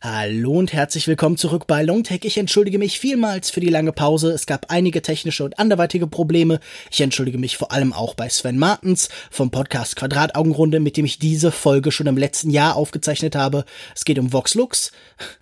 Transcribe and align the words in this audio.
Hallo 0.00 0.52
und 0.52 0.72
herzlich 0.72 1.08
willkommen 1.08 1.36
zurück 1.36 1.66
bei 1.66 1.82
Longtech. 1.82 2.20
Ich 2.22 2.38
entschuldige 2.38 2.78
mich 2.78 3.00
vielmals 3.00 3.50
für 3.50 3.58
die 3.58 3.68
lange 3.68 3.90
Pause. 3.90 4.30
Es 4.30 4.46
gab 4.46 4.66
einige 4.70 5.02
technische 5.02 5.42
und 5.42 5.58
anderweitige 5.58 6.06
Probleme. 6.06 6.60
Ich 6.88 7.00
entschuldige 7.00 7.36
mich 7.36 7.56
vor 7.56 7.72
allem 7.72 7.92
auch 7.92 8.14
bei 8.14 8.28
Sven 8.28 8.58
Martens 8.58 9.08
vom 9.28 9.50
Podcast 9.50 9.96
Quadrataugenrunde, 9.96 10.78
mit 10.78 10.96
dem 10.96 11.04
ich 11.04 11.18
diese 11.18 11.50
Folge 11.50 11.90
schon 11.90 12.06
im 12.06 12.16
letzten 12.16 12.50
Jahr 12.50 12.76
aufgezeichnet 12.76 13.34
habe. 13.34 13.64
Es 13.92 14.04
geht 14.04 14.20
um 14.20 14.32
Vox 14.32 14.54
Lux, 14.54 14.92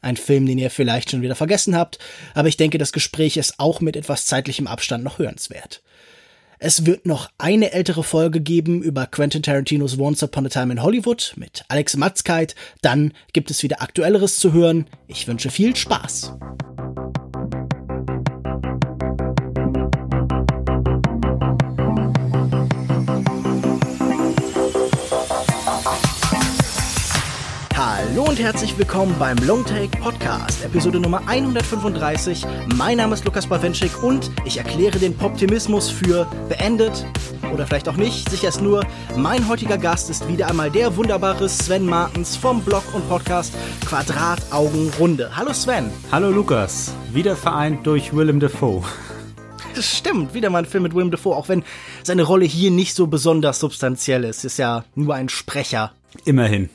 ein 0.00 0.16
Film, 0.16 0.46
den 0.46 0.56
ihr 0.56 0.70
vielleicht 0.70 1.10
schon 1.10 1.20
wieder 1.20 1.34
vergessen 1.34 1.76
habt, 1.76 1.98
aber 2.32 2.48
ich 2.48 2.56
denke, 2.56 2.78
das 2.78 2.92
Gespräch 2.92 3.36
ist 3.36 3.60
auch 3.60 3.82
mit 3.82 3.94
etwas 3.94 4.24
zeitlichem 4.24 4.68
Abstand 4.68 5.04
noch 5.04 5.18
hörenswert. 5.18 5.82
Es 6.58 6.86
wird 6.86 7.04
noch 7.04 7.28
eine 7.36 7.72
ältere 7.72 8.02
Folge 8.02 8.40
geben 8.40 8.82
über 8.82 9.06
Quentin 9.06 9.42
Tarantinos 9.42 9.98
Once 9.98 10.22
Upon 10.22 10.46
a 10.46 10.48
Time 10.48 10.72
in 10.72 10.82
Hollywood 10.82 11.34
mit 11.36 11.64
Alex 11.68 11.96
Matzkeit. 11.96 12.54
Dann 12.80 13.12
gibt 13.34 13.50
es 13.50 13.62
wieder 13.62 13.82
Aktuelleres 13.82 14.36
zu 14.38 14.54
hören. 14.54 14.86
Ich 15.06 15.28
wünsche 15.28 15.50
viel 15.50 15.76
Spaß. 15.76 16.32
Und 28.36 28.42
herzlich 28.42 28.76
willkommen 28.76 29.14
beim 29.18 29.38
Longtake 29.38 29.96
Podcast, 29.98 30.62
Episode 30.62 31.00
Nummer 31.00 31.22
135. 31.26 32.44
Mein 32.74 32.98
Name 32.98 33.14
ist 33.14 33.24
Lukas 33.24 33.46
Bawenschik 33.46 34.02
und 34.02 34.30
ich 34.44 34.58
erkläre 34.58 34.98
den 34.98 35.16
Poptimismus 35.16 35.88
für 35.88 36.26
beendet 36.46 37.06
oder 37.54 37.66
vielleicht 37.66 37.88
auch 37.88 37.96
nicht. 37.96 38.28
Sicher 38.28 38.48
ist 38.48 38.60
nur, 38.60 38.84
mein 39.16 39.48
heutiger 39.48 39.78
Gast 39.78 40.10
ist 40.10 40.28
wieder 40.28 40.48
einmal 40.48 40.70
der 40.70 40.96
wunderbare 40.96 41.48
Sven 41.48 41.86
Martens 41.86 42.36
vom 42.36 42.60
Blog 42.62 42.82
und 42.92 43.08
Podcast 43.08 43.54
Quadrataugenrunde. 43.86 45.34
Hallo 45.34 45.54
Sven. 45.54 45.90
Hallo 46.12 46.28
Lukas, 46.28 46.92
wieder 47.14 47.36
vereint 47.36 47.86
durch 47.86 48.14
Willem 48.14 48.38
Dafoe. 48.38 48.82
Das 49.74 49.96
stimmt, 49.96 50.34
wieder 50.34 50.50
mal 50.50 50.58
ein 50.58 50.66
Film 50.66 50.82
mit 50.82 50.94
Willem 50.94 51.10
Dafoe, 51.10 51.34
auch 51.34 51.48
wenn 51.48 51.64
seine 52.02 52.24
Rolle 52.24 52.44
hier 52.44 52.70
nicht 52.70 52.94
so 52.94 53.06
besonders 53.06 53.60
substanziell 53.60 54.24
ist. 54.24 54.44
Ist 54.44 54.58
ja 54.58 54.84
nur 54.94 55.14
ein 55.14 55.30
Sprecher. 55.30 55.92
Immerhin. 56.26 56.68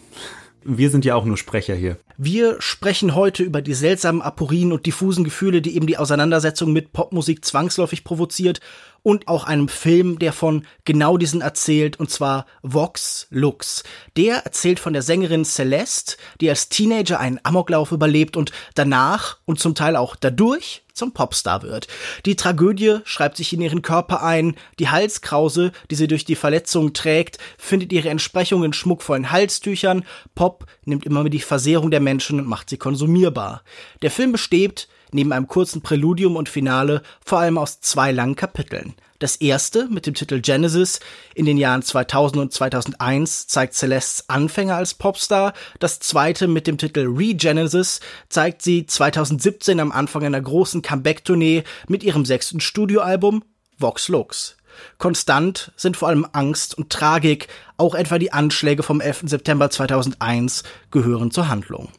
Wir 0.63 0.89
sind 0.89 1.05
ja 1.05 1.15
auch 1.15 1.25
nur 1.25 1.37
Sprecher 1.37 1.73
hier. 1.73 1.97
Wir 2.17 2.57
sprechen 2.61 3.15
heute 3.15 3.41
über 3.41 3.63
die 3.63 3.73
seltsamen 3.73 4.21
Aporien 4.21 4.71
und 4.71 4.85
diffusen 4.85 5.23
Gefühle, 5.23 5.61
die 5.61 5.75
eben 5.75 5.87
die 5.87 5.97
Auseinandersetzung 5.97 6.71
mit 6.71 6.93
Popmusik 6.93 7.43
zwangsläufig 7.43 8.03
provoziert 8.03 8.59
und 9.01 9.27
auch 9.27 9.45
einem 9.45 9.67
Film, 9.67 10.19
der 10.19 10.33
von 10.33 10.65
genau 10.85 11.17
diesen 11.17 11.41
erzählt, 11.41 11.99
und 11.99 12.11
zwar 12.11 12.45
Vox 12.61 13.25
Lux. 13.31 13.83
Der 14.17 14.45
erzählt 14.45 14.79
von 14.79 14.93
der 14.93 15.01
Sängerin 15.01 15.45
Celeste, 15.45 16.17
die 16.39 16.49
als 16.49 16.69
Teenager 16.69 17.19
einen 17.19 17.39
Amoklauf 17.41 17.91
überlebt 17.91 18.37
und 18.37 18.51
danach 18.75 19.37
und 19.45 19.59
zum 19.59 19.73
Teil 19.73 19.95
auch 19.95 20.15
dadurch 20.15 20.83
zum 21.01 21.13
Popstar 21.13 21.63
wird. 21.63 21.87
Die 22.27 22.35
Tragödie 22.35 22.99
schreibt 23.05 23.35
sich 23.35 23.53
in 23.53 23.61
ihren 23.61 23.81
Körper 23.81 24.21
ein, 24.21 24.55
die 24.77 24.89
Halskrause, 24.89 25.71
die 25.89 25.95
sie 25.95 26.07
durch 26.07 26.25
die 26.25 26.35
Verletzung 26.35 26.93
trägt, 26.93 27.39
findet 27.57 27.91
ihre 27.91 28.09
Entsprechung 28.09 28.63
in 28.63 28.71
schmuckvollen 28.71 29.31
Halstüchern, 29.31 30.05
Pop 30.35 30.67
nimmt 30.85 31.07
immer 31.07 31.23
mehr 31.23 31.31
die 31.31 31.39
Versehrung 31.39 31.89
der 31.89 32.01
Menschen 32.01 32.39
und 32.39 32.47
macht 32.47 32.69
sie 32.69 32.77
konsumierbar. 32.77 33.63
Der 34.03 34.11
Film 34.11 34.31
besteht 34.31 34.89
neben 35.13 35.33
einem 35.33 35.47
kurzen 35.47 35.81
Präludium 35.81 36.35
und 36.35 36.49
Finale 36.49 37.01
vor 37.23 37.39
allem 37.39 37.57
aus 37.57 37.81
zwei 37.81 38.11
langen 38.11 38.35
Kapiteln. 38.35 38.95
Das 39.21 39.35
erste 39.35 39.87
mit 39.87 40.07
dem 40.07 40.15
Titel 40.15 40.41
Genesis 40.41 40.99
in 41.35 41.45
den 41.45 41.57
Jahren 41.57 41.83
2000 41.83 42.41
und 42.41 42.51
2001 42.51 43.45
zeigt 43.45 43.75
Celestes 43.75 44.27
Anfänger 44.29 44.75
als 44.75 44.95
Popstar. 44.95 45.53
Das 45.77 45.99
zweite 45.99 46.47
mit 46.47 46.65
dem 46.65 46.79
Titel 46.79 47.05
Regenesis 47.07 47.99
zeigt 48.29 48.63
sie 48.63 48.87
2017 48.87 49.79
am 49.79 49.91
Anfang 49.91 50.25
einer 50.25 50.41
großen 50.41 50.81
Comeback-Tournee 50.81 51.63
mit 51.87 52.01
ihrem 52.03 52.25
sechsten 52.25 52.59
Studioalbum 52.59 53.43
Vox 53.77 54.07
Lux. 54.07 54.57
Konstant 54.97 55.71
sind 55.75 55.97
vor 55.97 56.07
allem 56.07 56.25
Angst 56.31 56.75
und 56.75 56.89
Tragik, 56.89 57.47
auch 57.77 57.93
etwa 57.93 58.17
die 58.17 58.33
Anschläge 58.33 58.81
vom 58.81 59.01
11. 59.01 59.25
September 59.25 59.69
2001 59.69 60.63
gehören 60.89 61.29
zur 61.29 61.47
Handlung. 61.47 61.89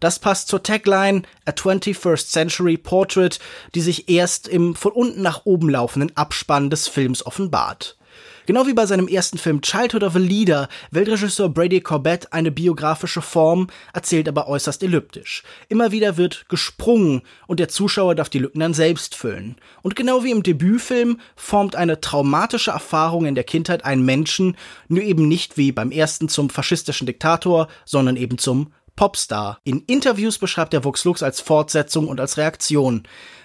Das 0.00 0.18
passt 0.18 0.48
zur 0.48 0.62
Tagline 0.62 1.22
A 1.44 1.50
21st 1.50 2.30
Century 2.30 2.78
Portrait, 2.78 3.38
die 3.74 3.82
sich 3.82 4.08
erst 4.08 4.48
im 4.48 4.74
von 4.74 4.92
unten 4.92 5.20
nach 5.20 5.42
oben 5.44 5.68
laufenden 5.68 6.16
Abspann 6.16 6.70
des 6.70 6.88
Films 6.88 7.24
offenbart. 7.24 7.98
Genau 8.46 8.66
wie 8.66 8.74
bei 8.74 8.86
seinem 8.86 9.06
ersten 9.06 9.38
Film 9.38 9.60
Childhood 9.60 10.02
of 10.02 10.16
a 10.16 10.18
Leader 10.18 10.68
wählt 10.90 11.08
Regisseur 11.08 11.48
Brady 11.48 11.80
Corbett 11.80 12.32
eine 12.32 12.50
biografische 12.50 13.22
Form, 13.22 13.68
erzählt 13.92 14.28
aber 14.28 14.48
äußerst 14.48 14.82
elliptisch. 14.82 15.44
Immer 15.68 15.92
wieder 15.92 16.16
wird 16.16 16.48
gesprungen 16.48 17.22
und 17.46 17.60
der 17.60 17.68
Zuschauer 17.68 18.14
darf 18.14 18.28
die 18.28 18.40
Lücken 18.40 18.60
dann 18.60 18.74
selbst 18.74 19.14
füllen. 19.14 19.56
Und 19.82 19.94
genau 19.94 20.24
wie 20.24 20.32
im 20.32 20.42
Debütfilm 20.42 21.20
formt 21.36 21.76
eine 21.76 22.00
traumatische 22.00 22.72
Erfahrung 22.72 23.26
in 23.26 23.36
der 23.36 23.44
Kindheit 23.44 23.84
einen 23.84 24.04
Menschen, 24.04 24.56
nur 24.88 25.02
eben 25.02 25.28
nicht 25.28 25.56
wie 25.56 25.70
beim 25.70 25.92
ersten 25.92 26.28
zum 26.28 26.50
faschistischen 26.50 27.06
Diktator, 27.06 27.68
sondern 27.84 28.16
eben 28.16 28.38
zum 28.38 28.72
Popstar. 28.96 29.58
In 29.64 29.80
Interviews 29.86 30.38
beschreibt 30.38 30.74
er 30.74 30.84
Vox 30.84 31.04
Lux 31.04 31.22
als 31.22 31.40
Fortsetzung 31.40 32.08
und 32.08 32.20
als 32.20 32.36
Reaktion. 32.36 33.04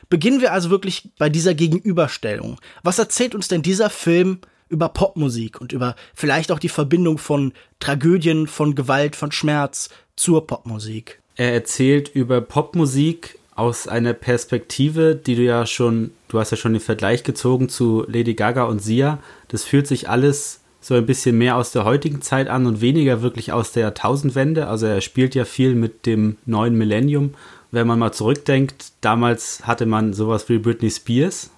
Beginnen 0.09 0.41
wir 0.41 0.53
also 0.53 0.69
wirklich 0.69 1.09
bei 1.17 1.29
dieser 1.29 1.53
Gegenüberstellung. 1.53 2.59
Was 2.83 2.99
erzählt 2.99 3.35
uns 3.35 3.47
denn 3.47 3.61
dieser 3.61 3.89
Film 3.89 4.39
über 4.69 4.89
Popmusik 4.89 5.61
und 5.61 5.71
über 5.71 5.95
vielleicht 6.13 6.51
auch 6.51 6.59
die 6.59 6.69
Verbindung 6.69 7.17
von 7.17 7.53
Tragödien, 7.79 8.47
von 8.47 8.75
Gewalt, 8.75 9.15
von 9.15 9.31
Schmerz 9.31 9.89
zur 10.15 10.45
Popmusik? 10.45 11.21
Er 11.35 11.53
erzählt 11.53 12.09
über 12.09 12.41
Popmusik 12.41 13.37
aus 13.55 13.87
einer 13.87 14.13
Perspektive, 14.13 15.15
die 15.15 15.35
du 15.35 15.41
ja 15.41 15.65
schon, 15.65 16.11
du 16.27 16.39
hast 16.39 16.51
ja 16.51 16.57
schon 16.57 16.73
den 16.73 16.81
Vergleich 16.81 17.23
gezogen 17.23 17.69
zu 17.69 18.05
Lady 18.07 18.33
Gaga 18.33 18.63
und 18.63 18.79
Sia. 18.79 19.19
Das 19.47 19.63
fühlt 19.63 19.87
sich 19.87 20.09
alles 20.09 20.59
so 20.85 20.93
ein 20.93 21.07
bisschen 21.07 21.35
mehr 21.39 21.55
aus 21.55 21.71
der 21.71 21.83
heutigen 21.83 22.21
Zeit 22.21 22.47
an 22.47 22.67
und 22.67 22.79
weniger 22.79 23.23
wirklich 23.23 23.51
aus 23.51 23.71
der 23.71 23.81
Jahrtausendwende. 23.81 24.67
Also 24.67 24.85
er 24.85 25.01
spielt 25.01 25.33
ja 25.33 25.43
viel 25.43 25.73
mit 25.73 26.05
dem 26.05 26.37
neuen 26.45 26.77
Millennium. 26.77 27.33
Wenn 27.71 27.87
man 27.87 27.97
mal 27.97 28.11
zurückdenkt, 28.11 28.91
damals 29.01 29.65
hatte 29.65 29.87
man 29.87 30.13
sowas 30.13 30.47
wie 30.47 30.59
Britney 30.59 30.91
Spears. 30.91 31.49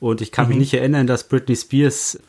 Und 0.00 0.20
ich 0.20 0.32
kann 0.32 0.44
mhm. 0.44 0.50
mich 0.50 0.58
nicht 0.58 0.74
erinnern, 0.74 1.06
dass 1.06 1.28
Britney 1.28 1.56
Spears, 1.56 2.20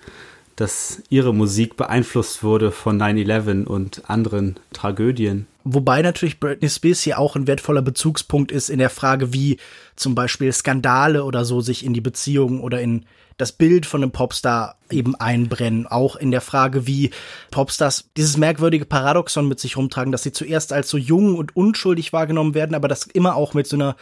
dass 0.56 1.04
ihre 1.10 1.34
Musik 1.34 1.76
beeinflusst 1.76 2.42
wurde 2.42 2.72
von 2.72 2.98
9-11 2.98 3.66
und 3.66 4.10
anderen 4.10 4.56
Tragödien. 4.72 5.46
Wobei 5.74 6.02
natürlich 6.02 6.40
Britney 6.40 6.70
Spears 6.70 7.02
hier 7.02 7.20
auch 7.20 7.36
ein 7.36 7.46
wertvoller 7.46 7.82
Bezugspunkt 7.82 8.52
ist 8.52 8.70
in 8.70 8.80
der 8.80 8.90
Frage, 8.90 9.34
wie 9.34 9.58
zum 9.96 10.16
Beispiel 10.16 10.52
Skandale 10.52 11.24
oder 11.24 11.46
so 11.46 11.62
sich 11.62 11.86
in 11.86 11.94
die 11.94 12.02
Beziehung 12.02 12.62
oder 12.62 12.82
in 12.82 13.06
das 13.38 13.52
Bild 13.52 13.86
von 13.86 14.04
einem 14.04 14.12
Popstar 14.12 14.78
eben 14.90 15.16
einbrennen. 15.16 15.88
Auch 15.88 16.16
in 16.16 16.32
der 16.32 16.42
Frage, 16.42 16.88
wie 16.88 17.12
Popstars 17.52 18.10
dieses 18.18 18.36
merkwürdige 18.36 18.86
Paradoxon 18.86 19.48
mit 19.48 19.60
sich 19.60 19.78
rumtragen, 19.78 20.12
dass 20.12 20.24
sie 20.24 20.32
zuerst 20.32 20.74
als 20.74 20.90
so 20.90 20.98
jung 20.98 21.36
und 21.36 21.56
unschuldig 21.56 22.14
wahrgenommen 22.14 22.54
werden, 22.54 22.76
aber 22.76 22.88
das 22.88 23.04
immer 23.04 23.36
auch 23.36 23.54
mit 23.54 23.68
so 23.68 23.78
einer 23.78 23.96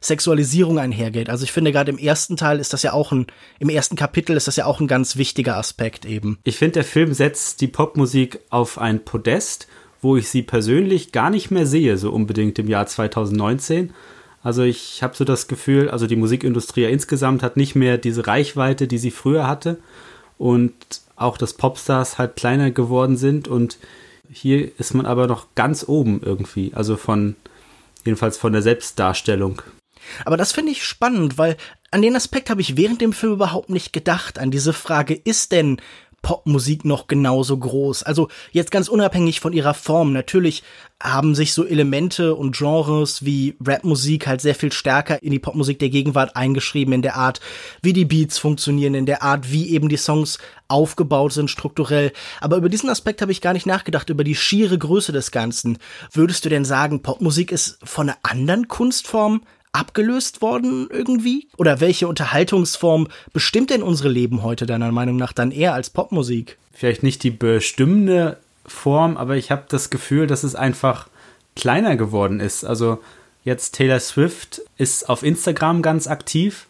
Sexualisierung 0.00 0.78
einhergeht. 0.78 1.30
Also 1.30 1.44
ich 1.44 1.52
finde 1.52 1.72
gerade 1.72 1.90
im 1.90 1.98
ersten 1.98 2.36
Teil 2.36 2.58
ist 2.58 2.72
das 2.72 2.82
ja 2.82 2.92
auch 2.92 3.12
ein, 3.12 3.26
im 3.60 3.68
ersten 3.68 3.96
Kapitel 3.96 4.36
ist 4.36 4.48
das 4.48 4.56
ja 4.56 4.66
auch 4.66 4.80
ein 4.80 4.88
ganz 4.88 5.16
wichtiger 5.16 5.56
Aspekt 5.56 6.04
eben. 6.04 6.38
Ich 6.44 6.56
finde, 6.56 6.74
der 6.74 6.84
Film 6.84 7.14
setzt 7.14 7.60
die 7.60 7.68
Popmusik 7.68 8.40
auf 8.50 8.78
ein 8.78 9.04
Podest, 9.04 9.68
wo 10.02 10.16
ich 10.16 10.28
sie 10.28 10.42
persönlich 10.42 11.12
gar 11.12 11.30
nicht 11.30 11.50
mehr 11.50 11.66
sehe, 11.66 11.96
so 11.96 12.12
unbedingt 12.12 12.58
im 12.58 12.68
Jahr 12.68 12.86
2019 12.86 13.92
also 14.42 14.62
ich 14.62 15.02
habe 15.02 15.14
so 15.14 15.24
das 15.24 15.46
Gefühl, 15.46 15.88
also 15.88 16.06
die 16.06 16.16
Musikindustrie 16.16 16.84
insgesamt 16.84 17.42
hat 17.42 17.56
nicht 17.56 17.74
mehr 17.74 17.96
diese 17.96 18.26
Reichweite, 18.26 18.88
die 18.88 18.98
sie 18.98 19.12
früher 19.12 19.46
hatte. 19.46 19.78
Und 20.36 20.74
auch, 21.14 21.38
dass 21.38 21.54
Popstars 21.54 22.18
halt 22.18 22.34
kleiner 22.34 22.72
geworden 22.72 23.16
sind. 23.16 23.46
Und 23.46 23.78
hier 24.28 24.70
ist 24.78 24.94
man 24.94 25.06
aber 25.06 25.28
noch 25.28 25.46
ganz 25.54 25.84
oben 25.86 26.20
irgendwie. 26.24 26.72
Also 26.74 26.96
von, 26.96 27.36
jedenfalls 28.04 28.36
von 28.36 28.52
der 28.52 28.62
Selbstdarstellung. 28.62 29.62
Aber 30.24 30.36
das 30.36 30.50
finde 30.50 30.72
ich 30.72 30.82
spannend, 30.82 31.38
weil 31.38 31.56
an 31.92 32.02
den 32.02 32.16
Aspekt 32.16 32.50
habe 32.50 32.60
ich 32.60 32.76
während 32.76 33.00
dem 33.00 33.12
Film 33.12 33.34
überhaupt 33.34 33.70
nicht 33.70 33.92
gedacht. 33.92 34.40
An 34.40 34.50
diese 34.50 34.72
Frage, 34.72 35.14
ist 35.14 35.52
denn 35.52 35.80
Popmusik 36.22 36.84
noch 36.84 37.08
genauso 37.08 37.58
groß. 37.58 38.04
Also 38.04 38.28
jetzt 38.52 38.70
ganz 38.70 38.88
unabhängig 38.88 39.40
von 39.40 39.52
ihrer 39.52 39.74
Form. 39.74 40.12
Natürlich 40.12 40.62
haben 41.02 41.34
sich 41.34 41.52
so 41.52 41.66
Elemente 41.66 42.36
und 42.36 42.56
Genres 42.56 43.24
wie 43.24 43.56
Rapmusik 43.60 44.28
halt 44.28 44.40
sehr 44.40 44.54
viel 44.54 44.72
stärker 44.72 45.20
in 45.20 45.32
die 45.32 45.40
Popmusik 45.40 45.80
der 45.80 45.90
Gegenwart 45.90 46.36
eingeschrieben, 46.36 46.94
in 46.94 47.02
der 47.02 47.16
Art, 47.16 47.40
wie 47.82 47.92
die 47.92 48.04
Beats 48.04 48.38
funktionieren, 48.38 48.94
in 48.94 49.06
der 49.06 49.22
Art, 49.22 49.50
wie 49.50 49.70
eben 49.70 49.88
die 49.88 49.96
Songs 49.96 50.38
aufgebaut 50.68 51.32
sind 51.32 51.50
strukturell. 51.50 52.12
Aber 52.40 52.56
über 52.56 52.68
diesen 52.68 52.88
Aspekt 52.88 53.20
habe 53.20 53.32
ich 53.32 53.40
gar 53.40 53.52
nicht 53.52 53.66
nachgedacht, 53.66 54.08
über 54.08 54.24
die 54.24 54.36
schiere 54.36 54.78
Größe 54.78 55.12
des 55.12 55.32
Ganzen. 55.32 55.78
Würdest 56.12 56.44
du 56.44 56.48
denn 56.48 56.64
sagen, 56.64 57.02
Popmusik 57.02 57.50
ist 57.50 57.78
von 57.82 58.08
einer 58.08 58.18
anderen 58.22 58.68
Kunstform 58.68 59.42
abgelöst 59.72 60.42
worden 60.42 60.88
irgendwie? 60.90 61.48
Oder 61.56 61.80
welche 61.80 62.08
Unterhaltungsform 62.08 63.08
bestimmt 63.32 63.70
denn 63.70 63.82
unsere 63.82 64.08
Leben 64.08 64.42
heute 64.42 64.66
deiner 64.66 64.92
Meinung 64.92 65.16
nach 65.16 65.32
dann 65.32 65.50
eher 65.50 65.74
als 65.74 65.90
Popmusik? 65.90 66.58
Vielleicht 66.72 67.02
nicht 67.02 67.22
die 67.22 67.30
bestimmende 67.30 68.38
Form, 68.66 69.16
aber 69.16 69.36
ich 69.36 69.50
habe 69.50 69.64
das 69.68 69.90
Gefühl, 69.90 70.26
dass 70.26 70.44
es 70.44 70.54
einfach 70.54 71.08
kleiner 71.56 71.96
geworden 71.96 72.40
ist. 72.40 72.64
Also 72.64 72.98
jetzt 73.44 73.74
Taylor 73.74 74.00
Swift 74.00 74.62
ist 74.78 75.08
auf 75.08 75.22
Instagram 75.22 75.82
ganz 75.82 76.06
aktiv 76.06 76.66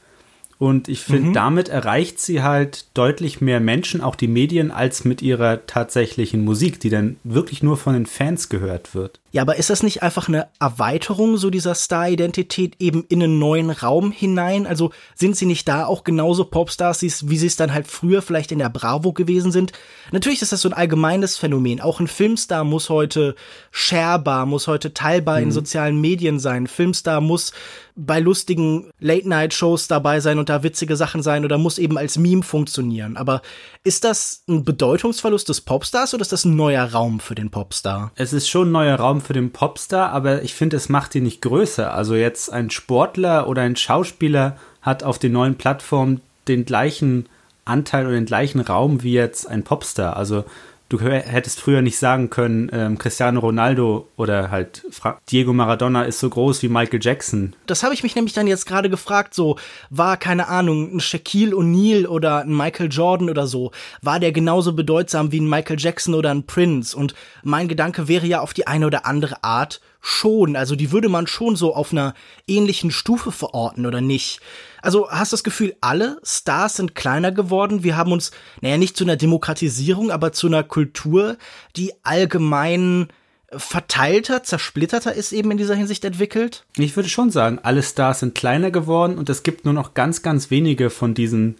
und 0.62 0.86
ich 0.86 1.00
finde, 1.00 1.30
mhm. 1.30 1.32
damit 1.32 1.68
erreicht 1.68 2.20
sie 2.20 2.40
halt 2.40 2.86
deutlich 2.94 3.40
mehr 3.40 3.58
Menschen, 3.58 4.00
auch 4.00 4.14
die 4.14 4.28
Medien, 4.28 4.70
als 4.70 5.04
mit 5.04 5.20
ihrer 5.20 5.66
tatsächlichen 5.66 6.44
Musik, 6.44 6.78
die 6.78 6.88
dann 6.88 7.16
wirklich 7.24 7.64
nur 7.64 7.76
von 7.76 7.94
den 7.94 8.06
Fans 8.06 8.48
gehört 8.48 8.94
wird. 8.94 9.18
Ja, 9.32 9.40
aber 9.42 9.56
ist 9.56 9.70
das 9.70 9.82
nicht 9.82 10.02
einfach 10.02 10.28
eine 10.28 10.48
Erweiterung 10.60 11.38
so 11.38 11.48
dieser 11.48 11.74
Star-Identität 11.74 12.76
eben 12.78 13.04
in 13.08 13.22
einen 13.22 13.38
neuen 13.38 13.70
Raum 13.70 14.12
hinein? 14.12 14.66
Also 14.66 14.90
sind 15.14 15.36
sie 15.36 15.46
nicht 15.46 15.66
da 15.66 15.86
auch 15.86 16.04
genauso 16.04 16.44
Popstars, 16.44 17.02
wie 17.02 17.38
sie 17.38 17.46
es 17.46 17.56
dann 17.56 17.72
halt 17.72 17.86
früher 17.86 18.20
vielleicht 18.20 18.52
in 18.52 18.58
der 18.58 18.68
Bravo 18.68 19.14
gewesen 19.14 19.50
sind? 19.50 19.72
Natürlich 20.10 20.42
ist 20.42 20.52
das 20.52 20.60
so 20.60 20.68
ein 20.68 20.74
allgemeines 20.74 21.38
Phänomen. 21.38 21.80
Auch 21.80 21.98
ein 21.98 22.08
Filmstar 22.08 22.62
muss 22.64 22.90
heute 22.90 23.34
sharebar, 23.70 24.44
muss 24.44 24.68
heute 24.68 24.92
teilbar 24.92 25.38
mhm. 25.38 25.44
in 25.44 25.52
sozialen 25.52 25.98
Medien 25.98 26.38
sein. 26.38 26.64
Ein 26.64 26.66
Filmstar 26.66 27.22
muss 27.22 27.52
bei 27.94 28.20
lustigen 28.20 28.90
Late-Night-Shows 29.00 29.88
dabei 29.88 30.20
sein 30.20 30.38
und 30.38 30.48
da 30.48 30.62
witzige 30.62 30.96
Sachen 30.96 31.22
sein 31.22 31.44
oder 31.44 31.58
muss 31.58 31.78
eben 31.78 31.98
als 31.98 32.16
Meme 32.16 32.42
funktionieren. 32.42 33.16
Aber 33.16 33.42
ist 33.84 34.04
das 34.04 34.44
ein 34.48 34.64
Bedeutungsverlust 34.64 35.48
des 35.48 35.60
Popstars 35.60 36.14
oder 36.14 36.22
ist 36.22 36.32
das 36.32 36.44
ein 36.44 36.56
neuer 36.56 36.84
Raum 36.84 37.20
für 37.20 37.34
den 37.34 37.50
Popstar? 37.50 38.12
Es 38.14 38.32
ist 38.32 38.48
schon 38.48 38.68
ein 38.68 38.72
neuer 38.72 38.96
Raum 38.96 39.20
für 39.22 39.32
den 39.32 39.52
Popstar, 39.52 40.10
aber 40.10 40.42
ich 40.42 40.54
finde, 40.54 40.76
es 40.76 40.88
macht 40.88 41.14
ihn 41.14 41.22
nicht 41.22 41.42
größer. 41.42 41.94
Also 41.94 42.14
jetzt 42.14 42.52
ein 42.52 42.70
Sportler 42.70 43.48
oder 43.48 43.62
ein 43.62 43.76
Schauspieler 43.76 44.56
hat 44.82 45.02
auf 45.02 45.18
den 45.18 45.32
neuen 45.32 45.56
Plattformen 45.56 46.20
den 46.48 46.64
gleichen 46.64 47.26
Anteil 47.64 48.06
oder 48.06 48.16
den 48.16 48.26
gleichen 48.26 48.60
Raum 48.60 49.02
wie 49.02 49.14
jetzt 49.14 49.48
ein 49.48 49.62
Popstar. 49.62 50.16
Also 50.16 50.44
du 50.92 51.00
hättest 51.00 51.60
früher 51.60 51.80
nicht 51.80 51.98
sagen 51.98 52.28
können, 52.28 52.70
ähm, 52.72 52.98
Cristiano 52.98 53.40
Ronaldo 53.40 54.08
oder 54.16 54.50
halt 54.50 54.84
Fra 54.90 55.18
Diego 55.30 55.52
Maradona 55.52 56.02
ist 56.04 56.20
so 56.20 56.28
groß 56.28 56.62
wie 56.62 56.68
Michael 56.68 57.00
Jackson. 57.02 57.54
Das 57.66 57.82
habe 57.82 57.94
ich 57.94 58.02
mich 58.02 58.14
nämlich 58.14 58.34
dann 58.34 58.46
jetzt 58.46 58.66
gerade 58.66 58.90
gefragt, 58.90 59.32
so 59.32 59.56
war 59.88 60.16
keine 60.18 60.48
Ahnung, 60.48 60.96
ein 60.96 61.00
Shaquille 61.00 61.56
O'Neal 61.56 62.06
oder 62.06 62.40
ein 62.40 62.54
Michael 62.54 62.90
Jordan 62.90 63.30
oder 63.30 63.46
so, 63.46 63.72
war 64.02 64.20
der 64.20 64.32
genauso 64.32 64.74
bedeutsam 64.74 65.32
wie 65.32 65.40
ein 65.40 65.48
Michael 65.48 65.80
Jackson 65.80 66.14
oder 66.14 66.30
ein 66.30 66.44
Prince 66.44 66.96
und 66.96 67.14
mein 67.42 67.68
Gedanke 67.68 68.06
wäre 68.08 68.26
ja 68.26 68.40
auf 68.40 68.52
die 68.52 68.66
eine 68.66 68.86
oder 68.86 69.06
andere 69.06 69.42
Art 69.42 69.80
schon, 70.02 70.56
also 70.56 70.76
die 70.76 70.92
würde 70.92 71.08
man 71.08 71.26
schon 71.26 71.56
so 71.56 71.74
auf 71.74 71.92
einer 71.92 72.14
ähnlichen 72.46 72.90
Stufe 72.90 73.32
verorten 73.32 73.86
oder 73.86 74.00
nicht. 74.00 74.40
Also 74.82 75.10
hast 75.10 75.32
du 75.32 75.34
das 75.34 75.44
Gefühl, 75.44 75.74
alle 75.80 76.18
Stars 76.22 76.76
sind 76.76 76.94
kleiner 76.94 77.32
geworden? 77.32 77.82
Wir 77.84 77.96
haben 77.96 78.12
uns, 78.12 78.32
naja, 78.60 78.76
nicht 78.76 78.96
zu 78.96 79.04
einer 79.04 79.16
Demokratisierung, 79.16 80.10
aber 80.10 80.32
zu 80.32 80.48
einer 80.48 80.64
Kultur, 80.64 81.38
die 81.76 81.92
allgemein 82.02 83.08
verteilter, 83.54 84.42
zersplitterter 84.42 85.12
ist 85.14 85.32
eben 85.32 85.50
in 85.50 85.58
dieser 85.58 85.74
Hinsicht 85.74 86.04
entwickelt? 86.04 86.64
Ich 86.76 86.96
würde 86.96 87.08
schon 87.08 87.30
sagen, 87.30 87.58
alle 87.62 87.82
Stars 87.82 88.20
sind 88.20 88.34
kleiner 88.34 88.70
geworden 88.70 89.18
und 89.18 89.28
es 89.30 89.42
gibt 89.42 89.64
nur 89.64 89.74
noch 89.74 89.94
ganz, 89.94 90.22
ganz 90.22 90.50
wenige 90.50 90.90
von 90.90 91.14
diesen 91.14 91.56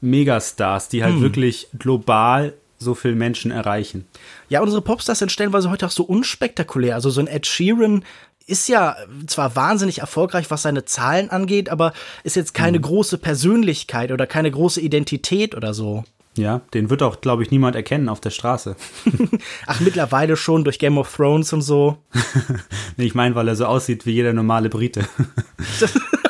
Megastars, 0.00 0.88
die 0.88 1.02
halt 1.02 1.14
hm. 1.14 1.22
wirklich 1.22 1.68
global 1.78 2.54
so 2.78 2.94
viele 2.94 3.14
Menschen 3.14 3.50
erreichen. 3.50 4.06
Ja, 4.48 4.60
unsere 4.60 4.82
Popstars 4.82 5.20
sind 5.20 5.32
stellenweise 5.32 5.70
heute 5.70 5.86
auch 5.86 5.90
so 5.90 6.04
unspektakulär. 6.04 6.94
Also 6.94 7.08
so 7.10 7.20
ein 7.20 7.26
Ed 7.26 7.46
Sheeran 7.46 8.04
ist 8.46 8.68
ja 8.68 8.96
zwar 9.26 9.56
wahnsinnig 9.56 9.98
erfolgreich, 9.98 10.50
was 10.50 10.62
seine 10.62 10.84
Zahlen 10.84 11.30
angeht, 11.30 11.68
aber 11.68 11.92
ist 12.24 12.36
jetzt 12.36 12.54
keine 12.54 12.78
mhm. 12.78 12.82
große 12.82 13.18
Persönlichkeit 13.18 14.12
oder 14.12 14.26
keine 14.26 14.50
große 14.50 14.80
Identität 14.80 15.54
oder 15.54 15.74
so. 15.74 16.04
Ja, 16.36 16.62
den 16.74 16.90
wird 16.90 17.02
auch, 17.02 17.20
glaube 17.20 17.44
ich, 17.44 17.50
niemand 17.50 17.76
erkennen 17.76 18.08
auf 18.08 18.20
der 18.20 18.30
Straße. 18.30 18.74
Ach, 19.66 19.80
mittlerweile 19.80 20.36
schon 20.36 20.64
durch 20.64 20.80
Game 20.80 20.98
of 20.98 21.14
Thrones 21.14 21.52
und 21.52 21.62
so. 21.62 21.98
nee, 22.96 23.04
ich 23.04 23.14
meine, 23.14 23.34
weil 23.36 23.46
er 23.46 23.56
so 23.56 23.66
aussieht 23.66 24.04
wie 24.04 24.12
jeder 24.12 24.32
normale 24.32 24.68
Brite. 24.68 25.04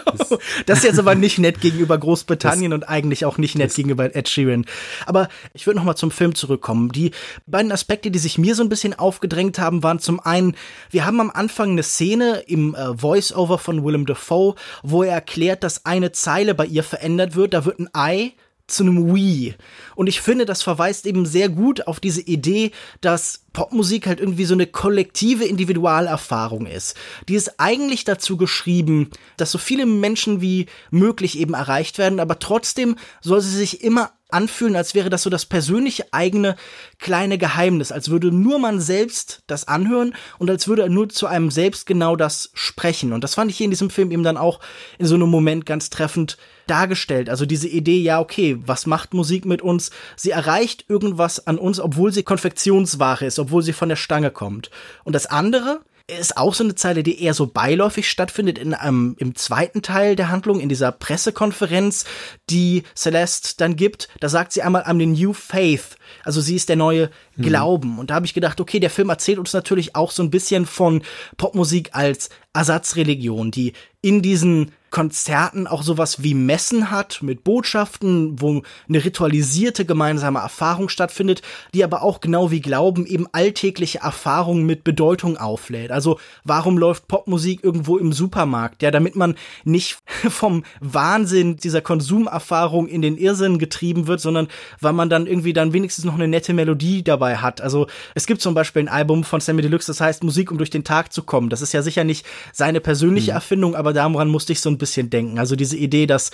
das 0.66 0.78
ist 0.78 0.84
jetzt 0.84 0.98
aber 0.98 1.14
nicht 1.14 1.38
nett 1.38 1.60
gegenüber 1.60 1.98
Großbritannien 1.98 2.70
das, 2.70 2.78
und 2.78 2.84
eigentlich 2.84 3.24
auch 3.24 3.38
nicht 3.38 3.56
nett 3.56 3.74
gegenüber 3.74 4.14
Ed 4.14 4.28
Sheeran. 4.28 4.64
Aber 5.06 5.28
ich 5.52 5.66
würde 5.66 5.78
noch 5.78 5.84
mal 5.84 5.96
zum 5.96 6.10
Film 6.10 6.34
zurückkommen. 6.34 6.90
Die 6.90 7.12
beiden 7.46 7.72
Aspekte, 7.72 8.10
die 8.10 8.18
sich 8.18 8.38
mir 8.38 8.54
so 8.54 8.62
ein 8.62 8.68
bisschen 8.68 8.94
aufgedrängt 8.94 9.58
haben, 9.58 9.82
waren 9.82 9.98
zum 9.98 10.20
einen, 10.20 10.56
wir 10.90 11.04
haben 11.06 11.20
am 11.20 11.30
Anfang 11.30 11.70
eine 11.70 11.82
Szene 11.82 12.44
im 12.46 12.74
äh, 12.74 12.96
Voice-Over 12.96 13.58
von 13.58 13.84
Willem 13.84 14.06
Dafoe, 14.06 14.54
wo 14.82 15.02
er 15.02 15.12
erklärt, 15.12 15.62
dass 15.62 15.84
eine 15.84 16.12
Zeile 16.12 16.54
bei 16.54 16.66
ihr 16.66 16.82
verändert 16.82 17.34
wird. 17.34 17.54
Da 17.54 17.64
wird 17.64 17.78
ein 17.78 17.88
Ei 17.92 18.32
zu 18.66 18.82
einem 18.82 19.14
Wii. 19.14 19.54
Und 19.94 20.06
ich 20.06 20.20
finde, 20.20 20.46
das 20.46 20.62
verweist 20.62 21.06
eben 21.06 21.26
sehr 21.26 21.48
gut 21.48 21.86
auf 21.86 22.00
diese 22.00 22.22
Idee, 22.22 22.70
dass 23.00 23.44
Popmusik 23.52 24.06
halt 24.06 24.20
irgendwie 24.20 24.46
so 24.46 24.54
eine 24.54 24.66
kollektive 24.66 25.44
Individualerfahrung 25.44 26.66
ist. 26.66 26.96
Die 27.28 27.34
ist 27.34 27.60
eigentlich 27.60 28.04
dazu 28.04 28.36
geschrieben, 28.36 29.10
dass 29.36 29.52
so 29.52 29.58
viele 29.58 29.86
Menschen 29.86 30.40
wie 30.40 30.66
möglich 30.90 31.38
eben 31.38 31.54
erreicht 31.54 31.98
werden, 31.98 32.20
aber 32.20 32.38
trotzdem 32.38 32.96
soll 33.20 33.40
sie 33.42 33.56
sich 33.56 33.82
immer 33.82 34.12
anfühlen, 34.30 34.76
als 34.76 34.94
wäre 34.94 35.10
das 35.10 35.22
so 35.22 35.30
das 35.30 35.46
persönliche 35.46 36.12
eigene 36.12 36.56
kleine 36.98 37.38
Geheimnis, 37.38 37.92
als 37.92 38.08
würde 38.08 38.32
nur 38.32 38.58
man 38.58 38.80
selbst 38.80 39.42
das 39.46 39.68
anhören 39.68 40.14
und 40.38 40.50
als 40.50 40.66
würde 40.66 40.88
nur 40.90 41.08
zu 41.08 41.26
einem 41.26 41.50
selbst 41.50 41.86
genau 41.86 42.16
das 42.16 42.50
sprechen. 42.54 43.12
Und 43.12 43.22
das 43.22 43.34
fand 43.34 43.50
ich 43.50 43.56
hier 43.56 43.66
in 43.66 43.70
diesem 43.70 43.90
Film 43.90 44.10
eben 44.10 44.24
dann 44.24 44.36
auch 44.36 44.60
in 44.98 45.06
so 45.06 45.14
einem 45.14 45.28
Moment 45.28 45.66
ganz 45.66 45.88
treffend 45.88 46.36
dargestellt. 46.66 47.28
Also 47.30 47.46
diese 47.46 47.68
Idee, 47.68 48.00
ja, 48.00 48.20
okay, 48.20 48.58
was 48.64 48.86
macht 48.86 49.14
Musik 49.14 49.44
mit 49.44 49.62
uns? 49.62 49.90
Sie 50.16 50.30
erreicht 50.30 50.84
irgendwas 50.88 51.46
an 51.46 51.58
uns, 51.58 51.80
obwohl 51.80 52.12
sie 52.12 52.22
Konfektionsware 52.22 53.26
ist, 53.26 53.38
obwohl 53.38 53.62
sie 53.62 53.72
von 53.72 53.88
der 53.88 53.96
Stange 53.96 54.30
kommt. 54.30 54.70
Und 55.04 55.14
das 55.14 55.26
andere, 55.26 55.80
ist 56.06 56.36
auch 56.36 56.52
so 56.52 56.62
eine 56.64 56.74
Zeile, 56.74 57.02
die 57.02 57.22
eher 57.22 57.32
so 57.32 57.46
beiläufig 57.46 58.10
stattfindet 58.10 58.58
in 58.58 58.74
einem, 58.74 59.16
im 59.18 59.34
zweiten 59.34 59.80
Teil 59.80 60.16
der 60.16 60.28
Handlung, 60.28 60.60
in 60.60 60.68
dieser 60.68 60.92
Pressekonferenz, 60.92 62.04
die 62.50 62.82
Celeste 62.94 63.54
dann 63.56 63.74
gibt. 63.74 64.08
Da 64.20 64.28
sagt 64.28 64.52
sie 64.52 64.62
einmal 64.62 64.82
I'm 64.82 64.98
the 64.98 65.06
new 65.06 65.32
faith. 65.32 65.96
Also 66.22 66.42
sie 66.42 66.56
ist 66.56 66.68
der 66.68 66.76
neue 66.76 67.10
mhm. 67.36 67.42
Glauben. 67.42 67.98
Und 67.98 68.10
da 68.10 68.16
habe 68.16 68.26
ich 68.26 68.34
gedacht, 68.34 68.60
okay, 68.60 68.80
der 68.80 68.90
Film 68.90 69.08
erzählt 69.08 69.38
uns 69.38 69.54
natürlich 69.54 69.96
auch 69.96 70.10
so 70.10 70.22
ein 70.22 70.30
bisschen 70.30 70.66
von 70.66 71.02
Popmusik 71.38 71.90
als 71.94 72.28
Ersatzreligion, 72.52 73.50
die 73.50 73.72
in 74.02 74.20
diesen 74.20 74.72
Konzerten 74.94 75.66
auch 75.66 75.82
sowas 75.82 76.22
wie 76.22 76.34
Messen 76.34 76.92
hat 76.92 77.20
mit 77.20 77.42
Botschaften, 77.42 78.40
wo 78.40 78.62
eine 78.88 79.04
ritualisierte 79.04 79.84
gemeinsame 79.84 80.38
Erfahrung 80.38 80.88
stattfindet, 80.88 81.42
die 81.74 81.82
aber 81.82 82.04
auch 82.04 82.20
genau 82.20 82.52
wie 82.52 82.60
Glauben 82.60 83.04
eben 83.04 83.26
alltägliche 83.32 83.98
Erfahrungen 83.98 84.64
mit 84.64 84.84
Bedeutung 84.84 85.36
auflädt. 85.36 85.90
Also 85.90 86.20
warum 86.44 86.78
läuft 86.78 87.08
Popmusik 87.08 87.64
irgendwo 87.64 87.98
im 87.98 88.12
Supermarkt? 88.12 88.82
Ja, 88.82 88.92
damit 88.92 89.16
man 89.16 89.34
nicht 89.64 89.98
vom 90.30 90.62
Wahnsinn 90.78 91.56
dieser 91.56 91.80
Konsumerfahrung 91.80 92.86
in 92.86 93.02
den 93.02 93.18
Irrsinn 93.18 93.58
getrieben 93.58 94.06
wird, 94.06 94.20
sondern 94.20 94.46
weil 94.80 94.92
man 94.92 95.10
dann 95.10 95.26
irgendwie 95.26 95.54
dann 95.54 95.72
wenigstens 95.72 96.04
noch 96.04 96.14
eine 96.14 96.28
nette 96.28 96.52
Melodie 96.52 97.02
dabei 97.02 97.38
hat. 97.38 97.60
Also 97.60 97.88
es 98.14 98.28
gibt 98.28 98.42
zum 98.42 98.54
Beispiel 98.54 98.82
ein 98.82 98.88
Album 98.88 99.24
von 99.24 99.40
Sammy 99.40 99.62
Deluxe, 99.62 99.88
das 99.88 100.00
heißt 100.00 100.22
Musik, 100.22 100.52
um 100.52 100.58
durch 100.58 100.70
den 100.70 100.84
Tag 100.84 101.12
zu 101.12 101.24
kommen. 101.24 101.50
Das 101.50 101.62
ist 101.62 101.72
ja 101.72 101.82
sicher 101.82 102.04
nicht 102.04 102.24
seine 102.52 102.80
persönliche 102.80 103.32
mhm. 103.32 103.38
Erfindung, 103.38 103.74
aber 103.74 103.92
daran 103.92 104.28
musste 104.28 104.52
ich 104.52 104.60
so 104.60 104.70
ein 104.70 104.83
bisschen 104.84 105.10
denken. 105.10 105.38
Also 105.38 105.56
diese 105.56 105.76
Idee, 105.76 106.06
dass, 106.06 106.30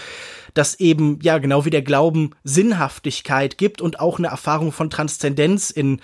dass 0.54 0.80
eben, 0.80 1.18
ja, 1.22 1.38
genau 1.38 1.64
wie 1.64 1.70
der 1.70 1.82
Glauben 1.82 2.30
Sinnhaftigkeit 2.42 3.58
gibt 3.58 3.80
und 3.80 4.00
auch 4.00 4.18
eine 4.18 4.28
Erfahrung 4.28 4.72
von 4.72 4.90
Transzendenz 4.90 5.70
in 5.70 6.00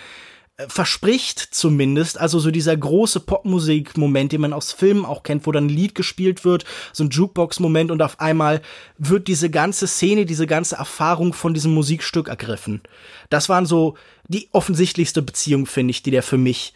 äh, 0.58 0.68
verspricht 0.68 1.40
zumindest, 1.50 2.18
also 2.18 2.38
so 2.38 2.50
dieser 2.50 2.76
große 2.76 3.20
Popmusik-Moment, 3.20 4.32
den 4.32 4.40
man 4.40 4.52
aus 4.54 4.72
Filmen 4.72 5.04
auch 5.04 5.22
kennt, 5.22 5.46
wo 5.46 5.52
dann 5.52 5.66
ein 5.66 5.70
Lied 5.70 5.94
gespielt 5.94 6.44
wird, 6.44 6.64
so 6.92 7.04
ein 7.04 7.10
Jukebox-Moment 7.10 7.90
und 7.90 8.00
auf 8.00 8.20
einmal 8.20 8.62
wird 8.96 9.28
diese 9.28 9.50
ganze 9.50 9.86
Szene, 9.86 10.24
diese 10.24 10.46
ganze 10.46 10.76
Erfahrung 10.76 11.34
von 11.34 11.52
diesem 11.52 11.74
Musikstück 11.74 12.28
ergriffen. 12.28 12.80
Das 13.28 13.48
waren 13.48 13.66
so 13.66 13.96
die 14.28 14.48
offensichtlichste 14.52 15.20
Beziehung, 15.20 15.66
finde 15.66 15.90
ich, 15.90 16.02
die 16.02 16.10
der 16.10 16.22
für 16.22 16.38
mich 16.38 16.72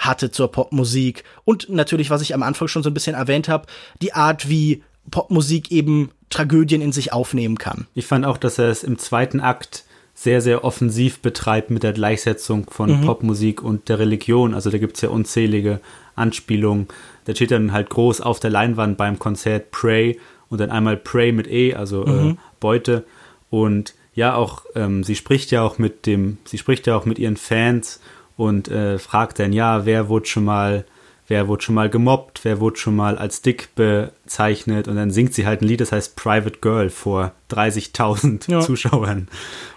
hatte 0.00 0.30
zur 0.30 0.50
Popmusik. 0.50 1.24
Und 1.44 1.68
natürlich, 1.68 2.10
was 2.10 2.22
ich 2.22 2.34
am 2.34 2.42
Anfang 2.42 2.68
schon 2.68 2.82
so 2.82 2.90
ein 2.90 2.94
bisschen 2.94 3.14
erwähnt 3.14 3.48
habe, 3.48 3.66
die 4.02 4.14
Art, 4.14 4.48
wie 4.48 4.82
Popmusik 5.10 5.70
eben 5.70 6.10
Tragödien 6.30 6.80
in 6.80 6.92
sich 6.92 7.12
aufnehmen 7.12 7.58
kann. 7.58 7.86
Ich 7.94 8.06
fand 8.06 8.24
auch, 8.24 8.36
dass 8.36 8.58
er 8.58 8.68
es 8.68 8.84
im 8.84 8.98
zweiten 8.98 9.40
Akt 9.40 9.84
sehr, 10.14 10.42
sehr 10.42 10.64
offensiv 10.64 11.20
betreibt 11.20 11.70
mit 11.70 11.82
der 11.82 11.92
Gleichsetzung 11.92 12.68
von 12.68 13.00
mhm. 13.00 13.06
Popmusik 13.06 13.62
und 13.62 13.88
der 13.88 13.98
Religion. 13.98 14.54
Also 14.54 14.70
da 14.70 14.78
gibt 14.78 14.96
es 14.96 15.02
ja 15.02 15.08
unzählige 15.08 15.80
Anspielungen. 16.14 16.88
Da 17.24 17.34
steht 17.34 17.50
dann 17.50 17.72
halt 17.72 17.88
groß 17.90 18.20
auf 18.20 18.38
der 18.38 18.50
Leinwand 18.50 18.98
beim 18.98 19.18
Konzert 19.18 19.70
Pray 19.70 20.18
und 20.50 20.60
dann 20.60 20.70
einmal 20.70 20.96
Pray 20.96 21.32
mit 21.32 21.46
E, 21.46 21.74
also 21.74 22.04
äh, 22.04 22.10
mhm. 22.10 22.30
äh, 22.32 22.36
Beute. 22.60 23.04
Und 23.48 23.94
ja, 24.14 24.34
auch, 24.34 24.64
ähm, 24.74 25.04
sie 25.04 25.16
spricht 25.16 25.50
ja 25.52 25.62
auch 25.62 25.78
mit 25.78 26.06
dem, 26.06 26.38
sie 26.44 26.58
spricht 26.58 26.86
ja 26.86 26.96
auch 26.96 27.06
mit 27.06 27.18
ihren 27.18 27.36
Fans 27.36 28.00
und 28.36 28.68
äh, 28.68 28.98
fragt 28.98 29.38
dann, 29.38 29.52
ja, 29.52 29.86
wer 29.86 30.08
wurde 30.08 30.26
schon 30.26 30.44
mal, 30.44 30.84
wer 31.30 31.46
wurde 31.46 31.62
schon 31.62 31.76
mal 31.76 31.88
gemobbt, 31.88 32.40
wer 32.42 32.60
wurde 32.60 32.76
schon 32.76 32.96
mal 32.96 33.16
als 33.16 33.40
dick 33.40 33.68
bezeichnet 33.76 34.88
und 34.88 34.96
dann 34.96 35.12
singt 35.12 35.32
sie 35.32 35.46
halt 35.46 35.62
ein 35.62 35.68
Lied, 35.68 35.80
das 35.80 35.92
heißt 35.92 36.16
Private 36.16 36.58
Girl 36.60 36.90
vor 36.90 37.32
30.000 37.50 38.50
ja. 38.50 38.60
Zuschauern. 38.60 39.28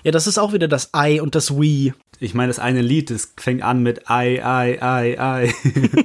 Ja, 0.04 0.12
das 0.12 0.26
ist 0.26 0.40
auch 0.40 0.52
wieder 0.52 0.68
das 0.68 0.90
I 0.96 1.22
und 1.22 1.36
das 1.36 1.56
We. 1.56 1.94
Ich 2.20 2.34
meine, 2.34 2.48
das 2.48 2.58
eine 2.58 2.82
Lied, 2.82 3.12
das 3.12 3.34
fängt 3.38 3.62
an 3.62 3.84
mit 3.84 4.02
I, 4.10 4.42
I, 4.44 4.80
I, 4.82 5.16
I. 5.20 5.54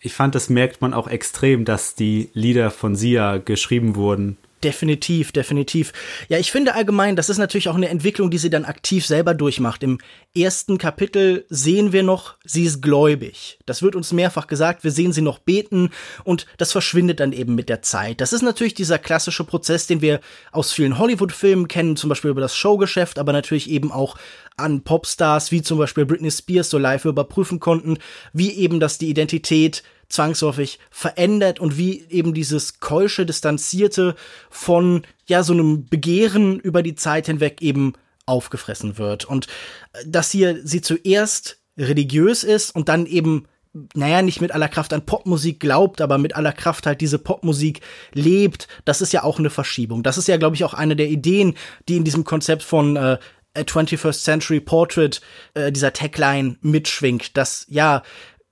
ich 0.00 0.14
fand, 0.14 0.34
das 0.34 0.50
merkt 0.50 0.82
man 0.82 0.94
auch 0.94 1.06
extrem, 1.06 1.64
dass 1.64 1.94
die 1.94 2.30
Lieder 2.34 2.72
von 2.72 2.96
Sia 2.96 3.38
geschrieben 3.38 3.94
wurden. 3.94 4.36
Definitiv, 4.66 5.30
definitiv. 5.30 5.92
Ja, 6.28 6.38
ich 6.38 6.50
finde 6.50 6.74
allgemein, 6.74 7.14
das 7.14 7.28
ist 7.28 7.38
natürlich 7.38 7.68
auch 7.68 7.76
eine 7.76 7.88
Entwicklung, 7.88 8.32
die 8.32 8.38
sie 8.38 8.50
dann 8.50 8.64
aktiv 8.64 9.06
selber 9.06 9.32
durchmacht. 9.32 9.84
Im 9.84 9.98
ersten 10.36 10.76
Kapitel 10.76 11.46
sehen 11.48 11.92
wir 11.92 12.02
noch, 12.02 12.34
sie 12.44 12.64
ist 12.64 12.82
gläubig. 12.82 13.60
Das 13.64 13.80
wird 13.80 13.94
uns 13.94 14.12
mehrfach 14.12 14.48
gesagt, 14.48 14.82
wir 14.82 14.90
sehen 14.90 15.12
sie 15.12 15.22
noch 15.22 15.38
beten 15.38 15.90
und 16.24 16.46
das 16.58 16.72
verschwindet 16.72 17.20
dann 17.20 17.32
eben 17.32 17.54
mit 17.54 17.68
der 17.68 17.82
Zeit. 17.82 18.20
Das 18.20 18.32
ist 18.32 18.42
natürlich 18.42 18.74
dieser 18.74 18.98
klassische 18.98 19.44
Prozess, 19.44 19.86
den 19.86 20.00
wir 20.00 20.18
aus 20.50 20.72
vielen 20.72 20.98
Hollywood-Filmen 20.98 21.68
kennen, 21.68 21.94
zum 21.94 22.08
Beispiel 22.08 22.32
über 22.32 22.40
das 22.40 22.56
Showgeschäft, 22.56 23.20
aber 23.20 23.32
natürlich 23.32 23.70
eben 23.70 23.92
auch 23.92 24.16
an 24.56 24.82
Popstars 24.82 25.52
wie 25.52 25.62
zum 25.62 25.78
Beispiel 25.78 26.06
Britney 26.06 26.32
Spears 26.32 26.70
so 26.70 26.78
live 26.78 27.04
überprüfen 27.04 27.60
konnten, 27.60 27.98
wie 28.32 28.50
eben 28.50 28.80
das 28.80 28.98
die 28.98 29.10
Identität 29.10 29.84
zwangsläufig 30.08 30.78
verändert 30.90 31.60
und 31.60 31.78
wie 31.78 32.04
eben 32.08 32.34
dieses 32.34 32.80
keusche, 32.80 33.26
distanzierte 33.26 34.14
von 34.50 35.02
ja 35.26 35.42
so 35.42 35.52
einem 35.52 35.86
Begehren 35.86 36.60
über 36.60 36.82
die 36.82 36.94
Zeit 36.94 37.26
hinweg 37.26 37.62
eben 37.62 37.94
aufgefressen 38.26 38.98
wird. 38.98 39.24
Und 39.24 39.46
äh, 39.92 40.04
dass 40.06 40.30
hier 40.30 40.66
sie 40.66 40.80
zuerst 40.80 41.58
religiös 41.78 42.44
ist 42.44 42.74
und 42.74 42.88
dann 42.88 43.06
eben 43.06 43.46
naja, 43.94 44.22
nicht 44.22 44.40
mit 44.40 44.52
aller 44.52 44.68
Kraft 44.68 44.94
an 44.94 45.04
Popmusik 45.04 45.60
glaubt, 45.60 46.00
aber 46.00 46.16
mit 46.16 46.34
aller 46.34 46.52
Kraft 46.52 46.86
halt 46.86 47.02
diese 47.02 47.18
Popmusik 47.18 47.80
lebt, 48.14 48.68
das 48.86 49.02
ist 49.02 49.12
ja 49.12 49.22
auch 49.22 49.38
eine 49.38 49.50
Verschiebung. 49.50 50.02
Das 50.02 50.16
ist 50.16 50.28
ja, 50.28 50.38
glaube 50.38 50.56
ich, 50.56 50.64
auch 50.64 50.72
eine 50.72 50.96
der 50.96 51.08
Ideen, 51.08 51.54
die 51.86 51.96
in 51.96 52.04
diesem 52.04 52.24
Konzept 52.24 52.62
von 52.62 52.96
äh, 52.96 53.18
21st 53.54 54.22
Century 54.22 54.60
Portrait, 54.60 55.20
äh, 55.54 55.72
dieser 55.72 55.92
Tagline 55.92 56.56
mitschwingt, 56.60 57.36
dass 57.36 57.66
ja, 57.68 58.02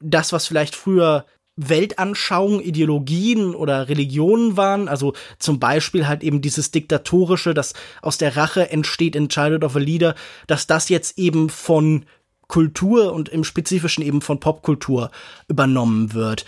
das, 0.01 0.33
was 0.33 0.47
vielleicht 0.47 0.75
früher 0.75 1.27
Weltanschauung, 1.57 2.61
Ideologien 2.61 3.55
oder 3.55 3.89
Religionen 3.89 4.57
waren. 4.57 4.89
Also 4.89 5.15
zum 5.39 5.61
Beispiel 5.61 6.07
halt 6.09 6.23
eben 6.23 6.41
dieses 6.41 6.71
Diktatorische, 6.71 7.55
das 7.55 7.75
aus 8.03 8.19
der 8.19 8.37
Rache 8.37 8.71
entsteht 8.71 9.17
in 9.17 9.29
Childhood 9.29 9.65
of 9.65 9.77
a 9.77 9.79
Leader, 9.79 10.15
dass 10.47 10.67
das 10.67 10.89
jetzt 10.89 11.19
eben 11.19 11.51
von 11.51 12.07
Kultur 12.49 13.13
und 13.13 13.29
im 13.29 13.45
Spezifischen 13.45 14.05
eben 14.05 14.21
von 14.21 14.41
Popkultur 14.41 15.11
übernommen 15.49 16.13
wird. 16.13 16.45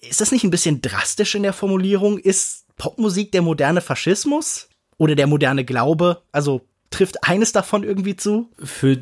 Ist 0.00 0.20
das 0.20 0.32
nicht 0.32 0.44
ein 0.44 0.50
bisschen 0.50 0.82
drastisch 0.82 1.34
in 1.34 1.42
der 1.42 1.52
Formulierung? 1.52 2.18
Ist 2.18 2.64
Popmusik 2.76 3.32
der 3.32 3.42
moderne 3.42 3.80
Faschismus? 3.80 4.68
Oder 4.98 5.14
der 5.14 5.26
moderne 5.26 5.64
Glaube? 5.64 6.22
Also 6.30 6.60
trifft 6.90 7.24
eines 7.24 7.52
davon 7.52 7.84
irgendwie 7.84 8.16
zu? 8.16 8.48
Für 8.62 8.98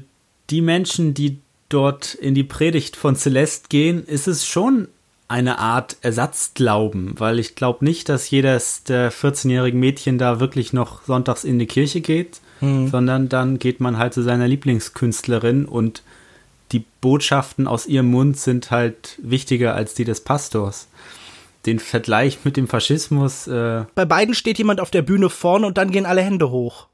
die 0.51 0.61
Menschen, 0.61 1.15
die 1.15 1.39
dort 1.69 2.15
in 2.15 2.35
die 2.35 2.45
Predigt 2.45 2.97
von 2.97 3.17
Celeste 3.17 3.69
gehen, 3.69 4.05
ist 4.05 4.29
es 4.29 4.47
schon 4.47 4.89
eine 5.31 5.61
Art 5.61 5.97
Ersatzglauben, 6.03 7.15
weil 7.19 7.39
ich 7.39 7.55
glaube 7.55 7.85
nicht, 7.85 8.09
dass 8.09 8.29
jedes 8.31 8.83
der 8.83 9.13
14-jährigen 9.13 9.79
Mädchen 9.79 10.19
da 10.19 10.41
wirklich 10.41 10.73
noch 10.73 11.03
sonntags 11.05 11.45
in 11.45 11.61
die 11.61 11.67
Kirche 11.67 12.01
geht, 12.01 12.41
hm. 12.59 12.89
sondern 12.89 13.29
dann 13.29 13.61
geht 13.61 13.79
man 13.79 13.97
halt 13.97 14.13
zu 14.13 14.23
seiner 14.23 14.49
Lieblingskünstlerin 14.49 15.67
und 15.67 16.03
die 16.73 16.85
Botschaften 17.01 17.69
aus 17.69 17.87
ihrem 17.87 18.11
Mund 18.11 18.39
sind 18.39 18.73
halt 18.73 19.19
wichtiger 19.23 19.75
als 19.75 19.95
die 19.95 20.05
des 20.05 20.21
Pastors. 20.23 20.89
Den 21.65 21.79
Vergleich 21.79 22.41
mit 22.45 22.57
dem 22.57 22.67
Faschismus. 22.67 23.47
Äh 23.47 23.85
Bei 23.95 24.05
beiden 24.05 24.35
steht 24.35 24.59
jemand 24.59 24.81
auf 24.81 24.91
der 24.91 25.03
Bühne 25.03 25.31
vorne 25.31 25.67
und 25.67 25.79
dann 25.79 25.93
gehen 25.93 26.07
alle 26.07 26.23
Hände 26.23 26.51
hoch. 26.51 26.87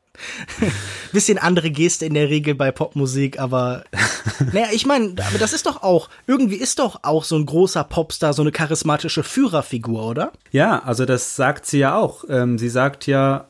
Bisschen 1.12 1.38
andere 1.38 1.70
Geste 1.70 2.06
in 2.06 2.14
der 2.14 2.28
Regel 2.28 2.54
bei 2.54 2.70
Popmusik, 2.70 3.38
aber 3.38 3.84
naja, 4.52 4.68
ich 4.72 4.86
meine, 4.86 5.14
aber 5.26 5.38
das 5.38 5.52
ist 5.52 5.66
doch 5.66 5.82
auch, 5.82 6.08
irgendwie 6.26 6.56
ist 6.56 6.78
doch 6.78 7.00
auch 7.02 7.24
so 7.24 7.36
ein 7.36 7.46
großer 7.46 7.84
Popstar 7.84 8.32
so 8.32 8.42
eine 8.42 8.52
charismatische 8.52 9.22
Führerfigur, 9.22 10.06
oder? 10.06 10.32
Ja, 10.52 10.82
also 10.84 11.04
das 11.04 11.36
sagt 11.36 11.66
sie 11.66 11.78
ja 11.78 11.96
auch. 11.96 12.24
Ähm, 12.28 12.58
sie 12.58 12.68
sagt 12.68 13.06
ja, 13.06 13.46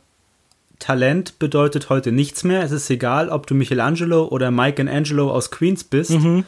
Talent 0.79 1.39
bedeutet 1.39 1.89
heute 1.89 2.13
nichts 2.13 2.45
mehr. 2.45 2.63
Es 2.63 2.73
ist 2.73 2.91
egal, 2.91 3.31
ob 3.31 3.47
du 3.47 3.55
Michelangelo 3.55 4.27
oder 4.27 4.51
Mike 4.51 4.83
Angelo 4.91 5.31
aus 5.31 5.51
Queens 5.51 5.85
bist. 5.85 6.11
Mhm. 6.11 6.45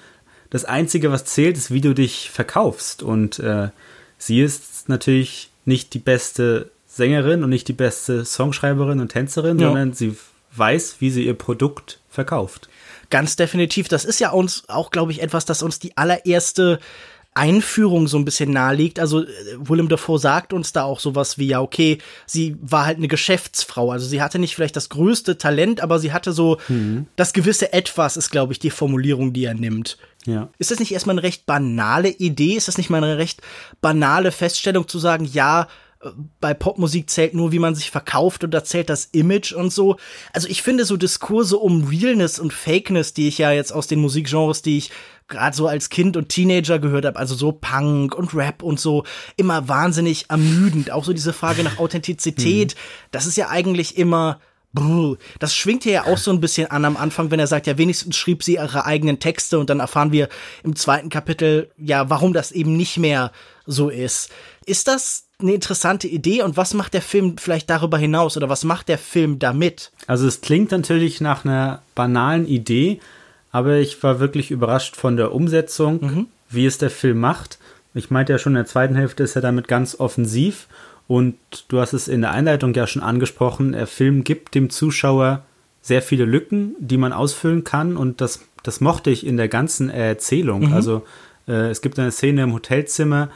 Das 0.51 0.65
Einzige, 0.65 1.11
was 1.11 1.25
zählt, 1.25 1.57
ist, 1.57 1.71
wie 1.71 1.81
du 1.81 1.95
dich 1.95 2.31
verkaufst. 2.31 3.03
Und 3.03 3.39
äh, 3.39 3.69
sie 4.19 4.41
ist 4.41 4.89
natürlich 4.89 5.51
nicht 5.65 5.95
die 5.95 5.99
beste 5.99 6.71
Sängerin 6.99 7.43
und 7.43 7.49
nicht 7.49 7.69
die 7.69 7.73
beste 7.73 8.27
Songschreiberin 8.27 9.01
und 9.01 9.09
Tänzerin, 9.09 9.59
ja. 9.59 9.69
sondern 9.69 9.95
sie 9.95 10.17
weiß, 10.55 10.97
wie 10.99 11.11
sie 11.11 11.25
ihr 11.25 11.35
Produkt 11.35 12.01
verkauft. 12.11 12.69
Ganz 13.09 13.37
definitiv. 13.37 13.89
Das 13.89 14.05
ist 14.05 14.21
ja 14.21 14.31
uns 14.31 14.65
auch, 14.69 14.91
glaube 14.91 15.13
ich, 15.13 15.23
etwas, 15.23 15.47
das 15.47 15.63
uns 15.63 15.79
die 15.79 15.97
allererste 15.97 16.79
Einführung 17.35 18.09
so 18.09 18.19
ein 18.19 18.25
bisschen 18.25 18.51
naheliegt. 18.51 18.99
Also 18.99 19.23
äh, 19.23 19.29
Willem 19.59 19.89
Dafoe 19.89 20.19
sagt 20.19 20.53
uns 20.53 20.73
da 20.73 20.83
auch 20.83 20.99
sowas 20.99 21.39
wie, 21.39 21.47
ja, 21.47 21.61
okay, 21.61 21.99
sie 22.27 22.57
war 22.61 22.85
halt 22.85 22.99
eine 22.99 23.09
Geschäftsfrau. 23.09 23.93
Also 23.93 24.07
sie 24.07 24.21
hatte 24.21 24.39
nicht 24.39 24.57
vielleicht 24.57 24.77
das 24.77 24.89
größte 24.89 25.39
Talent, 25.39 25.81
aber 25.81 26.01
sie 26.01 26.13
hatte 26.13 26.33
so 26.33 26.59
mhm. 26.69 27.07
das 27.17 27.33
gewisse 27.33 27.73
Etwas, 27.73 28.17
ist, 28.17 28.31
glaube 28.31 28.53
ich, 28.53 28.59
die 28.59 28.71
Formulierung, 28.71 29.33
die 29.33 29.45
er 29.45 29.55
nimmt. 29.55 29.99
Ja. 30.27 30.49
Ist 30.59 30.73
das 30.73 30.81
nicht 30.81 30.93
erstmal 30.93 31.15
eine 31.15 31.23
recht 31.23 31.47
banale 31.47 32.09
Idee? 32.09 32.55
Ist 32.55 32.69
das 32.69 32.77
nicht 32.77 32.91
mal 32.91 33.03
eine 33.03 33.19
recht 33.19 33.41
banale 33.81 34.33
Feststellung 34.33 34.89
zu 34.89 34.99
sagen, 34.99 35.25
ja, 35.25 35.69
bei 36.41 36.55
Popmusik 36.55 37.11
zählt 37.11 37.35
nur, 37.35 37.51
wie 37.51 37.59
man 37.59 37.75
sich 37.75 37.91
verkauft 37.91 38.45
und 38.45 38.53
da 38.53 38.63
zählt 38.63 38.89
das 38.89 39.07
Image 39.07 39.53
und 39.53 39.73
so. 39.73 39.97
Also 40.33 40.49
ich 40.49 40.63
finde 40.63 40.85
so 40.85 40.97
Diskurse 40.97 41.57
um 41.57 41.85
Realness 41.85 42.39
und 42.39 42.53
Fakeness, 42.53 43.15
die 43.15 43.29
ich 43.29 43.39
ja 43.39 43.51
jetzt 43.51 43.73
aus 43.73 43.89
den 43.89 44.01
Musikgenres, 44.01 44.63
die 44.63 44.79
ich 44.79 44.91
gerade 45.27 45.57
so 45.57 45.67
als 45.67 45.91
Kind 45.91 46.17
und 46.17 46.29
Teenager 46.29 46.79
gehört 46.79 47.05
habe, 47.05 47.19
also 47.19 47.35
so 47.35 47.53
Punk 47.53 48.15
und 48.15 48.35
Rap 48.35 48.63
und 48.63 48.81
so, 48.81 49.05
immer 49.37 49.69
wahnsinnig 49.69 50.27
ermüdend. 50.31 50.91
Auch 50.91 51.05
so 51.05 51.13
diese 51.13 51.33
Frage 51.33 51.65
nach 51.65 51.79
Authentizität, 51.79 52.73
hm. 52.73 52.79
das 53.11 53.27
ist 53.27 53.37
ja 53.37 53.49
eigentlich 53.49 53.99
immer 53.99 54.41
das 55.41 55.57
schwingt 55.57 55.83
hier 55.83 55.93
ja 55.93 56.05
auch 56.05 56.19
so 56.19 56.31
ein 56.31 56.41
bisschen 56.41 56.71
an 56.71 56.85
am 56.85 56.97
Anfang, 56.97 57.31
wenn 57.31 57.41
er 57.41 57.47
sagt, 57.47 57.67
ja, 57.67 57.79
wenigstens 57.79 58.17
schrieb 58.17 58.45
sie 58.45 58.55
ihre 58.55 58.85
eigenen 58.85 59.19
Texte 59.19 59.59
und 59.59 59.71
dann 59.71 59.81
erfahren 59.81 60.13
wir 60.13 60.29
im 60.63 60.77
zweiten 60.77 61.09
Kapitel, 61.09 61.71
ja, 61.77 62.11
warum 62.11 62.33
das 62.33 62.53
eben 62.53 62.77
nicht 62.77 62.99
mehr 62.99 63.33
so 63.67 63.89
ist. 63.89 64.31
Ist 64.67 64.87
das 64.87 65.28
eine 65.41 65.55
interessante 65.55 66.09
Idee 66.09 66.43
und 66.43 66.57
was 66.57 66.75
macht 66.75 66.95
der 66.95 67.03
Film 67.03 67.37
vielleicht 67.39 67.71
darüber 67.71 67.97
hinaus 67.97 68.37
oder 68.37 68.49
was 68.49 68.65
macht 68.65 68.89
der 68.89 68.99
Film 68.99 69.39
damit? 69.39 69.93
Also 70.09 70.27
es 70.27 70.41
klingt 70.41 70.73
natürlich 70.73 71.21
nach 71.21 71.45
einer 71.45 71.81
banalen 71.95 72.47
Idee, 72.47 73.01
aber 73.53 73.77
ich 73.77 74.03
war 74.03 74.19
wirklich 74.19 74.51
überrascht 74.51 74.97
von 74.97 75.17
der 75.17 75.33
Umsetzung, 75.33 76.01
mhm. 76.01 76.27
wie 76.51 76.67
es 76.67 76.79
der 76.79 76.91
Film 76.91 77.21
macht. 77.21 77.59
Ich 77.95 78.11
meinte 78.11 78.33
ja 78.33 78.39
schon, 78.39 78.53
in 78.53 78.63
der 78.63 78.67
zweiten 78.67 78.97
Hälfte 78.97 79.23
ist 79.23 79.37
er 79.37 79.43
damit 79.43 79.69
ganz 79.69 79.99
offensiv 80.01 80.67
und 81.07 81.37
du 81.69 81.79
hast 81.79 81.93
es 81.93 82.09
in 82.09 82.21
der 82.23 82.33
Einleitung 82.33 82.75
ja 82.75 82.89
schon 82.89 83.03
angesprochen, 83.03 83.73
der 83.73 83.87
Film 83.87 84.25
gibt 84.25 84.57
dem 84.57 84.71
Zuschauer 84.71 85.45
sehr 85.83 86.03
viele 86.03 86.25
Lücken, 86.25 86.75
die 86.81 86.97
man 86.97 87.13
ausfüllen 87.13 87.63
kann 87.63 87.97
und 87.97 88.21
das, 88.21 88.41
das 88.65 88.81
mochte 88.81 89.11
ich 89.11 89.25
in 89.25 89.37
der 89.37 89.49
ganzen 89.49 89.89
Erzählung. 89.89 90.67
Mhm. 90.67 90.73
Also 90.73 91.07
äh, 91.47 91.71
es 91.71 91.81
gibt 91.81 91.97
eine 92.01 92.11
Szene 92.11 92.43
im 92.43 92.53
Hotelzimmer, 92.53 93.31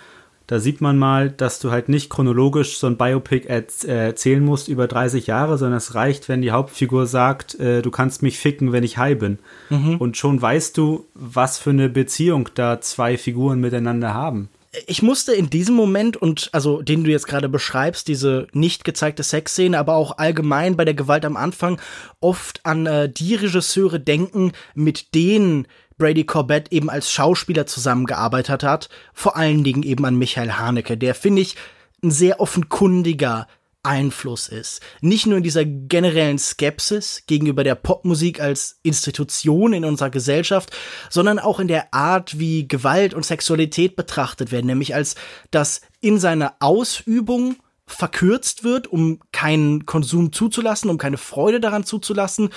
da 0.52 0.60
sieht 0.60 0.82
man 0.82 0.98
mal, 0.98 1.30
dass 1.30 1.60
du 1.60 1.70
halt 1.70 1.88
nicht 1.88 2.10
chronologisch 2.10 2.76
so 2.76 2.86
ein 2.86 2.98
Biopic 2.98 3.48
erzählen 3.48 4.44
musst 4.44 4.68
über 4.68 4.86
30 4.86 5.26
Jahre, 5.26 5.56
sondern 5.56 5.78
es 5.78 5.94
reicht, 5.94 6.28
wenn 6.28 6.42
die 6.42 6.50
Hauptfigur 6.50 7.06
sagt, 7.06 7.58
äh, 7.58 7.80
du 7.80 7.90
kannst 7.90 8.20
mich 8.20 8.38
ficken, 8.38 8.70
wenn 8.70 8.84
ich 8.84 8.98
high 8.98 9.18
bin. 9.18 9.38
Mhm. 9.70 9.96
Und 9.96 10.18
schon 10.18 10.42
weißt 10.42 10.76
du, 10.76 11.06
was 11.14 11.56
für 11.56 11.70
eine 11.70 11.88
Beziehung 11.88 12.50
da 12.54 12.82
zwei 12.82 13.16
Figuren 13.16 13.60
miteinander 13.60 14.12
haben. 14.12 14.50
Ich 14.86 15.00
musste 15.00 15.32
in 15.32 15.48
diesem 15.48 15.74
Moment 15.74 16.18
und 16.18 16.50
also 16.52 16.82
den 16.82 17.02
du 17.04 17.10
jetzt 17.10 17.28
gerade 17.28 17.48
beschreibst, 17.48 18.06
diese 18.06 18.46
nicht 18.52 18.84
gezeigte 18.84 19.22
Sexszene, 19.22 19.78
aber 19.78 19.94
auch 19.94 20.18
allgemein 20.18 20.76
bei 20.76 20.84
der 20.84 20.92
Gewalt 20.92 21.24
am 21.24 21.38
Anfang 21.38 21.80
oft 22.20 22.60
an 22.66 22.84
äh, 22.84 23.08
die 23.08 23.36
Regisseure 23.36 24.00
denken, 24.00 24.52
mit 24.74 25.14
denen 25.14 25.66
Brady 25.98 26.24
Corbett 26.24 26.72
eben 26.72 26.90
als 26.90 27.10
Schauspieler 27.10 27.66
zusammengearbeitet 27.66 28.62
hat, 28.62 28.88
vor 29.12 29.36
allen 29.36 29.64
Dingen 29.64 29.82
eben 29.82 30.04
an 30.04 30.16
Michael 30.16 30.52
Haneke, 30.52 30.96
der 30.96 31.14
finde 31.14 31.42
ich 31.42 31.56
ein 32.02 32.10
sehr 32.10 32.40
offenkundiger 32.40 33.46
Einfluss 33.84 34.48
ist. 34.48 34.80
Nicht 35.00 35.26
nur 35.26 35.38
in 35.38 35.42
dieser 35.42 35.64
generellen 35.64 36.38
Skepsis 36.38 37.24
gegenüber 37.26 37.64
der 37.64 37.74
Popmusik 37.74 38.40
als 38.40 38.78
Institution 38.82 39.72
in 39.72 39.84
unserer 39.84 40.10
Gesellschaft, 40.10 40.70
sondern 41.10 41.40
auch 41.40 41.58
in 41.58 41.66
der 41.68 41.92
Art, 41.92 42.38
wie 42.38 42.68
Gewalt 42.68 43.12
und 43.12 43.26
Sexualität 43.26 43.96
betrachtet 43.96 44.52
werden, 44.52 44.66
nämlich 44.66 44.94
als 44.94 45.16
das 45.50 45.80
in 46.00 46.18
seiner 46.18 46.54
Ausübung 46.60 47.56
verkürzt 47.92 48.64
wird, 48.64 48.86
um 48.86 49.20
keinen 49.32 49.86
Konsum 49.86 50.32
zuzulassen, 50.32 50.90
um 50.90 50.98
keine 50.98 51.18
Freude 51.18 51.60
daran 51.60 51.84
zuzulassen, 51.84 52.50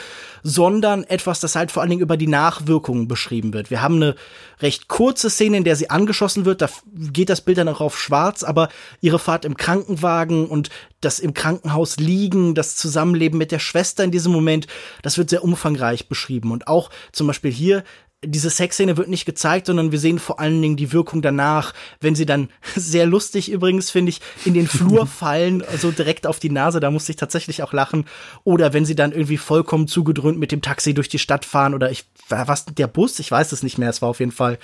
sondern 0.43 1.03
etwas, 1.03 1.39
das 1.39 1.55
halt 1.55 1.71
vor 1.71 1.81
allen 1.81 1.89
Dingen 1.89 2.01
über 2.01 2.17
die 2.17 2.27
Nachwirkungen 2.27 3.07
beschrieben 3.07 3.53
wird. 3.53 3.69
Wir 3.69 3.81
haben 3.81 3.95
eine 3.95 4.15
recht 4.61 4.87
kurze 4.87 5.29
Szene, 5.29 5.57
in 5.57 5.63
der 5.63 5.75
sie 5.75 5.89
angeschossen 5.89 6.45
wird, 6.45 6.61
da 6.61 6.69
geht 6.95 7.29
das 7.29 7.41
Bild 7.41 7.57
dann 7.57 7.67
auch 7.67 7.81
auf 7.81 7.99
schwarz, 7.99 8.43
aber 8.43 8.69
ihre 9.01 9.19
Fahrt 9.19 9.45
im 9.45 9.57
Krankenwagen 9.57 10.47
und 10.47 10.69
das 11.01 11.19
im 11.19 11.33
Krankenhaus 11.33 11.97
liegen, 11.97 12.55
das 12.55 12.75
Zusammenleben 12.75 13.37
mit 13.37 13.51
der 13.51 13.59
Schwester 13.59 14.03
in 14.03 14.11
diesem 14.11 14.31
Moment, 14.31 14.67
das 15.03 15.17
wird 15.17 15.29
sehr 15.29 15.43
umfangreich 15.43 16.09
beschrieben. 16.09 16.51
Und 16.51 16.67
auch 16.67 16.89
zum 17.11 17.27
Beispiel 17.27 17.51
hier 17.51 17.83
diese 18.27 18.49
Sexszene 18.49 18.97
wird 18.97 19.07
nicht 19.07 19.25
gezeigt, 19.25 19.67
sondern 19.67 19.91
wir 19.91 19.99
sehen 19.99 20.19
vor 20.19 20.39
allen 20.39 20.61
Dingen 20.61 20.75
die 20.75 20.91
Wirkung 20.91 21.21
danach, 21.21 21.73
wenn 21.99 22.15
sie 22.15 22.25
dann 22.25 22.49
sehr 22.75 23.05
lustig 23.05 23.51
übrigens, 23.51 23.91
finde 23.91 24.09
ich, 24.09 24.21
in 24.45 24.53
den 24.53 24.67
Flur 24.67 25.07
fallen, 25.07 25.63
so 25.79 25.91
direkt 25.91 26.27
auf 26.27 26.39
die 26.39 26.49
Nase, 26.49 26.79
da 26.79 26.91
musste 26.91 27.11
ich 27.11 27.17
tatsächlich 27.17 27.63
auch 27.63 27.73
lachen. 27.73 28.05
Oder 28.43 28.73
wenn 28.73 28.85
sie 28.85 28.95
dann 28.95 29.11
irgendwie 29.11 29.37
vollkommen 29.37 29.87
zugedröhnt 29.87 30.39
mit 30.39 30.51
dem 30.51 30.61
Taxi 30.61 30.93
durch 30.93 31.09
die 31.09 31.19
Stadt 31.19 31.45
fahren 31.45 31.73
oder 31.73 31.91
ich, 31.91 32.05
was, 32.29 32.65
der 32.65 32.87
Bus, 32.87 33.19
ich 33.19 33.31
weiß 33.31 33.51
es 33.51 33.63
nicht 33.63 33.77
mehr, 33.77 33.89
es 33.89 34.01
war 34.01 34.09
auf 34.09 34.19
jeden 34.19 34.31
Fall, 34.31 34.57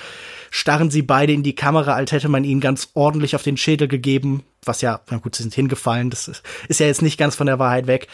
starren 0.50 0.92
sie 0.92 1.02
beide 1.02 1.34
in 1.34 1.44
die 1.44 1.56
Kamera, 1.56 1.94
als 1.94 2.12
hätte 2.12 2.30
man 2.30 2.44
ihnen 2.44 2.62
ganz 2.62 2.90
ordentlich 2.94 3.36
auf 3.36 3.44
den 3.44 3.58
Schädel 3.58 3.88
gegeben, 3.88 4.44
was 4.64 4.82
ja, 4.82 5.02
na 5.10 5.18
gut, 5.18 5.36
sie 5.36 5.44
sind 5.44 5.56
hingefallen, 5.56 6.10
das 6.10 6.28
ist, 6.28 6.44
ist 6.68 6.80
ja 6.80 6.86
jetzt 6.86 7.02
nicht 7.02 7.18
ganz 7.18 7.36
von 7.36 7.48
der 7.48 7.60
Wahrheit 7.60 7.88
weg 7.88 8.08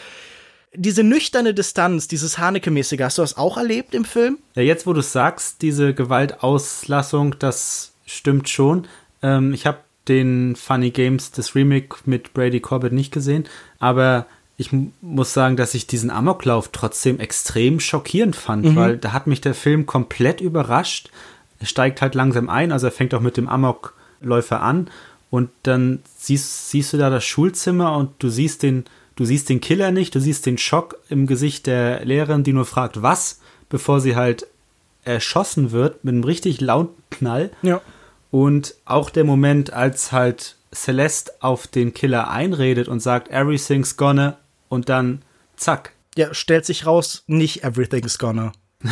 diese 0.78 1.02
nüchterne 1.02 1.54
Distanz, 1.54 2.08
dieses 2.08 2.38
Haneke-mäßige, 2.38 3.00
hast 3.00 3.18
du 3.18 3.22
das 3.22 3.36
auch 3.36 3.56
erlebt 3.56 3.94
im 3.94 4.04
Film? 4.04 4.38
Ja, 4.54 4.62
jetzt 4.62 4.86
wo 4.86 4.92
du 4.92 5.02
sagst, 5.02 5.60
diese 5.62 5.92
Gewaltauslassung, 5.92 7.38
das 7.38 7.92
stimmt 8.06 8.48
schon. 8.48 8.86
Ähm, 9.22 9.52
ich 9.52 9.66
habe 9.66 9.78
den 10.06 10.56
Funny 10.56 10.90
Games, 10.90 11.32
das 11.32 11.54
Remake 11.54 11.96
mit 12.06 12.32
Brady 12.32 12.60
Corbett 12.60 12.92
nicht 12.92 13.12
gesehen, 13.12 13.44
aber 13.78 14.26
ich 14.56 14.70
muss 15.02 15.34
sagen, 15.34 15.56
dass 15.56 15.74
ich 15.74 15.86
diesen 15.86 16.10
Amoklauf 16.10 16.70
trotzdem 16.72 17.20
extrem 17.20 17.80
schockierend 17.80 18.34
fand, 18.34 18.64
mhm. 18.64 18.76
weil 18.76 18.96
da 18.96 19.12
hat 19.12 19.26
mich 19.26 19.40
der 19.40 19.54
Film 19.54 19.86
komplett 19.86 20.40
überrascht. 20.40 21.10
Er 21.60 21.66
steigt 21.66 22.02
halt 22.02 22.14
langsam 22.14 22.48
ein, 22.48 22.72
also 22.72 22.86
er 22.86 22.92
fängt 22.92 23.14
auch 23.14 23.20
mit 23.20 23.36
dem 23.36 23.48
Amokläufer 23.48 24.60
an 24.60 24.88
und 25.30 25.50
dann 25.64 26.02
siehst, 26.16 26.70
siehst 26.70 26.92
du 26.92 26.96
da 26.96 27.10
das 27.10 27.24
Schulzimmer 27.24 27.96
und 27.96 28.10
du 28.20 28.30
siehst 28.30 28.62
den 28.62 28.84
Du 29.18 29.24
siehst 29.24 29.48
den 29.48 29.60
Killer 29.60 29.90
nicht, 29.90 30.14
du 30.14 30.20
siehst 30.20 30.46
den 30.46 30.58
Schock 30.58 30.96
im 31.08 31.26
Gesicht 31.26 31.66
der 31.66 32.04
Lehrerin, 32.04 32.44
die 32.44 32.52
nur 32.52 32.64
fragt, 32.64 33.02
was, 33.02 33.40
bevor 33.68 34.00
sie 34.00 34.14
halt 34.14 34.46
erschossen 35.02 35.72
wird 35.72 36.04
mit 36.04 36.12
einem 36.12 36.22
richtig 36.22 36.60
lauten 36.60 37.02
Knall. 37.10 37.50
Ja. 37.62 37.80
Und 38.30 38.76
auch 38.84 39.10
der 39.10 39.24
Moment, 39.24 39.72
als 39.72 40.12
halt 40.12 40.54
Celeste 40.72 41.32
auf 41.40 41.66
den 41.66 41.94
Killer 41.94 42.30
einredet 42.30 42.86
und 42.86 43.00
sagt, 43.00 43.32
everything's 43.32 43.96
gonna 43.96 44.38
und 44.68 44.88
dann 44.88 45.22
zack. 45.56 45.94
Ja, 46.16 46.32
stellt 46.32 46.64
sich 46.64 46.86
raus, 46.86 47.24
nicht 47.26 47.64
everything's 47.64 48.20
gonna. 48.20 48.52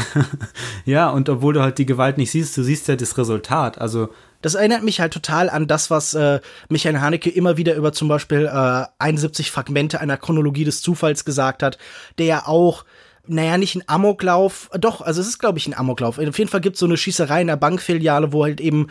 ja, 0.85 1.09
und 1.09 1.29
obwohl 1.29 1.55
du 1.55 1.63
halt 1.63 1.79
die 1.79 1.87
Gewalt 1.87 2.19
nicht 2.19 2.33
siehst, 2.33 2.57
du 2.57 2.65
siehst 2.65 2.89
ja 2.89 2.97
das 2.97 3.17
Resultat. 3.17 3.79
Also 3.79 4.09
das 4.47 4.55
erinnert 4.55 4.85
mich 4.85 5.01
halt 5.01 5.13
total 5.13 5.51
an 5.51 5.67
das, 5.67 5.91
was 5.91 6.15
äh, 6.15 6.39
Michael 6.69 7.01
Haneke 7.01 7.31
immer 7.31 7.57
wieder 7.57 7.75
über 7.75 7.93
zum 7.93 8.07
Beispiel 8.07 8.47
äh, 8.47 8.85
71 9.01 9.51
Fragmente 9.51 10.01
einer 10.01 10.17
Chronologie 10.17 10.63
des 10.63 10.83
Zufalls 10.83 11.25
gesagt 11.25 11.65
hat, 11.65 11.79
der 12.19 12.27
ja 12.27 12.47
auch 12.47 12.85
naja, 13.27 13.59
nicht 13.59 13.75
ein 13.75 13.83
Amoklauf, 13.89 14.71
doch, 14.79 15.01
also 15.01 15.21
es 15.21 15.27
ist, 15.27 15.41
glaube 15.41 15.59
ich, 15.59 15.67
ein 15.67 15.75
Amoklauf. 15.75 16.21
Auf 16.21 16.39
jeden 16.39 16.49
Fall 16.49 16.61
gibt 16.61 16.75
es 16.75 16.81
so 16.81 16.87
eine 16.87 16.97
Schießerei 16.97 17.41
in 17.41 17.49
der 17.49 17.57
Bankfiliale, 17.57 18.33
wo 18.33 18.45
halt 18.45 18.61
eben 18.61 18.87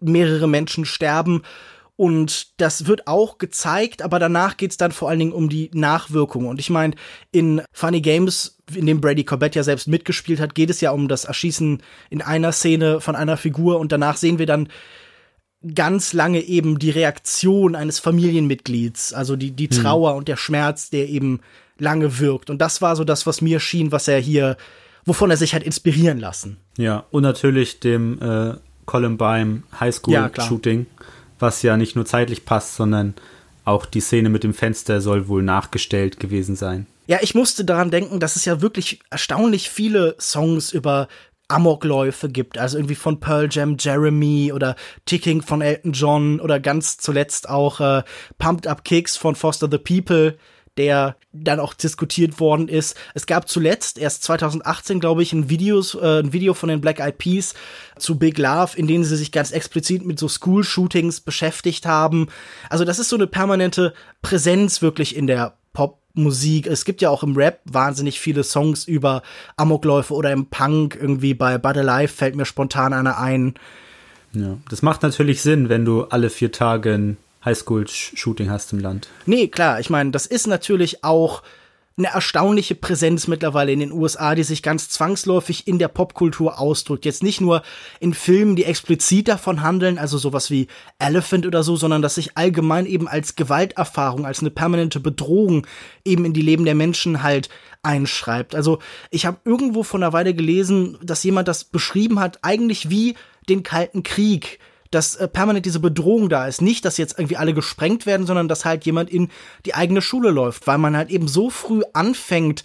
mehrere 0.00 0.46
Menschen 0.46 0.84
sterben. 0.84 1.44
Und 2.00 2.58
das 2.58 2.86
wird 2.86 3.06
auch 3.06 3.36
gezeigt, 3.36 4.00
aber 4.00 4.18
danach 4.18 4.56
geht's 4.56 4.78
dann 4.78 4.90
vor 4.90 5.10
allen 5.10 5.18
Dingen 5.18 5.32
um 5.34 5.50
die 5.50 5.70
Nachwirkung. 5.74 6.46
Und 6.46 6.58
ich 6.58 6.70
meine, 6.70 6.94
in 7.30 7.60
Funny 7.74 8.00
Games, 8.00 8.56
in 8.74 8.86
dem 8.86 9.02
Brady 9.02 9.22
Corbett 9.22 9.54
ja 9.54 9.62
selbst 9.62 9.86
mitgespielt 9.86 10.40
hat, 10.40 10.54
geht 10.54 10.70
es 10.70 10.80
ja 10.80 10.92
um 10.92 11.08
das 11.08 11.26
Erschießen 11.26 11.82
in 12.08 12.22
einer 12.22 12.52
Szene 12.52 13.02
von 13.02 13.16
einer 13.16 13.36
Figur 13.36 13.78
und 13.78 13.92
danach 13.92 14.16
sehen 14.16 14.38
wir 14.38 14.46
dann 14.46 14.70
ganz 15.74 16.14
lange 16.14 16.40
eben 16.40 16.78
die 16.78 16.88
Reaktion 16.88 17.76
eines 17.76 17.98
Familienmitglieds, 17.98 19.12
also 19.12 19.36
die, 19.36 19.50
die 19.50 19.66
mhm. 19.66 19.82
Trauer 19.82 20.12
mhm. 20.12 20.18
und 20.20 20.28
der 20.28 20.38
Schmerz, 20.38 20.88
der 20.88 21.06
eben 21.06 21.40
lange 21.78 22.18
wirkt. 22.18 22.48
Und 22.48 22.62
das 22.62 22.80
war 22.80 22.96
so 22.96 23.04
das, 23.04 23.26
was 23.26 23.42
mir 23.42 23.60
schien, 23.60 23.92
was 23.92 24.08
er 24.08 24.20
hier, 24.20 24.56
wovon 25.04 25.30
er 25.30 25.36
sich 25.36 25.54
hat 25.54 25.64
inspirieren 25.64 26.18
lassen. 26.18 26.56
Ja, 26.78 27.04
und 27.10 27.24
natürlich 27.24 27.78
dem 27.78 28.22
äh, 28.22 28.54
Columbine 28.86 29.64
Highschool-Shooting, 29.78 30.86
ja, 30.88 31.04
was 31.40 31.62
ja 31.62 31.76
nicht 31.76 31.96
nur 31.96 32.06
zeitlich 32.06 32.44
passt, 32.44 32.76
sondern 32.76 33.14
auch 33.64 33.86
die 33.86 34.00
Szene 34.00 34.28
mit 34.28 34.44
dem 34.44 34.54
Fenster 34.54 35.00
soll 35.00 35.28
wohl 35.28 35.42
nachgestellt 35.42 36.18
gewesen 36.18 36.56
sein. 36.56 36.86
Ja, 37.06 37.18
ich 37.20 37.34
musste 37.34 37.64
daran 37.64 37.90
denken, 37.90 38.20
dass 38.20 38.36
es 38.36 38.44
ja 38.44 38.60
wirklich 38.60 39.00
erstaunlich 39.10 39.68
viele 39.68 40.16
Songs 40.20 40.72
über 40.72 41.08
Amokläufe 41.48 42.28
gibt. 42.28 42.58
Also 42.58 42.78
irgendwie 42.78 42.94
von 42.94 43.20
Pearl 43.20 43.48
Jam 43.50 43.76
Jeremy 43.78 44.52
oder 44.52 44.76
Ticking 45.04 45.42
von 45.42 45.60
Elton 45.60 45.92
John 45.92 46.40
oder 46.40 46.60
ganz 46.60 46.98
zuletzt 46.98 47.48
auch 47.48 47.80
äh, 47.80 48.02
Pumped 48.38 48.66
Up 48.66 48.84
Kicks 48.84 49.16
von 49.16 49.34
Foster 49.34 49.68
the 49.70 49.78
People, 49.78 50.36
der 50.78 51.16
dann 51.32 51.60
auch 51.60 51.74
diskutiert 51.74 52.40
worden 52.40 52.68
ist. 52.68 52.96
Es 53.14 53.26
gab 53.26 53.48
zuletzt, 53.48 53.98
erst 53.98 54.22
2018, 54.24 55.00
glaube 55.00 55.22
ich, 55.22 55.32
ein, 55.32 55.50
Videos, 55.50 55.94
äh, 55.94 56.20
ein 56.20 56.32
Video 56.32 56.54
von 56.54 56.68
den 56.68 56.80
Black 56.80 57.00
Eyed 57.00 57.18
Peas 57.18 57.54
zu 57.98 58.18
Big 58.18 58.38
Love, 58.38 58.76
in 58.76 58.86
denen 58.86 59.04
sie 59.04 59.16
sich 59.16 59.32
ganz 59.32 59.52
explizit 59.52 60.04
mit 60.04 60.18
so 60.18 60.28
School-Shootings 60.28 61.20
beschäftigt 61.20 61.86
haben. 61.86 62.28
Also 62.68 62.84
das 62.84 62.98
ist 62.98 63.08
so 63.08 63.16
eine 63.16 63.26
permanente 63.26 63.94
Präsenz 64.22 64.82
wirklich 64.82 65.16
in 65.16 65.26
der 65.26 65.54
Pop 65.72 66.00
Musik. 66.14 66.66
Es 66.66 66.84
gibt 66.84 67.02
ja 67.02 67.10
auch 67.10 67.22
im 67.22 67.36
Rap 67.36 67.60
wahnsinnig 67.64 68.18
viele 68.18 68.42
Songs 68.42 68.84
über 68.84 69.22
Amokläufe 69.56 70.12
oder 70.14 70.32
im 70.32 70.46
Punk. 70.46 70.98
Irgendwie 71.00 71.34
bei 71.34 71.58
Bud 71.58 71.76
Alive 71.76 72.12
fällt 72.12 72.34
mir 72.34 72.46
spontan 72.46 72.92
einer 72.92 73.18
ein. 73.18 73.54
Ja, 74.32 74.56
das 74.68 74.82
macht 74.82 75.02
natürlich 75.02 75.42
Sinn, 75.42 75.68
wenn 75.68 75.84
du 75.84 76.04
alle 76.04 76.30
vier 76.30 76.52
Tage 76.52 76.94
ein 76.94 77.16
Highschool-Shooting 77.44 78.50
hast 78.50 78.72
im 78.72 78.80
Land. 78.80 79.08
Nee, 79.26 79.48
klar. 79.48 79.80
Ich 79.80 79.90
meine, 79.90 80.10
das 80.10 80.26
ist 80.26 80.46
natürlich 80.46 81.04
auch 81.04 81.42
eine 82.00 82.08
erstaunliche 82.08 82.74
Präsenz 82.74 83.26
mittlerweile 83.26 83.72
in 83.72 83.80
den 83.80 83.92
USA, 83.92 84.34
die 84.34 84.42
sich 84.42 84.62
ganz 84.62 84.88
zwangsläufig 84.88 85.66
in 85.68 85.78
der 85.78 85.88
Popkultur 85.88 86.58
ausdrückt. 86.58 87.04
Jetzt 87.04 87.22
nicht 87.22 87.40
nur 87.40 87.62
in 88.00 88.14
Filmen, 88.14 88.56
die 88.56 88.64
explizit 88.64 89.28
davon 89.28 89.62
handeln, 89.62 89.98
also 89.98 90.16
sowas 90.16 90.50
wie 90.50 90.68
Elephant 90.98 91.46
oder 91.46 91.62
so, 91.62 91.76
sondern 91.76 92.00
dass 92.00 92.14
sich 92.14 92.36
allgemein 92.36 92.86
eben 92.86 93.06
als 93.06 93.36
Gewalterfahrung, 93.36 94.24
als 94.24 94.40
eine 94.40 94.50
permanente 94.50 94.98
Bedrohung 94.98 95.66
eben 96.04 96.24
in 96.24 96.32
die 96.32 96.42
Leben 96.42 96.64
der 96.64 96.74
Menschen 96.74 97.22
halt 97.22 97.50
einschreibt. 97.82 98.54
Also 98.54 98.78
ich 99.10 99.26
habe 99.26 99.38
irgendwo 99.44 99.82
von 99.82 100.02
einer 100.02 100.12
Weile 100.12 100.34
gelesen, 100.34 100.98
dass 101.02 101.22
jemand 101.22 101.48
das 101.48 101.64
beschrieben 101.64 102.18
hat, 102.18 102.38
eigentlich 102.42 102.88
wie 102.88 103.14
den 103.48 103.62
Kalten 103.62 104.02
Krieg 104.02 104.58
dass 104.90 105.16
äh, 105.16 105.28
permanent 105.28 105.66
diese 105.66 105.80
Bedrohung 105.80 106.28
da 106.28 106.46
ist. 106.46 106.62
Nicht, 106.62 106.84
dass 106.84 106.98
jetzt 106.98 107.18
irgendwie 107.18 107.36
alle 107.36 107.54
gesprengt 107.54 108.06
werden, 108.06 108.26
sondern 108.26 108.48
dass 108.48 108.64
halt 108.64 108.84
jemand 108.84 109.10
in 109.10 109.28
die 109.66 109.74
eigene 109.74 110.02
Schule 110.02 110.30
läuft, 110.30 110.66
weil 110.66 110.78
man 110.78 110.96
halt 110.96 111.10
eben 111.10 111.28
so 111.28 111.50
früh 111.50 111.82
anfängt, 111.92 112.64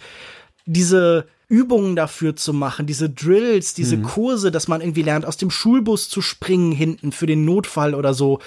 diese 0.64 1.26
Übungen 1.48 1.94
dafür 1.94 2.34
zu 2.34 2.52
machen, 2.52 2.86
diese 2.86 3.08
Drills, 3.08 3.74
diese 3.74 3.96
mhm. 3.96 4.02
Kurse, 4.02 4.50
dass 4.50 4.66
man 4.66 4.80
irgendwie 4.80 5.02
lernt, 5.02 5.24
aus 5.24 5.36
dem 5.36 5.50
Schulbus 5.50 6.08
zu 6.08 6.20
springen 6.20 6.72
hinten 6.72 7.12
für 7.12 7.26
den 7.26 7.44
Notfall 7.44 7.94
oder 7.94 8.14
so. 8.14 8.40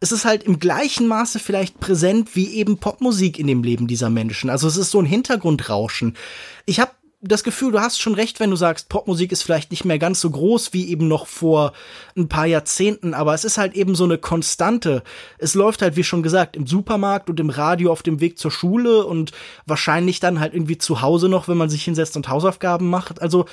Es 0.00 0.12
ist 0.12 0.24
halt 0.24 0.44
im 0.44 0.58
gleichen 0.58 1.08
Maße 1.08 1.40
vielleicht 1.40 1.78
präsent 1.78 2.34
wie 2.36 2.54
eben 2.54 2.78
Popmusik 2.78 3.38
in 3.38 3.48
dem 3.48 3.62
Leben 3.62 3.86
dieser 3.86 4.08
Menschen. 4.08 4.48
Also 4.48 4.66
es 4.66 4.76
ist 4.76 4.90
so 4.90 5.00
ein 5.00 5.06
Hintergrundrauschen. 5.06 6.16
Ich 6.64 6.80
habe 6.80 6.92
das 7.20 7.42
Gefühl, 7.42 7.72
du 7.72 7.80
hast 7.80 8.00
schon 8.00 8.14
recht, 8.14 8.38
wenn 8.38 8.50
du 8.50 8.56
sagst, 8.56 8.88
Popmusik 8.88 9.32
ist 9.32 9.42
vielleicht 9.42 9.72
nicht 9.72 9.84
mehr 9.84 9.98
ganz 9.98 10.20
so 10.20 10.30
groß 10.30 10.72
wie 10.72 10.88
eben 10.88 11.08
noch 11.08 11.26
vor 11.26 11.72
ein 12.16 12.28
paar 12.28 12.46
Jahrzehnten, 12.46 13.12
aber 13.12 13.34
es 13.34 13.44
ist 13.44 13.58
halt 13.58 13.74
eben 13.74 13.96
so 13.96 14.04
eine 14.04 14.18
Konstante. 14.18 15.02
Es 15.36 15.54
läuft 15.54 15.82
halt, 15.82 15.96
wie 15.96 16.04
schon 16.04 16.22
gesagt, 16.22 16.54
im 16.54 16.68
Supermarkt 16.68 17.28
und 17.28 17.40
im 17.40 17.50
Radio 17.50 17.90
auf 17.90 18.04
dem 18.04 18.20
Weg 18.20 18.38
zur 18.38 18.52
Schule 18.52 19.04
und 19.04 19.32
wahrscheinlich 19.66 20.20
dann 20.20 20.38
halt 20.38 20.54
irgendwie 20.54 20.78
zu 20.78 21.02
Hause 21.02 21.28
noch, 21.28 21.48
wenn 21.48 21.56
man 21.56 21.70
sich 21.70 21.82
hinsetzt 21.82 22.16
und 22.16 22.28
Hausaufgaben 22.28 22.88
macht. 22.88 23.20
Also 23.20 23.46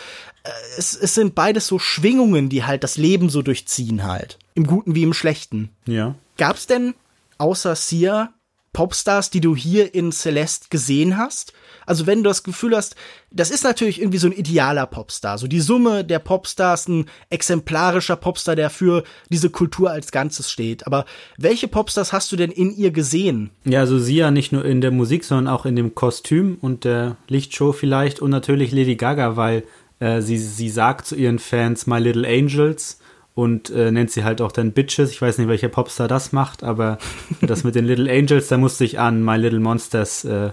äh, 0.44 0.50
es, 0.78 0.96
es 0.96 1.16
sind 1.16 1.34
beides 1.34 1.66
so 1.66 1.80
Schwingungen, 1.80 2.50
die 2.50 2.66
halt 2.66 2.84
das 2.84 2.98
Leben 2.98 3.30
so 3.30 3.42
durchziehen 3.42 4.04
halt. 4.04 4.38
Im 4.54 4.68
Guten 4.68 4.94
wie 4.94 5.04
im 5.04 5.14
Schlechten. 5.14 5.70
Ja. 5.88 6.14
Gab's 6.38 6.68
denn 6.68 6.94
außer 7.40 7.76
Sia 7.76 8.32
Popstars, 8.74 9.32
die 9.32 9.42
du 9.42 9.56
hier 9.56 9.96
in 9.96 10.12
Celeste 10.12 10.68
gesehen 10.70 11.18
hast? 11.18 11.54
Also 11.86 12.08
wenn 12.08 12.24
du 12.24 12.30
das 12.30 12.44
Gefühl 12.44 12.76
hast, 12.76 12.96
das 13.32 13.52
ist 13.52 13.64
natürlich 13.64 14.00
irgendwie 14.00 14.18
so 14.18 14.28
ein 14.28 14.34
idealer 14.34 14.86
Popstar, 14.86 15.38
so 15.38 15.48
die 15.48 15.60
Summe 15.60 16.04
der 16.04 16.20
Popstars, 16.20 16.88
ein 16.88 17.06
exemplarischer 17.30 18.16
Popstar, 18.16 18.56
der 18.56 18.70
für 18.70 19.04
diese 19.30 19.50
Kultur 19.50 19.92
als 19.92 20.12
Ganzes 20.12 20.50
steht. 20.50 20.88
Aber 20.88 21.06
welche 21.38 21.68
Popstars 21.68 22.14
hast 22.14 22.32
du 22.32 22.36
denn 22.36 22.52
in 22.52 22.76
ihr 22.76 22.92
gesehen? 22.92 23.52
Ja, 23.66 23.82
also 23.82 24.00
sie 24.00 24.16
ja 24.16 24.32
nicht 24.32 24.52
nur 24.52 24.66
in 24.66 24.82
der 24.82 24.92
Musik, 24.92 25.24
sondern 25.24 25.54
auch 25.54 25.66
in 25.66 25.76
dem 25.76 25.96
Kostüm 25.96 26.58
und 26.62 26.84
der 26.84 27.18
Lichtshow 27.28 27.72
vielleicht 27.72 28.20
und 28.20 28.32
natürlich 28.32 28.72
Lady 28.72 28.96
Gaga, 28.96 29.36
weil 29.36 29.64
äh, 30.00 30.22
sie, 30.22 30.38
sie 30.38 30.70
sagt 30.70 31.06
zu 31.08 31.16
ihren 31.16 31.40
Fans 31.40 31.88
My 31.88 32.00
Little 32.00 32.28
Angels 32.28 33.00
und 33.34 33.70
äh, 33.70 33.92
nennt 33.92 34.12
sie 34.12 34.24
halt 34.24 34.42
auch 34.42 34.52
dann 34.52 34.72
Bitches. 34.72 35.12
Ich 35.12 35.22
weiß 35.22 35.38
nicht, 35.38 35.48
welcher 35.48 35.68
Popstar 35.68 36.08
das 36.08 36.32
macht, 36.32 36.64
aber 36.64 36.98
das 37.42 37.64
mit 37.64 37.76
den 37.76 37.86
Little 37.86 38.12
Angels, 38.12 38.48
da 38.48 38.58
musste 38.58 38.86
ich 38.86 39.00
an 39.00 39.24
My 39.24 39.36
Little 39.36 39.60
Monsters 39.60 40.26
äh, 40.26 40.52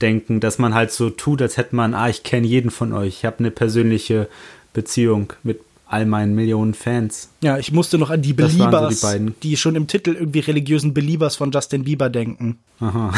denken, 0.00 0.40
dass 0.40 0.58
man 0.58 0.74
halt 0.74 0.90
so 0.90 1.10
tut, 1.10 1.42
als 1.42 1.56
hätte 1.56 1.76
man, 1.76 1.94
ah, 1.94 2.08
ich 2.08 2.22
kenne 2.22 2.46
jeden 2.46 2.70
von 2.70 2.92
euch. 2.92 3.08
Ich 3.18 3.24
habe 3.24 3.38
eine 3.38 3.50
persönliche 3.50 4.28
Beziehung 4.72 5.32
mit 5.42 5.60
all 5.86 6.06
meinen 6.06 6.34
Millionen 6.34 6.74
Fans. 6.74 7.28
Ja, 7.42 7.58
ich 7.58 7.70
musste 7.70 7.98
noch 7.98 8.10
an 8.10 8.20
die 8.20 8.32
Beliebers, 8.32 9.00
so 9.00 9.18
die, 9.18 9.32
die, 9.42 9.56
schon 9.56 9.76
im 9.76 9.86
Titel 9.86 10.14
irgendwie 10.14 10.40
religiösen 10.40 10.92
Beliebers 10.92 11.36
von 11.36 11.52
Justin 11.52 11.84
Bieber 11.84 12.10
denken. 12.10 12.58
Aha. 12.80 13.12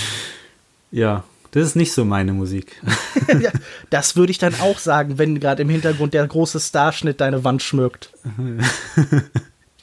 ja, 0.90 1.24
Das 1.50 1.66
ist 1.66 1.76
nicht 1.76 1.92
so 1.92 2.06
meine 2.06 2.32
Musik. 2.32 2.80
ja, 3.40 3.50
das 3.90 4.16
würde 4.16 4.30
ich 4.30 4.38
dann 4.38 4.54
auch 4.60 4.78
sagen, 4.78 5.18
wenn 5.18 5.38
gerade 5.38 5.62
im 5.62 5.68
Hintergrund 5.68 6.14
der 6.14 6.26
große 6.26 6.60
Starschnitt 6.60 7.20
deine 7.20 7.44
Wand 7.44 7.62
schmückt. 7.62 8.10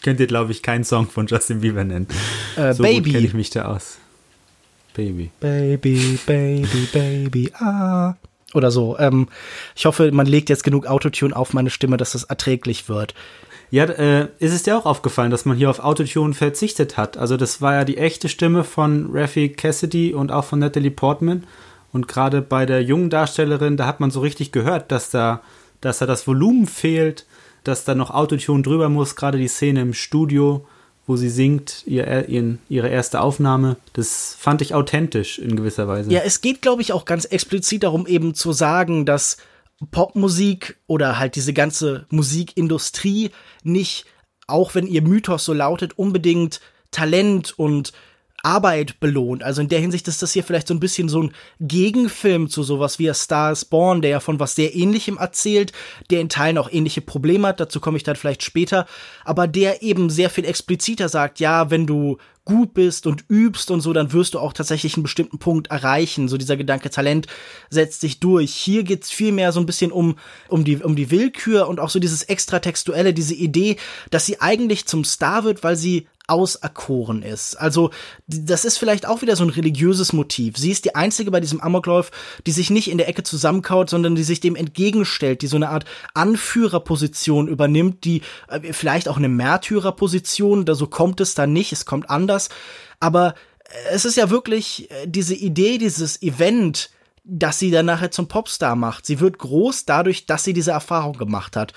Könnt 0.01 0.19
ihr, 0.19 0.27
glaube 0.27 0.51
ich, 0.51 0.63
keinen 0.63 0.83
Song 0.83 1.07
von 1.07 1.27
Justin 1.27 1.61
Bieber 1.61 1.83
nennen. 1.83 2.07
Äh, 2.55 2.73
so 2.73 2.81
Baby. 2.81 3.11
kenne 3.11 3.27
ich 3.27 3.35
mich 3.35 3.51
da 3.51 3.65
aus. 3.65 3.98
Baby. 4.93 5.31
Baby, 5.39 6.19
Baby, 6.25 6.87
Baby, 6.91 7.51
ah. 7.55 8.15
Oder 8.53 8.71
so. 8.71 8.97
Ähm, 8.97 9.27
ich 9.75 9.85
hoffe, 9.85 10.11
man 10.11 10.25
legt 10.25 10.49
jetzt 10.49 10.63
genug 10.63 10.87
Autotune 10.87 11.35
auf 11.35 11.53
meine 11.53 11.69
Stimme, 11.69 11.97
dass 11.97 12.13
das 12.13 12.23
erträglich 12.23 12.89
wird. 12.89 13.13
Ja, 13.71 13.83
äh, 13.83 14.29
ist 14.39 14.53
es 14.53 14.63
dir 14.63 14.75
auch 14.75 14.87
aufgefallen, 14.87 15.29
dass 15.29 15.45
man 15.45 15.55
hier 15.55 15.69
auf 15.69 15.79
Autotune 15.79 16.33
verzichtet 16.33 16.97
hat? 16.97 17.17
Also 17.17 17.37
das 17.37 17.61
war 17.61 17.75
ja 17.75 17.85
die 17.85 17.97
echte 17.97 18.27
Stimme 18.27 18.63
von 18.63 19.09
Raffi 19.13 19.49
Cassidy 19.49 20.13
und 20.13 20.31
auch 20.31 20.45
von 20.45 20.59
Natalie 20.59 20.89
Portman. 20.89 21.43
Und 21.91 22.07
gerade 22.07 22.41
bei 22.41 22.65
der 22.65 22.81
jungen 22.81 23.11
Darstellerin, 23.11 23.77
da 23.77 23.85
hat 23.85 23.99
man 23.99 24.09
so 24.09 24.21
richtig 24.21 24.51
gehört, 24.51 24.91
dass 24.91 25.11
da, 25.11 25.41
dass 25.81 25.99
da 25.99 26.07
das 26.07 26.27
Volumen 26.27 26.65
fehlt, 26.65 27.27
dass 27.63 27.85
da 27.85 27.93
noch 27.93 28.09
Autotune 28.09 28.63
drüber 28.63 28.89
muss. 28.89 29.15
Gerade 29.15 29.37
die 29.37 29.47
Szene 29.47 29.81
im 29.81 29.93
Studio, 29.93 30.65
wo 31.09 31.17
sie 31.17 31.31
singt, 31.31 31.81
ihr, 31.87 32.29
ihren, 32.29 32.59
ihre 32.69 32.87
erste 32.87 33.21
Aufnahme, 33.21 33.77
das 33.93 34.37
fand 34.37 34.61
ich 34.61 34.75
authentisch 34.75 35.39
in 35.39 35.55
gewisser 35.55 35.87
Weise. 35.87 36.11
Ja, 36.11 36.21
es 36.23 36.41
geht, 36.41 36.61
glaube 36.61 36.83
ich, 36.83 36.93
auch 36.93 37.03
ganz 37.03 37.25
explizit 37.25 37.81
darum, 37.81 38.05
eben 38.05 38.35
zu 38.35 38.53
sagen, 38.53 39.07
dass 39.07 39.37
Popmusik 39.89 40.77
oder 40.85 41.17
halt 41.17 41.35
diese 41.35 41.51
ganze 41.51 42.05
Musikindustrie 42.11 43.31
nicht, 43.63 44.05
auch 44.45 44.75
wenn 44.75 44.85
ihr 44.85 45.01
Mythos 45.01 45.45
so 45.45 45.53
lautet, 45.53 45.97
unbedingt 45.97 46.61
Talent 46.91 47.57
und 47.57 47.91
Arbeit 48.43 48.99
belohnt. 48.99 49.43
Also 49.43 49.61
in 49.61 49.69
der 49.69 49.79
Hinsicht 49.79 50.07
ist 50.07 50.21
das 50.21 50.33
hier 50.33 50.43
vielleicht 50.43 50.67
so 50.67 50.73
ein 50.73 50.79
bisschen 50.79 51.09
so 51.09 51.23
ein 51.23 51.31
Gegenfilm 51.59 52.49
zu 52.49 52.63
sowas 52.63 52.99
wie 52.99 53.09
A 53.09 53.13
Star 53.13 53.51
is 53.51 53.65
Born, 53.65 54.01
der 54.01 54.11
ja 54.11 54.19
von 54.19 54.39
was 54.39 54.55
sehr 54.55 54.75
ähnlichem 54.75 55.17
erzählt, 55.17 55.73
der 56.09 56.21
in 56.21 56.29
Teilen 56.29 56.57
auch 56.57 56.71
ähnliche 56.71 57.01
Probleme 57.01 57.47
hat, 57.47 57.59
dazu 57.59 57.79
komme 57.79 57.97
ich 57.97 58.03
dann 58.03 58.15
vielleicht 58.15 58.43
später, 58.43 58.85
aber 59.25 59.47
der 59.47 59.81
eben 59.81 60.09
sehr 60.09 60.29
viel 60.29 60.45
expliziter 60.45 61.09
sagt, 61.09 61.39
ja, 61.39 61.69
wenn 61.69 61.87
du 61.87 62.17
gut 62.49 62.73
bist 62.73 63.05
und 63.05 63.25
übst 63.29 63.69
und 63.69 63.81
so, 63.81 63.93
dann 63.93 64.11
wirst 64.11 64.33
du 64.33 64.39
auch 64.39 64.53
tatsächlich 64.53 64.95
einen 64.95 65.03
bestimmten 65.03 65.37
Punkt 65.37 65.67
erreichen. 65.67 66.27
So 66.27 66.35
dieser 66.35 66.57
Gedanke 66.57 66.89
Talent 66.89 67.27
setzt 67.69 68.01
sich 68.01 68.19
durch. 68.19 68.55
Hier 68.55 68.83
geht's 68.83 69.11
viel 69.11 69.31
mehr 69.31 69.51
so 69.51 69.59
ein 69.59 69.67
bisschen 69.67 69.91
um, 69.91 70.17
um 70.47 70.63
die, 70.63 70.77
um 70.77 70.95
die 70.95 71.11
Willkür 71.11 71.67
und 71.67 71.79
auch 71.79 71.91
so 71.91 71.99
dieses 71.99 72.23
extratextuelle, 72.23 73.13
diese 73.13 73.35
Idee, 73.35 73.77
dass 74.09 74.25
sie 74.25 74.41
eigentlich 74.41 74.87
zum 74.87 75.03
Star 75.03 75.43
wird, 75.43 75.63
weil 75.63 75.75
sie 75.75 76.07
auserkoren 76.29 77.23
ist. 77.23 77.55
Also 77.55 77.91
das 78.27 78.65
ist 78.65 78.77
vielleicht 78.77 79.07
auch 79.07 79.21
wieder 79.21 79.35
so 79.35 79.43
ein 79.43 79.49
religiöses 79.49 80.13
Motiv. 80.13 80.57
Sie 80.57 80.71
ist 80.71 80.85
die 80.85 80.95
einzige 80.95 81.31
bei 81.31 81.39
diesem 81.39 81.61
Amoklauf, 81.61 82.11
die 82.45 82.51
sich 82.51 82.69
nicht 82.69 82.89
in 82.89 82.97
der 82.97 83.09
Ecke 83.09 83.23
zusammenkaut, 83.23 83.89
sondern 83.89 84.15
die 84.15 84.23
sich 84.23 84.39
dem 84.39 84.55
entgegenstellt, 84.55 85.41
die 85.41 85.47
so 85.47 85.55
eine 85.55 85.69
Art 85.69 85.85
Anführerposition 86.13 87.47
übernimmt, 87.47 88.03
die 88.03 88.21
äh, 88.47 88.73
vielleicht 88.73 89.09
auch 89.09 89.17
eine 89.17 89.29
Märtyrerposition, 89.29 90.65
da 90.65 90.75
so 90.75 90.87
kommt 90.87 91.21
es 91.21 91.35
dann 91.35 91.53
nicht, 91.53 91.71
es 91.71 91.85
kommt 91.85 92.09
anders, 92.09 92.49
aber 92.99 93.35
es 93.91 94.05
ist 94.05 94.17
ja 94.17 94.29
wirklich 94.29 94.89
äh, 94.91 95.07
diese 95.07 95.35
Idee, 95.35 95.77
dieses 95.77 96.21
Event, 96.21 96.89
dass 97.23 97.59
sie 97.59 97.71
dann 97.71 97.85
nachher 97.85 98.11
zum 98.11 98.27
Popstar 98.27 98.75
macht. 98.75 99.05
Sie 99.05 99.19
wird 99.19 99.37
groß 99.37 99.85
dadurch, 99.85 100.25
dass 100.25 100.43
sie 100.43 100.53
diese 100.53 100.71
Erfahrung 100.71 101.17
gemacht 101.17 101.55
hat 101.55 101.73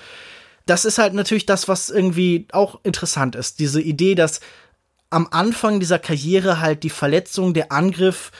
das 0.65 0.85
ist 0.85 0.97
halt 0.97 1.13
natürlich 1.13 1.45
das, 1.45 1.67
was 1.67 1.89
irgendwie 1.89 2.47
auch 2.51 2.79
interessant 2.83 3.35
ist. 3.35 3.59
Diese 3.59 3.81
Idee, 3.81 4.15
dass 4.15 4.39
am 5.09 5.27
Anfang 5.31 5.79
dieser 5.79 5.99
Karriere 5.99 6.59
halt 6.59 6.83
die 6.83 6.89
Verletzung, 6.89 7.53
der 7.53 7.71
Angriff 7.71 8.31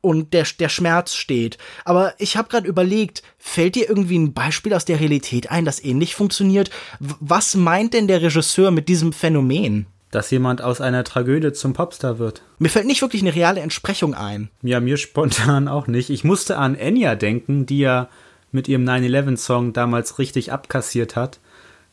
und 0.00 0.34
der, 0.34 0.46
der 0.58 0.68
Schmerz 0.68 1.14
steht. 1.14 1.58
Aber 1.84 2.14
ich 2.18 2.36
habe 2.36 2.48
gerade 2.48 2.68
überlegt, 2.68 3.22
fällt 3.38 3.74
dir 3.74 3.88
irgendwie 3.88 4.18
ein 4.18 4.34
Beispiel 4.34 4.74
aus 4.74 4.84
der 4.84 5.00
Realität 5.00 5.50
ein, 5.50 5.64
das 5.64 5.82
ähnlich 5.82 6.14
funktioniert? 6.14 6.70
Was 7.00 7.54
meint 7.54 7.94
denn 7.94 8.06
der 8.06 8.22
Regisseur 8.22 8.70
mit 8.70 8.88
diesem 8.88 9.12
Phänomen? 9.12 9.86
Dass 10.10 10.30
jemand 10.30 10.62
aus 10.62 10.80
einer 10.80 11.02
Tragödie 11.02 11.52
zum 11.52 11.72
Popstar 11.72 12.18
wird. 12.18 12.42
Mir 12.58 12.68
fällt 12.68 12.86
nicht 12.86 13.02
wirklich 13.02 13.22
eine 13.22 13.34
reale 13.34 13.60
Entsprechung 13.60 14.14
ein. 14.14 14.50
Ja, 14.62 14.78
mir 14.78 14.98
spontan 14.98 15.66
auch 15.66 15.88
nicht. 15.88 16.10
Ich 16.10 16.22
musste 16.22 16.58
an 16.58 16.76
Enya 16.76 17.16
denken, 17.16 17.66
die 17.66 17.78
ja 17.78 18.08
mit 18.52 18.68
ihrem 18.68 18.84
9-11-Song 18.84 19.72
damals 19.72 20.20
richtig 20.20 20.52
abkassiert 20.52 21.16
hat 21.16 21.40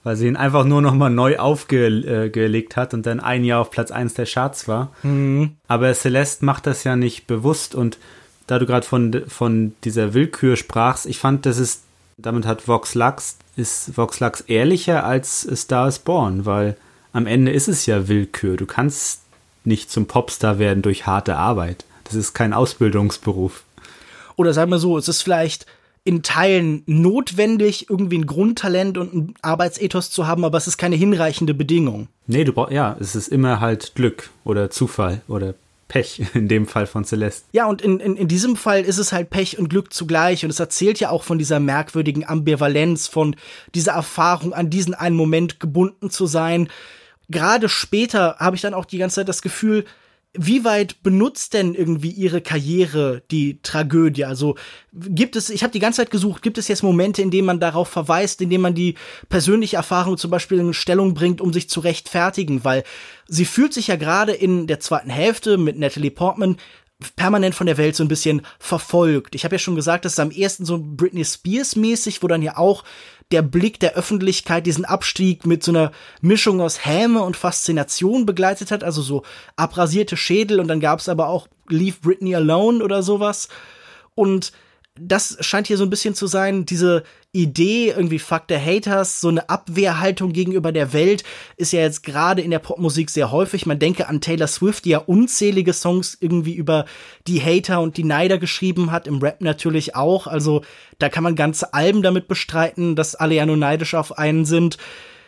weil 0.04 0.16
sie 0.16 0.28
ihn 0.28 0.36
einfach 0.36 0.66
nur 0.66 0.82
noch 0.82 0.94
mal 0.94 1.10
neu 1.10 1.38
aufgelegt 1.38 2.76
hat 2.76 2.94
und 2.94 3.06
dann 3.06 3.20
ein 3.20 3.44
Jahr 3.44 3.62
auf 3.62 3.72
Platz 3.72 3.92
1 3.92 4.16
der 4.16 4.26
Charts 4.26 4.68
war. 4.68 4.92
Mhm. 5.04 5.58
Aber 5.68 5.94
Celeste 5.94 6.46
macht 6.46 6.68
das 6.68 6.84
ja 6.84 6.96
nicht 6.96 7.28
bewusst 7.28 7.76
und 7.76 7.98
da 8.48 8.60
du 8.60 8.66
gerade 8.66 8.86
von, 8.86 9.24
von 9.28 9.74
dieser 9.84 10.14
Willkür 10.14 10.56
sprachst, 10.56 11.06
ich 11.06 11.20
fand, 11.20 11.46
das 11.46 11.58
ist, 11.58 11.84
damit 12.18 12.46
hat 12.46 12.68
Vox 12.68 12.96
Lux, 12.96 13.38
ist 13.56 13.96
Vox 13.98 14.20
Lux 14.20 14.42
ehrlicher 14.42 15.06
als 15.06 15.48
Star 15.56 15.88
is 15.88 16.00
Born, 16.00 16.46
weil 16.46 16.76
am 17.14 17.28
Ende 17.28 17.52
ist 17.52 17.68
es 17.68 17.86
ja 17.86 18.08
Willkür. 18.08 18.58
Du 18.58 18.66
kannst 18.66 19.22
nicht 19.64 19.92
zum 19.92 20.06
Popstar 20.06 20.60
werden 20.60 20.82
durch 20.82 21.06
harte 21.06 21.36
Arbeit. 21.38 21.86
Das 22.04 22.16
ist 22.16 22.34
kein 22.34 22.54
Ausbildungsberuf. 22.54 23.64
Oder 24.36 24.54
sagen 24.54 24.72
wir 24.72 24.80
so, 24.80 24.98
es 24.98 25.08
ist 25.08 25.22
vielleicht 25.22 25.66
in 26.04 26.24
Teilen 26.24 26.84
notwendig, 26.88 27.90
irgendwie 27.90 28.18
ein 28.18 28.26
Grundtalent 28.26 28.98
und 28.98 29.14
ein 29.14 29.34
Arbeitsethos 29.42 30.10
zu 30.10 30.26
haben, 30.26 30.44
aber 30.44 30.58
es 30.58 30.68
ist 30.68 30.78
keine 30.78 30.96
hinreichende 30.96 31.54
Bedingung. 31.54 32.08
Nee, 32.26 32.44
du 32.44 32.54
brauchst, 32.54 32.74
ja, 32.74 32.96
es 33.00 33.16
ist 33.16 33.28
immer 33.28 33.60
halt 33.60 33.94
Glück 33.94 34.32
oder 34.44 34.72
Zufall 34.72 35.22
oder 35.28 35.54
Pech, 35.88 36.22
in 36.34 36.48
dem 36.48 36.66
Fall 36.66 36.88
von 36.88 37.04
Celeste. 37.04 37.46
Ja, 37.52 37.66
und 37.66 37.82
in, 37.82 38.00
in, 38.00 38.16
in 38.16 38.28
diesem 38.28 38.56
Fall 38.56 38.82
ist 38.82 38.98
es 38.98 39.12
halt 39.12 39.30
Pech 39.30 39.60
und 39.60 39.70
Glück 39.70 39.94
zugleich. 39.94 40.44
Und 40.44 40.50
es 40.50 40.60
erzählt 40.60 41.00
ja 41.00 41.10
auch 41.10 41.24
von 41.24 41.38
dieser 41.38 41.60
merkwürdigen 41.60 42.28
Ambivalenz, 42.28 43.08
von 43.08 43.36
dieser 43.76 43.92
Erfahrung, 43.92 44.54
an 44.54 44.70
diesen 44.70 44.94
einen 44.94 45.16
Moment 45.16 45.60
gebunden 45.60 46.10
zu 46.10 46.26
sein. 46.26 46.70
Gerade 47.30 47.70
später 47.70 48.38
habe 48.40 48.56
ich 48.56 48.62
dann 48.62 48.74
auch 48.74 48.86
die 48.86 48.98
ganze 48.98 49.18
Zeit 49.18 49.30
das 49.30 49.42
Gefühl, 49.42 49.86
wie 50.34 50.64
weit 50.64 51.04
benutzt 51.04 51.54
denn 51.54 51.74
irgendwie 51.74 52.10
ihre 52.10 52.42
Karriere 52.42 53.22
die 53.32 53.62
Tragödie? 53.62 54.24
Also 54.24 54.56
gibt 54.94 55.36
es, 55.36 55.50
ich 55.50 55.64
habe 55.64 55.74
die 55.74 55.80
ganze 55.80 55.98
Zeit 55.98 56.12
gesucht, 56.12 56.42
gibt 56.42 56.58
es 56.58 56.70
jetzt 56.70 56.84
Momente, 56.84 57.22
in 57.22 57.32
denen 57.32 57.46
man 57.46 57.60
darauf 57.60 57.90
verweist, 57.90 58.40
in 58.42 58.50
denen 58.50 58.62
man 58.62 58.74
die 58.74 58.96
persönliche 59.28 59.76
Erfahrung 59.76 60.18
zum 60.18 60.32
Beispiel 60.32 60.60
in 60.60 60.74
Stellung 60.74 61.14
bringt, 61.14 61.42
um 61.42 61.52
sich 61.52 61.70
zu 61.70 61.82
rechtfertigen? 61.82 62.64
Weil 62.64 62.84
sie 63.28 63.46
fühlt 63.46 63.74
sich 63.74 63.88
ja 63.88 63.98
gerade 63.98 64.32
in 64.32 64.68
der 64.68 64.80
zweiten 64.80 65.10
Hälfte 65.10 65.58
mit 65.58 65.78
Natalie 65.78 66.12
Portman 66.12 66.58
permanent 67.16 67.56
von 67.56 67.68
der 67.68 67.78
Welt 67.78 67.96
so 67.96 68.04
ein 68.04 68.10
bisschen 68.10 68.44
verfolgt. 68.60 69.36
Ich 69.36 69.44
habe 69.44 69.56
ja 69.56 69.60
schon 69.60 69.76
gesagt, 69.76 70.06
das 70.06 70.14
ist 70.14 70.20
am 70.20 70.32
ersten 70.32 70.66
so 70.66 70.80
Britney 70.82 71.26
Spears 71.26 71.76
mäßig, 71.76 72.24
wo 72.24 72.28
dann 72.28 72.42
ja 72.42 72.58
auch 72.58 72.84
der 73.32 73.42
Blick 73.42 73.80
der 73.80 73.94
Öffentlichkeit 73.94 74.66
diesen 74.66 74.86
Abstieg 74.86 75.46
mit 75.46 75.64
so 75.64 75.72
einer 75.72 75.92
Mischung 76.22 76.62
aus 76.62 76.86
Häme 76.86 77.22
und 77.24 77.38
Faszination 77.38 78.26
begleitet 78.26 78.72
hat, 78.72 78.84
also 78.84 79.02
so 79.02 79.24
abrasierte 79.56 80.18
Schädel 80.18 80.60
und 80.60 80.68
dann 80.68 80.80
gab 80.80 81.00
es 81.00 81.10
aber 81.10 81.28
auch 81.28 81.48
Leave 81.68 81.98
Britney 82.02 82.36
Alone 82.36 82.84
oder 82.84 83.04
sowas. 83.04 83.48
Und 84.16 84.52
das 85.00 85.38
scheint 85.40 85.68
hier 85.68 85.78
so 85.78 85.86
ein 85.86 85.90
bisschen 85.90 86.16
zu 86.16 86.28
sein, 86.28 86.66
diese 86.66 87.04
Idee, 87.32 87.90
irgendwie 87.90 88.20
Fuck 88.20 88.44
the 88.50 88.58
Haters, 88.58 89.22
so 89.22 89.30
eine 89.30 89.48
Abwehrhaltung 89.50 90.34
gegenüber 90.34 90.74
der 90.74 90.92
Welt, 90.92 91.24
ist 91.56 91.72
ja 91.72 91.80
jetzt 91.80 92.04
gerade 92.04 92.42
in 92.42 92.52
der 92.52 92.60
Popmusik 92.60 93.10
sehr 93.10 93.32
häufig. 93.32 93.66
Man 93.66 93.80
denke 93.80 94.10
an 94.10 94.20
Taylor 94.20 94.48
Swift, 94.48 94.84
die 94.84 94.90
ja 94.90 94.98
unzählige 94.98 95.72
Songs 95.72 96.18
irgendwie 96.20 96.54
über 96.54 96.86
die 97.26 97.42
Hater 97.42 97.80
und 97.80 97.96
die 97.96 98.04
Neider 98.04 98.38
geschrieben 98.38 98.92
hat, 98.92 99.08
im 99.08 99.20
Rap 99.20 99.40
natürlich 99.40 99.96
auch. 99.96 100.28
Also 100.28 100.62
da 101.00 101.08
kann 101.08 101.24
man 101.24 101.38
ganze 101.38 101.74
Alben 101.74 102.02
damit 102.02 102.28
bestreiten, 102.28 102.98
dass 102.98 103.16
alle 103.16 103.36
ja 103.36 103.46
nur 103.46 103.58
neidisch 103.58 103.96
auf 103.96 104.18
einen 104.18 104.44
sind. 104.44 104.78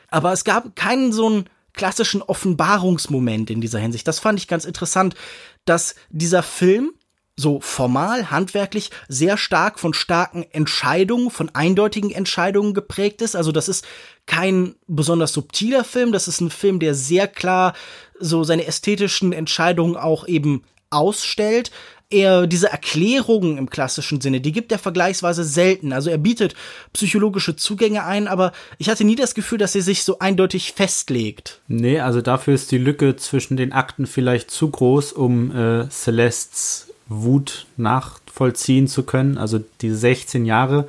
Aber 0.09 0.33
es 0.33 0.43
gab 0.43 0.75
keinen 0.75 1.13
so 1.13 1.27
einen 1.27 1.45
klassischen 1.71 2.21
Offenbarungsmoment 2.21 3.49
in 3.49 3.61
dieser 3.61 3.79
Hinsicht. 3.79 4.07
Das 4.07 4.19
fand 4.19 4.39
ich 4.39 4.49
ganz 4.49 4.65
interessant, 4.65 5.15
dass 5.63 5.95
dieser 6.09 6.43
Film 6.43 6.91
so 7.35 7.59
formal, 7.59 8.29
handwerklich 8.29 8.91
sehr 9.07 9.37
stark 9.37 9.79
von 9.79 9.93
starken 9.93 10.45
Entscheidungen, 10.51 11.31
von 11.31 11.49
eindeutigen 11.53 12.11
Entscheidungen 12.11 12.73
geprägt 12.73 13.21
ist. 13.21 13.35
Also 13.35 13.51
das 13.51 13.67
ist 13.67 13.85
kein 14.25 14.75
besonders 14.87 15.33
subtiler 15.33 15.83
Film, 15.83 16.11
das 16.11 16.27
ist 16.27 16.41
ein 16.41 16.51
Film, 16.51 16.79
der 16.79 16.93
sehr 16.93 17.27
klar 17.27 17.73
so 18.19 18.43
seine 18.43 18.67
ästhetischen 18.67 19.33
Entscheidungen 19.33 19.97
auch 19.97 20.27
eben 20.27 20.63
ausstellt. 20.91 21.71
Er 22.11 22.45
diese 22.45 22.69
Erklärungen 22.69 23.57
im 23.57 23.71
klassischen 23.71 24.21
Sinne, 24.21 24.39
die 24.39 24.51
gibt 24.51 24.71
er 24.71 24.77
vergleichsweise 24.77 25.43
selten. 25.43 25.91
Also 25.91 26.11
er 26.11 26.19
bietet 26.19 26.53
psychologische 26.93 27.55
Zugänge 27.55 28.05
ein, 28.05 28.27
aber 28.27 28.51
ich 28.77 28.89
hatte 28.89 29.03
nie 29.03 29.15
das 29.15 29.33
Gefühl, 29.33 29.57
dass 29.57 29.73
er 29.73 29.81
sich 29.81 30.03
so 30.03 30.19
eindeutig 30.19 30.73
festlegt. 30.73 31.61
Nee, 31.67 31.99
also 31.99 32.21
dafür 32.21 32.53
ist 32.53 32.71
die 32.71 32.77
Lücke 32.77 33.15
zwischen 33.15 33.57
den 33.57 33.71
Akten 33.71 34.05
vielleicht 34.05 34.51
zu 34.51 34.69
groß, 34.69 35.13
um 35.13 35.55
äh, 35.55 35.89
Celestes 35.89 36.92
Wut 37.21 37.67
nachvollziehen 37.77 38.87
zu 38.87 39.03
können. 39.03 39.37
Also 39.37 39.59
die 39.81 39.91
16 39.91 40.45
Jahre, 40.45 40.87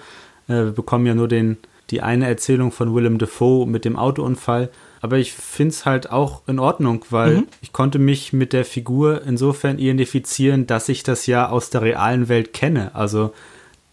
äh, 0.49 0.55
wir 0.55 0.73
bekommen 0.73 1.07
ja 1.07 1.15
nur 1.15 1.29
den, 1.29 1.59
die 1.91 2.01
eine 2.01 2.27
Erzählung 2.27 2.73
von 2.73 2.95
Willem 2.95 3.19
Dafoe 3.19 3.67
mit 3.67 3.85
dem 3.85 3.97
Autounfall. 3.97 4.71
aber 5.03 5.19
ich 5.19 5.33
finde 5.33 5.75
es 5.75 5.85
halt 5.85 6.11
auch 6.11 6.43
in 6.47 6.59
Ordnung, 6.59 7.05
weil 7.11 7.37
mhm. 7.37 7.47
ich 7.61 7.73
konnte 7.73 7.99
mich 7.99 8.33
mit 8.33 8.53
der 8.55 8.65
Figur 8.65 9.23
insofern 9.27 9.79
identifizieren, 9.79 10.67
dass 10.67 10.89
ich 10.89 11.03
das 11.03 11.27
ja 11.27 11.51
aus 11.51 11.69
der 11.69 11.83
realen 11.83 12.29
Welt 12.29 12.55
kenne. 12.55 12.95
Also 12.95 13.35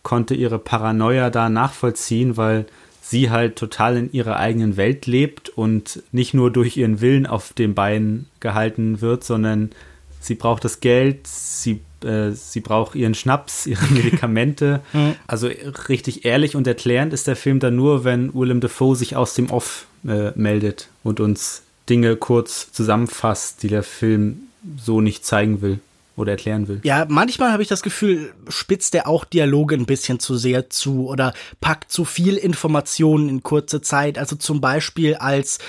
konnte 0.03 0.35
ihre 0.35 0.57
Paranoia 0.57 1.29
da 1.29 1.49
nachvollziehen, 1.49 2.37
weil 2.37 2.65
sie 3.01 3.29
halt 3.29 3.57
total 3.57 3.97
in 3.97 4.11
ihrer 4.13 4.37
eigenen 4.37 4.77
Welt 4.77 5.05
lebt 5.05 5.49
und 5.49 6.01
nicht 6.11 6.33
nur 6.33 6.49
durch 6.49 6.77
ihren 6.77 7.01
Willen 7.01 7.25
auf 7.25 7.51
den 7.51 7.75
Beinen 7.75 8.27
gehalten 8.39 9.01
wird, 9.01 9.23
sondern 9.23 9.71
sie 10.21 10.35
braucht 10.35 10.63
das 10.63 10.79
Geld, 10.79 11.27
sie, 11.27 11.81
äh, 12.03 12.31
sie 12.31 12.61
braucht 12.61 12.95
ihren 12.95 13.13
Schnaps, 13.13 13.65
ihre 13.65 13.85
Medikamente. 13.87 14.81
Also 15.27 15.49
richtig 15.89 16.25
ehrlich 16.25 16.55
und 16.55 16.67
erklärend 16.67 17.13
ist 17.13 17.27
der 17.27 17.35
Film 17.35 17.59
dann 17.59 17.75
nur, 17.75 18.03
wenn 18.03 18.33
Willem 18.33 18.61
Dafoe 18.61 18.95
sich 18.95 19.15
aus 19.15 19.33
dem 19.33 19.49
Off 19.49 19.87
äh, 20.07 20.31
meldet 20.35 20.89
und 21.03 21.19
uns 21.19 21.63
Dinge 21.89 22.15
kurz 22.15 22.71
zusammenfasst, 22.71 23.63
die 23.63 23.67
der 23.67 23.83
Film 23.83 24.43
so 24.77 25.01
nicht 25.01 25.25
zeigen 25.25 25.61
will 25.61 25.79
oder 26.15 26.33
erklären 26.33 26.67
will. 26.67 26.79
Ja, 26.83 27.05
manchmal 27.09 27.51
habe 27.51 27.63
ich 27.63 27.69
das 27.69 27.81
Gefühl, 27.81 28.33
spitzt 28.47 28.93
er 28.95 29.07
auch 29.07 29.25
Dialoge 29.25 29.75
ein 29.75 29.85
bisschen 29.85 30.19
zu 30.19 30.37
sehr 30.37 30.69
zu 30.69 31.07
oder 31.07 31.33
packt 31.59 31.91
zu 31.91 32.05
viel 32.05 32.37
Informationen 32.37 33.29
in 33.29 33.43
kurze 33.43 33.81
Zeit. 33.81 34.17
Also 34.17 34.35
zum 34.35 34.61
Beispiel 34.61 35.15
als 35.15 35.59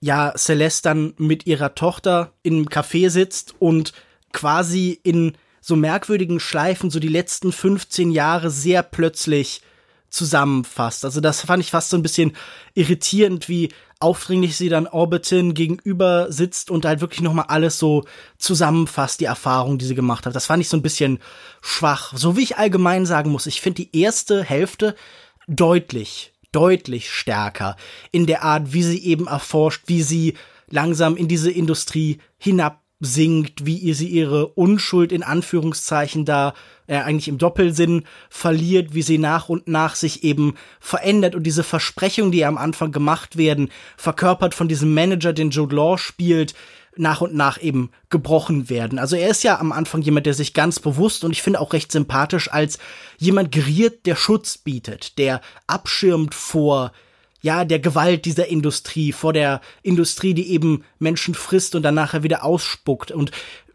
ja 0.00 0.32
Celeste 0.36 0.88
dann 0.88 1.14
mit 1.18 1.46
ihrer 1.46 1.74
Tochter 1.74 2.32
im 2.42 2.68
Café 2.68 3.10
sitzt 3.10 3.54
und 3.58 3.92
quasi 4.32 4.98
in 5.02 5.36
so 5.60 5.76
merkwürdigen 5.76 6.40
Schleifen 6.40 6.90
so 6.90 7.00
die 7.00 7.08
letzten 7.08 7.52
15 7.52 8.10
Jahre 8.10 8.50
sehr 8.50 8.82
plötzlich 8.82 9.60
zusammenfasst. 10.08 11.04
Also 11.04 11.20
das 11.20 11.42
fand 11.42 11.62
ich 11.62 11.70
fast 11.70 11.90
so 11.90 11.96
ein 11.96 12.02
bisschen 12.02 12.32
irritierend, 12.74 13.48
wie 13.48 13.70
aufdringlich 14.00 14.56
sie 14.56 14.70
dann 14.70 14.86
Orbitin 14.86 15.54
gegenüber 15.54 16.32
sitzt 16.32 16.70
und 16.70 16.86
halt 16.86 17.00
wirklich 17.02 17.20
nochmal 17.20 17.46
alles 17.48 17.78
so 17.78 18.04
zusammenfasst, 18.38 19.20
die 19.20 19.26
Erfahrung, 19.26 19.78
die 19.78 19.84
sie 19.84 19.94
gemacht 19.94 20.26
hat. 20.26 20.34
Das 20.34 20.46
fand 20.46 20.62
ich 20.62 20.70
so 20.70 20.76
ein 20.76 20.82
bisschen 20.82 21.18
schwach. 21.60 22.12
So 22.16 22.36
wie 22.36 22.42
ich 22.42 22.56
allgemein 22.56 23.04
sagen 23.04 23.30
muss, 23.30 23.46
ich 23.46 23.60
finde 23.60 23.82
die 23.82 24.00
erste 24.00 24.42
Hälfte 24.42 24.96
deutlich, 25.46 26.29
deutlich 26.52 27.10
stärker 27.10 27.76
in 28.12 28.26
der 28.26 28.42
Art, 28.42 28.72
wie 28.72 28.82
sie 28.82 29.04
eben 29.04 29.26
erforscht, 29.26 29.84
wie 29.86 30.02
sie 30.02 30.34
langsam 30.68 31.16
in 31.16 31.28
diese 31.28 31.50
Industrie 31.50 32.18
hinab 32.38 32.80
singt, 33.00 33.64
wie 33.64 33.76
ihr 33.76 33.94
sie 33.94 34.08
ihre 34.08 34.48
Unschuld 34.48 35.10
in 35.10 35.22
Anführungszeichen 35.22 36.26
da 36.26 36.52
äh, 36.86 36.96
eigentlich 36.96 37.28
im 37.28 37.38
Doppelsinn 37.38 38.04
verliert, 38.28 38.94
wie 38.94 39.00
sie 39.00 39.16
nach 39.16 39.48
und 39.48 39.68
nach 39.68 39.94
sich 39.94 40.22
eben 40.22 40.54
verändert 40.80 41.34
und 41.34 41.44
diese 41.44 41.64
Versprechungen, 41.64 42.30
die 42.30 42.44
am 42.44 42.58
Anfang 42.58 42.92
gemacht 42.92 43.38
werden, 43.38 43.70
verkörpert 43.96 44.54
von 44.54 44.68
diesem 44.68 44.92
Manager, 44.92 45.32
den 45.32 45.50
Jude 45.50 45.74
Law 45.74 45.96
spielt, 45.96 46.54
nach 46.96 47.20
und 47.20 47.34
nach 47.34 47.60
eben 47.60 47.90
gebrochen 48.08 48.68
werden. 48.68 48.98
Also 48.98 49.16
er 49.16 49.30
ist 49.30 49.44
ja 49.44 49.58
am 49.58 49.72
Anfang 49.72 50.02
jemand, 50.02 50.26
der 50.26 50.34
sich 50.34 50.54
ganz 50.54 50.80
bewusst 50.80 51.24
und 51.24 51.30
ich 51.30 51.42
finde 51.42 51.60
auch 51.60 51.72
recht 51.72 51.92
sympathisch 51.92 52.50
als 52.50 52.78
jemand 53.18 53.52
geriert, 53.52 54.06
der 54.06 54.16
Schutz 54.16 54.58
bietet, 54.58 55.18
der 55.18 55.40
abschirmt 55.66 56.34
vor 56.34 56.92
ja, 57.42 57.64
der 57.64 57.78
Gewalt 57.78 58.26
dieser 58.26 58.48
Industrie, 58.48 59.12
vor 59.12 59.32
der 59.32 59.60
Industrie, 59.82 60.34
die 60.34 60.50
eben 60.50 60.84
Menschen 60.98 61.34
frisst 61.34 61.74
und 61.74 61.82
dann 61.82 61.94
nachher 61.94 62.22
wieder 62.22 62.44
ausspuckt 62.44 63.10
und 63.10 63.30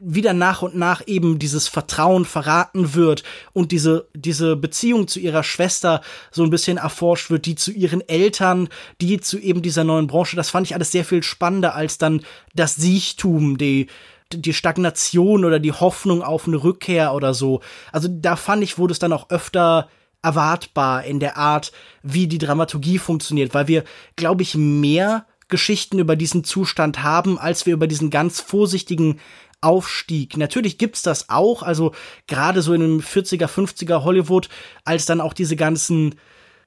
wieder 0.07 0.33
nach 0.33 0.61
und 0.61 0.75
nach 0.75 1.01
eben 1.07 1.39
dieses 1.39 1.67
Vertrauen 1.67 2.25
verraten 2.25 2.93
wird 2.93 3.23
und 3.53 3.71
diese, 3.71 4.07
diese 4.13 4.55
Beziehung 4.55 5.07
zu 5.07 5.19
ihrer 5.19 5.43
Schwester 5.43 6.01
so 6.31 6.43
ein 6.43 6.51
bisschen 6.51 6.77
erforscht 6.77 7.31
wird, 7.31 7.47
die 7.47 7.55
zu 7.55 7.71
ihren 7.71 8.07
Eltern, 8.07 8.69
die 9.01 9.19
zu 9.19 9.39
eben 9.39 9.63
dieser 9.63 9.83
neuen 9.83 10.07
Branche, 10.07 10.35
das 10.35 10.51
fand 10.51 10.67
ich 10.67 10.75
alles 10.75 10.91
sehr 10.91 11.05
viel 11.05 11.23
spannender 11.23 11.73
als 11.73 11.97
dann 11.97 12.21
das 12.53 12.75
Siechtum, 12.75 13.57
die, 13.57 13.87
die 14.31 14.53
Stagnation 14.53 15.43
oder 15.43 15.59
die 15.59 15.73
Hoffnung 15.73 16.21
auf 16.21 16.47
eine 16.47 16.63
Rückkehr 16.63 17.13
oder 17.13 17.33
so. 17.33 17.61
Also 17.91 18.07
da 18.09 18.35
fand 18.35 18.63
ich, 18.63 18.77
wurde 18.77 18.91
es 18.91 18.99
dann 18.99 19.13
auch 19.13 19.29
öfter 19.31 19.89
erwartbar 20.21 21.03
in 21.03 21.19
der 21.19 21.37
Art, 21.37 21.71
wie 22.03 22.27
die 22.27 22.39
Dramaturgie 22.39 22.97
funktioniert, 22.99 23.53
weil 23.53 23.67
wir, 23.67 23.83
glaube 24.15 24.43
ich, 24.43 24.55
mehr 24.55 25.25
Geschichten 25.47 25.99
über 25.99 26.15
diesen 26.15 26.43
Zustand 26.43 27.03
haben, 27.03 27.37
als 27.37 27.65
wir 27.65 27.73
über 27.73 27.87
diesen 27.87 28.09
ganz 28.09 28.41
vorsichtigen 28.41 29.19
Aufstieg. 29.65 30.37
Natürlich 30.37 30.77
gibt's 30.77 31.01
das 31.01 31.29
auch, 31.29 31.63
also 31.63 31.91
gerade 32.27 32.61
so 32.61 32.73
in 32.73 32.81
dem 32.81 32.99
40er, 33.01 33.47
50er 33.47 34.03
Hollywood, 34.03 34.47
als 34.83 35.05
dann 35.05 35.19
auch 35.19 35.33
diese 35.33 35.55
ganzen, 35.55 36.15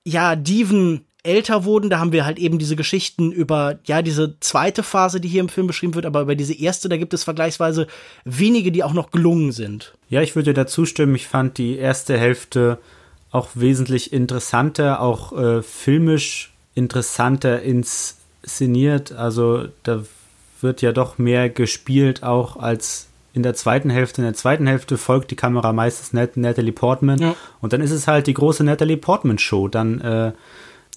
ja, 0.04 0.34
Diven 0.36 1.06
älter 1.22 1.64
wurden, 1.64 1.90
da 1.90 1.98
haben 1.98 2.12
wir 2.12 2.24
halt 2.24 2.38
eben 2.38 2.58
diese 2.58 2.76
Geschichten 2.76 3.32
über, 3.32 3.78
ja, 3.84 4.02
diese 4.02 4.38
zweite 4.40 4.82
Phase, 4.82 5.20
die 5.20 5.28
hier 5.28 5.40
im 5.40 5.48
Film 5.48 5.66
beschrieben 5.66 5.94
wird, 5.94 6.06
aber 6.06 6.22
über 6.22 6.34
diese 6.34 6.54
erste, 6.54 6.88
da 6.88 6.96
gibt 6.96 7.14
es 7.14 7.24
vergleichsweise 7.24 7.86
wenige, 8.24 8.72
die 8.72 8.82
auch 8.82 8.92
noch 8.92 9.10
gelungen 9.10 9.52
sind. 9.52 9.94
Ja, 10.08 10.22
ich 10.22 10.36
würde 10.36 10.54
dazu 10.54 10.86
stimmen. 10.86 11.14
Ich 11.14 11.26
fand 11.26 11.58
die 11.58 11.76
erste 11.76 12.18
Hälfte 12.18 12.78
auch 13.30 13.50
wesentlich 13.54 14.12
interessanter, 14.12 15.00
auch 15.00 15.32
äh, 15.32 15.62
filmisch 15.62 16.52
interessanter 16.74 17.62
inszeniert. 17.62 19.12
Also 19.12 19.68
da 19.82 20.04
wird 20.60 20.82
ja 20.82 20.92
doch 20.92 21.18
mehr 21.18 21.48
gespielt, 21.48 22.22
auch 22.22 22.56
als 22.56 23.08
in 23.32 23.42
der 23.42 23.54
zweiten 23.54 23.90
Hälfte. 23.90 24.20
In 24.20 24.26
der 24.26 24.34
zweiten 24.34 24.66
Hälfte 24.66 24.98
folgt 24.98 25.30
die 25.30 25.36
Kamera 25.36 25.72
meistens 25.72 26.12
Nat 26.12 26.36
Natalie 26.36 26.72
Portman. 26.72 27.20
Ja. 27.20 27.36
Und 27.60 27.72
dann 27.72 27.80
ist 27.80 27.90
es 27.90 28.08
halt 28.08 28.26
die 28.26 28.34
große 28.34 28.64
Natalie 28.64 28.96
Portman 28.96 29.38
Show. 29.38 29.68
Dann, 29.68 30.00
äh, 30.00 30.32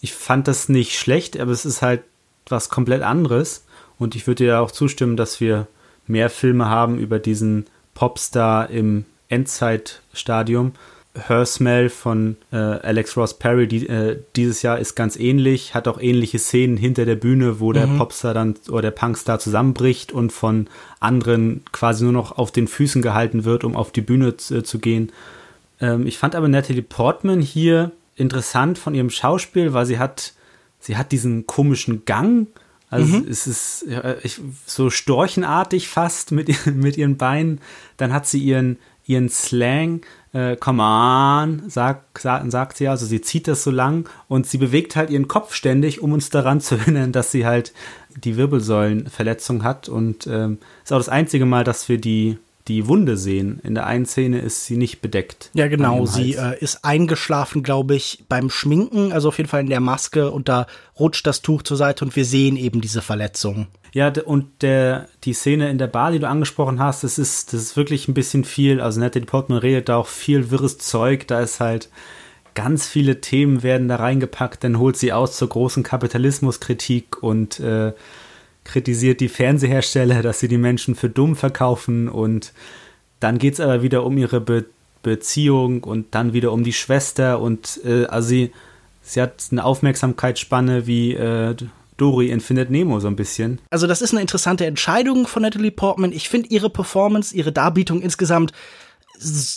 ich 0.02 0.14
fand 0.14 0.48
das 0.48 0.70
nicht 0.70 0.98
schlecht, 0.98 1.40
aber 1.40 1.52
es 1.52 1.66
ist 1.66 1.82
halt 1.82 2.02
was 2.48 2.70
komplett 2.70 3.04
anderes. 3.04 3.66
Und 4.00 4.16
ich 4.16 4.26
würde 4.26 4.46
dir 4.46 4.62
auch 4.62 4.72
zustimmen, 4.72 5.18
dass 5.18 5.40
wir 5.40 5.68
mehr 6.08 6.30
Filme 6.30 6.68
haben 6.68 6.98
über 6.98 7.20
diesen 7.20 7.66
Popstar 7.94 8.70
im 8.70 9.06
Endzeitstadium. 9.30 10.74
Her 11.14 11.46
Smell 11.46 11.90
von 11.90 12.38
äh, 12.54 12.56
Alex 12.56 13.18
Ross 13.18 13.38
Perry 13.38 13.68
die, 13.68 13.88
äh, 13.88 14.20
dieses 14.38 14.62
Jahr 14.62 14.80
ist 14.80 14.96
ganz 14.96 15.18
ähnlich, 15.18 15.76
hat 15.76 15.88
auch 15.90 16.00
ähnliche 16.00 16.40
Szenen 16.40 16.78
hinter 16.78 17.06
der 17.06 17.16
Bühne, 17.16 17.60
wo 17.60 17.70
mhm. 17.70 17.74
der 17.74 17.88
Popstar 17.88 18.34
dann 18.34 18.56
oder 18.70 18.84
der 18.84 18.92
Punkstar 18.92 19.40
zusammenbricht 19.40 20.14
und 20.14 20.32
von 20.32 20.68
anderen 21.02 21.64
quasi 21.74 22.06
nur 22.06 22.14
noch 22.14 22.38
auf 22.38 22.52
den 22.52 22.68
Füßen 22.68 23.02
gehalten 23.02 23.44
wird, 23.44 23.66
um 23.66 23.76
auf 23.76 23.92
die 23.92 24.02
Bühne 24.02 24.38
zu, 24.38 24.60
äh, 24.60 24.64
zu 24.64 24.80
gehen. 24.80 25.12
Ähm, 25.82 26.08
ich 26.08 26.18
fand 26.18 26.34
aber 26.34 26.48
Natalie 26.48 26.82
Portman 26.82 27.42
hier 27.42 27.92
interessant 28.16 28.78
von 28.78 28.96
ihrem 28.96 29.10
Schauspiel, 29.10 29.74
weil 29.74 29.86
sie 29.86 30.00
hat, 30.00 30.34
sie 30.80 30.96
hat 30.96 31.12
diesen 31.12 31.46
komischen 31.46 32.06
Gang. 32.06 32.48
Also 32.90 33.18
mhm. 33.18 33.28
es 33.30 33.48
ist 33.48 33.86
ja, 33.88 34.16
ich, 34.24 34.40
so 34.66 34.90
storchenartig 34.90 35.90
fast 35.90 36.32
mit, 36.32 36.66
mit 36.74 36.96
ihren 36.98 37.18
Beinen. 37.18 37.60
Dann 37.98 38.14
hat 38.14 38.28
sie 38.28 38.40
ihren, 38.40 38.78
ihren 39.06 39.28
Slang 39.28 40.02
äh, 40.34 40.56
come 40.56 40.82
on, 40.82 41.70
sagt, 41.70 42.20
sagt, 42.20 42.52
sagt 42.52 42.78
sie, 42.78 42.88
also 42.88 43.06
sie 43.06 43.22
zieht 43.22 43.48
das 43.48 43.64
so 43.64 43.72
lang 43.72 44.10
und 44.28 44.48
sie 44.48 44.58
bewegt 44.58 44.96
halt 44.96 45.10
ihren 45.10 45.28
Kopf 45.28 45.54
ständig, 45.54 46.02
um 46.02 46.14
uns 46.14 46.30
daran 46.30 46.62
zu 46.62 46.76
erinnern, 46.76 47.12
dass 47.12 47.32
sie 47.32 47.46
halt 47.46 47.74
die 48.16 48.38
Wirbelsäulenverletzung 48.38 49.64
hat. 49.64 49.90
Und 49.90 50.28
ähm, 50.28 50.60
ist 50.84 50.94
auch 50.94 50.98
das 50.98 51.10
einzige 51.10 51.46
Mal, 51.46 51.64
dass 51.64 51.90
wir 51.90 51.98
die 51.98 52.38
die 52.68 52.88
Wunde 52.88 53.18
sehen. 53.18 53.60
In 53.64 53.76
der 53.76 53.86
einen 53.86 54.06
Szene 54.06 54.40
ist 54.40 54.66
sie 54.66 54.78
nicht 54.78 55.02
bedeckt. 55.02 55.50
Ja, 55.54 55.68
genau. 55.68 56.06
Sie 56.06 56.36
äh, 56.36 56.60
ist 56.60 56.84
eingeschlafen, 56.84 57.64
glaube 57.64 57.96
ich, 57.96 58.24
beim 58.30 58.50
Schminken, 58.50 59.12
also 59.12 59.30
auf 59.30 59.38
jeden 59.38 59.50
Fall 59.50 59.62
in 59.62 59.70
der 59.70 59.80
Maske 59.80 60.32
und 60.32 60.50
da 60.50 60.68
rutscht 61.00 61.26
das 61.26 61.42
Tuch 61.42 61.64
zur 61.64 61.78
Seite 61.78 62.06
und 62.06 62.16
wir 62.16 62.26
sehen 62.26 62.58
eben 62.58 62.82
diese 62.82 63.02
Verletzung. 63.02 63.68
Ja, 63.94 64.14
und 64.26 64.62
der, 64.62 65.08
die 65.24 65.34
Szene 65.34 65.70
in 65.70 65.78
der 65.78 65.88
Bar, 65.88 66.12
die 66.12 66.20
du 66.20 66.28
angesprochen 66.28 66.80
hast, 66.80 67.04
das 67.04 67.18
ist, 67.18 67.52
das 67.52 67.62
ist 67.62 67.78
wirklich 67.78 68.08
ein 68.08 68.14
bisschen 68.14 68.46
viel. 68.46 68.80
Also 68.80 69.00
Natalie 69.00 69.26
Portman 69.26 69.58
redet 69.58 69.90
da 69.90 69.98
auch 69.98 70.08
viel 70.08 70.50
wirres 70.50 70.78
Zeug. 70.78 71.28
Da 71.28 71.42
ist 71.42 71.60
halt 71.60 71.90
ganz 72.54 72.88
viele 72.88 73.20
Themen 73.22 73.64
werden 73.64 73.90
da 73.90 73.98
reingepackt. 73.98 74.64
Dann 74.64 74.80
holt 74.80 74.96
sie 74.96 75.12
aus 75.12 75.36
zur 75.36 75.50
großen 75.50 75.84
Kapitalismuskritik 75.84 77.22
und 77.22 77.60
äh, 77.60 77.92
kritisiert 78.72 79.20
die 79.20 79.30
Fernsehersteller, 79.30 80.22
dass 80.22 80.40
sie 80.40 80.48
die 80.48 80.58
Menschen 80.58 80.96
für 80.96 81.10
dumm 81.10 81.36
verkaufen. 81.36 82.08
Und 82.08 82.54
dann 83.20 83.38
geht 83.38 83.56
es 83.56 83.60
aber 83.60 83.82
wieder 83.82 84.04
um 84.06 84.18
ihre 84.18 84.42
Be 84.42 84.66
Beziehung 85.04 85.84
und 85.84 86.14
dann 86.14 86.32
wieder 86.34 86.52
um 86.52 86.64
die 86.64 86.74
Schwester. 86.74 87.40
Und 87.40 87.80
äh, 87.84 88.06
also 88.06 88.30
sie, 88.30 88.52
sie 89.02 89.20
hat 89.20 89.48
eine 89.52 89.66
Aufmerksamkeitsspanne 89.66 90.86
wie 90.86 91.14
äh, 91.16 91.56
Dory 91.98 92.30
in 92.30 92.40
Findet 92.40 92.70
Nemo 92.70 93.00
so 93.00 93.08
ein 93.08 93.16
bisschen. 93.16 93.60
Also 93.72 93.88
das 93.88 94.04
ist 94.04 94.12
eine 94.12 94.22
interessante 94.22 94.68
Entscheidung 94.68 95.26
von 95.26 95.42
Natalie 95.42 95.72
Portman. 95.72 96.12
Ich 96.12 96.30
finde 96.30 96.50
ihre 96.50 96.70
Performance, 96.70 97.36
ihre 97.36 97.52
Darbietung 97.52 98.04
insgesamt 98.04 98.54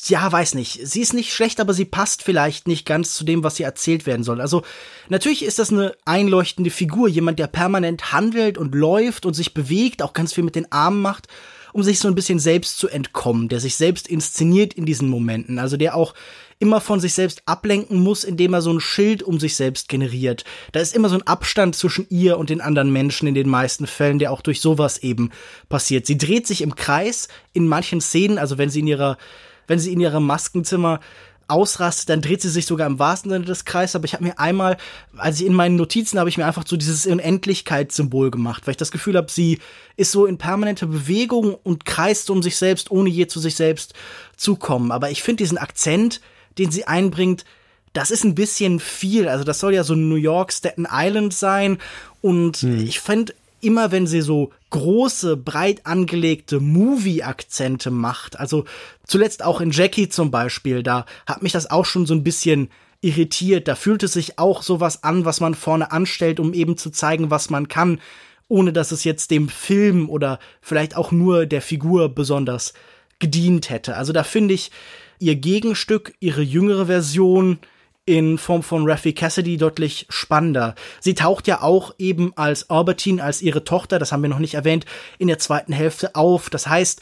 ja, 0.08 0.30
weiß 0.30 0.54
nicht. 0.54 0.86
Sie 0.86 1.00
ist 1.00 1.14
nicht 1.14 1.32
schlecht, 1.32 1.60
aber 1.60 1.72
sie 1.72 1.84
passt 1.84 2.22
vielleicht 2.22 2.68
nicht 2.68 2.84
ganz 2.84 3.14
zu 3.14 3.24
dem, 3.24 3.42
was 3.42 3.56
sie 3.56 3.62
erzählt 3.62 4.04
werden 4.06 4.22
soll. 4.22 4.40
Also, 4.40 4.62
natürlich 5.08 5.44
ist 5.44 5.58
das 5.58 5.70
eine 5.72 5.94
einleuchtende 6.04 6.70
Figur, 6.70 7.08
jemand, 7.08 7.38
der 7.38 7.46
permanent 7.46 8.12
handelt 8.12 8.58
und 8.58 8.74
läuft 8.74 9.26
und 9.26 9.34
sich 9.34 9.54
bewegt, 9.54 10.02
auch 10.02 10.12
ganz 10.12 10.34
viel 10.34 10.44
mit 10.44 10.54
den 10.54 10.70
Armen 10.70 11.00
macht. 11.00 11.28
um 11.74 11.82
sich 11.82 11.98
so 11.98 12.06
ein 12.06 12.14
bisschen 12.14 12.38
selbst 12.38 12.78
zu 12.78 12.88
entkommen, 12.88 13.48
der 13.48 13.58
sich 13.58 13.74
selbst 13.74 14.06
inszeniert 14.06 14.74
in 14.74 14.86
diesen 14.86 15.08
Momenten, 15.08 15.58
also 15.58 15.76
der 15.76 15.96
auch 15.96 16.14
immer 16.60 16.80
von 16.80 17.00
sich 17.00 17.14
selbst 17.14 17.42
ablenken 17.46 17.98
muss, 17.98 18.22
indem 18.22 18.54
er 18.54 18.62
so 18.62 18.72
ein 18.72 18.80
Schild 18.80 19.24
um 19.24 19.40
sich 19.40 19.56
selbst 19.56 19.88
generiert. 19.88 20.44
Da 20.70 20.78
ist 20.78 20.94
immer 20.94 21.08
so 21.08 21.16
ein 21.16 21.26
Abstand 21.26 21.74
zwischen 21.74 22.06
ihr 22.10 22.38
und 22.38 22.48
den 22.48 22.60
anderen 22.60 22.92
Menschen 22.92 23.26
in 23.26 23.34
den 23.34 23.48
meisten 23.48 23.88
Fällen, 23.88 24.20
der 24.20 24.30
auch 24.30 24.40
durch 24.40 24.60
sowas 24.60 24.98
eben 24.98 25.30
passiert. 25.68 26.06
Sie 26.06 26.16
dreht 26.16 26.46
sich 26.46 26.62
im 26.62 26.76
Kreis 26.76 27.26
in 27.52 27.66
manchen 27.66 28.00
Szenen, 28.00 28.38
also 28.38 28.56
wenn 28.56 28.70
sie 28.70 28.80
in 28.80 28.86
ihrer, 28.86 29.18
wenn 29.66 29.78
sie 29.78 29.92
in 29.92 30.00
ihrem 30.00 30.24
Maskenzimmer 30.24 31.00
ausrastet, 31.48 32.08
dann 32.08 32.22
dreht 32.22 32.40
sie 32.42 32.48
sich 32.48 32.66
sogar 32.66 32.86
im 32.86 32.98
wahrsten 32.98 33.30
Sinne 33.30 33.44
des 33.44 33.64
Kreises. 33.64 33.96
Aber 33.96 34.04
ich 34.04 34.14
habe 34.14 34.24
mir 34.24 34.38
einmal, 34.38 34.76
als 35.16 35.40
ich 35.40 35.46
in 35.46 35.52
meinen 35.52 35.76
Notizen 35.76 36.18
habe 36.18 36.28
ich 36.28 36.38
mir 36.38 36.46
einfach 36.46 36.64
so 36.66 36.76
dieses 36.76 37.06
Unendlichkeitssymbol 37.06 38.30
gemacht, 38.30 38.66
weil 38.66 38.72
ich 38.72 38.78
das 38.78 38.90
Gefühl 38.90 39.16
habe, 39.16 39.30
sie 39.30 39.58
ist 39.96 40.12
so 40.12 40.26
in 40.26 40.38
permanenter 40.38 40.86
Bewegung 40.86 41.54
und 41.62 41.84
kreist 41.84 42.30
um 42.30 42.42
sich 42.42 42.56
selbst, 42.56 42.90
ohne 42.90 43.10
je 43.10 43.26
zu 43.26 43.40
sich 43.40 43.56
selbst 43.56 43.94
zu 44.36 44.56
kommen. 44.56 44.90
Aber 44.90 45.10
ich 45.10 45.22
finde 45.22 45.42
diesen 45.42 45.58
Akzent, 45.58 46.20
den 46.58 46.70
sie 46.70 46.86
einbringt, 46.86 47.44
das 47.92 48.10
ist 48.10 48.24
ein 48.24 48.34
bisschen 48.34 48.80
viel. 48.80 49.28
Also 49.28 49.44
das 49.44 49.60
soll 49.60 49.74
ja 49.74 49.84
so 49.84 49.94
New 49.94 50.16
York, 50.16 50.52
Staten 50.52 50.86
Island 50.90 51.32
sein. 51.32 51.78
Und 52.20 52.58
hm. 52.58 52.84
ich 52.84 53.00
finde 53.00 53.34
immer, 53.64 53.92
wenn 53.92 54.06
sie 54.06 54.20
so 54.20 54.50
große, 54.70 55.36
breit 55.36 55.86
angelegte 55.86 56.60
Movie-Akzente 56.60 57.90
macht, 57.90 58.38
also 58.38 58.64
zuletzt 59.06 59.44
auch 59.44 59.60
in 59.60 59.70
Jackie 59.70 60.08
zum 60.08 60.30
Beispiel, 60.30 60.82
da 60.82 61.06
hat 61.26 61.42
mich 61.42 61.52
das 61.52 61.70
auch 61.70 61.84
schon 61.84 62.06
so 62.06 62.14
ein 62.14 62.24
bisschen 62.24 62.70
irritiert. 63.00 63.68
Da 63.68 63.74
fühlt 63.74 64.02
es 64.02 64.14
sich 64.14 64.38
auch 64.38 64.62
sowas 64.62 65.04
an, 65.04 65.24
was 65.24 65.40
man 65.40 65.54
vorne 65.54 65.92
anstellt, 65.92 66.40
um 66.40 66.54
eben 66.54 66.76
zu 66.76 66.90
zeigen, 66.90 67.30
was 67.30 67.50
man 67.50 67.68
kann, 67.68 68.00
ohne 68.48 68.72
dass 68.72 68.92
es 68.92 69.04
jetzt 69.04 69.30
dem 69.30 69.48
Film 69.48 70.08
oder 70.08 70.38
vielleicht 70.60 70.96
auch 70.96 71.12
nur 71.12 71.46
der 71.46 71.62
Figur 71.62 72.08
besonders 72.08 72.72
gedient 73.18 73.70
hätte. 73.70 73.96
Also 73.96 74.12
da 74.12 74.24
finde 74.24 74.54
ich, 74.54 74.70
ihr 75.18 75.36
Gegenstück, 75.36 76.14
ihre 76.20 76.42
jüngere 76.42 76.86
Version 76.86 77.58
in 78.06 78.38
Form 78.38 78.62
von 78.62 78.88
Raffi 78.88 79.12
Cassidy 79.12 79.56
deutlich 79.56 80.06
spannender. 80.10 80.74
Sie 81.00 81.14
taucht 81.14 81.46
ja 81.46 81.62
auch 81.62 81.94
eben 81.98 82.32
als 82.36 82.68
Albertine, 82.70 83.22
als 83.22 83.40
ihre 83.40 83.64
Tochter, 83.64 83.98
das 83.98 84.12
haben 84.12 84.22
wir 84.22 84.28
noch 84.28 84.38
nicht 84.38 84.54
erwähnt, 84.54 84.84
in 85.18 85.28
der 85.28 85.38
zweiten 85.38 85.72
Hälfte 85.72 86.14
auf. 86.14 86.50
Das 86.50 86.66
heißt, 86.66 87.00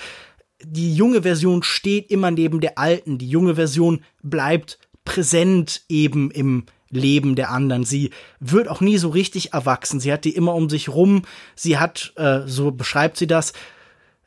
die 0.64 0.94
junge 0.94 1.22
Version 1.22 1.62
steht 1.62 2.10
immer 2.10 2.30
neben 2.30 2.60
der 2.60 2.78
alten. 2.78 3.18
Die 3.18 3.28
junge 3.28 3.56
Version 3.56 4.04
bleibt 4.22 4.78
präsent 5.04 5.82
eben 5.88 6.30
im 6.30 6.66
Leben 6.90 7.34
der 7.34 7.50
anderen. 7.50 7.84
Sie 7.84 8.10
wird 8.38 8.68
auch 8.68 8.80
nie 8.80 8.98
so 8.98 9.08
richtig 9.08 9.54
erwachsen. 9.54 9.98
Sie 9.98 10.12
hat 10.12 10.24
die 10.24 10.36
immer 10.36 10.54
um 10.54 10.70
sich 10.70 10.88
rum. 10.88 11.22
Sie 11.56 11.78
hat, 11.78 12.12
äh, 12.16 12.40
so 12.46 12.70
beschreibt 12.70 13.16
sie 13.16 13.26
das, 13.26 13.54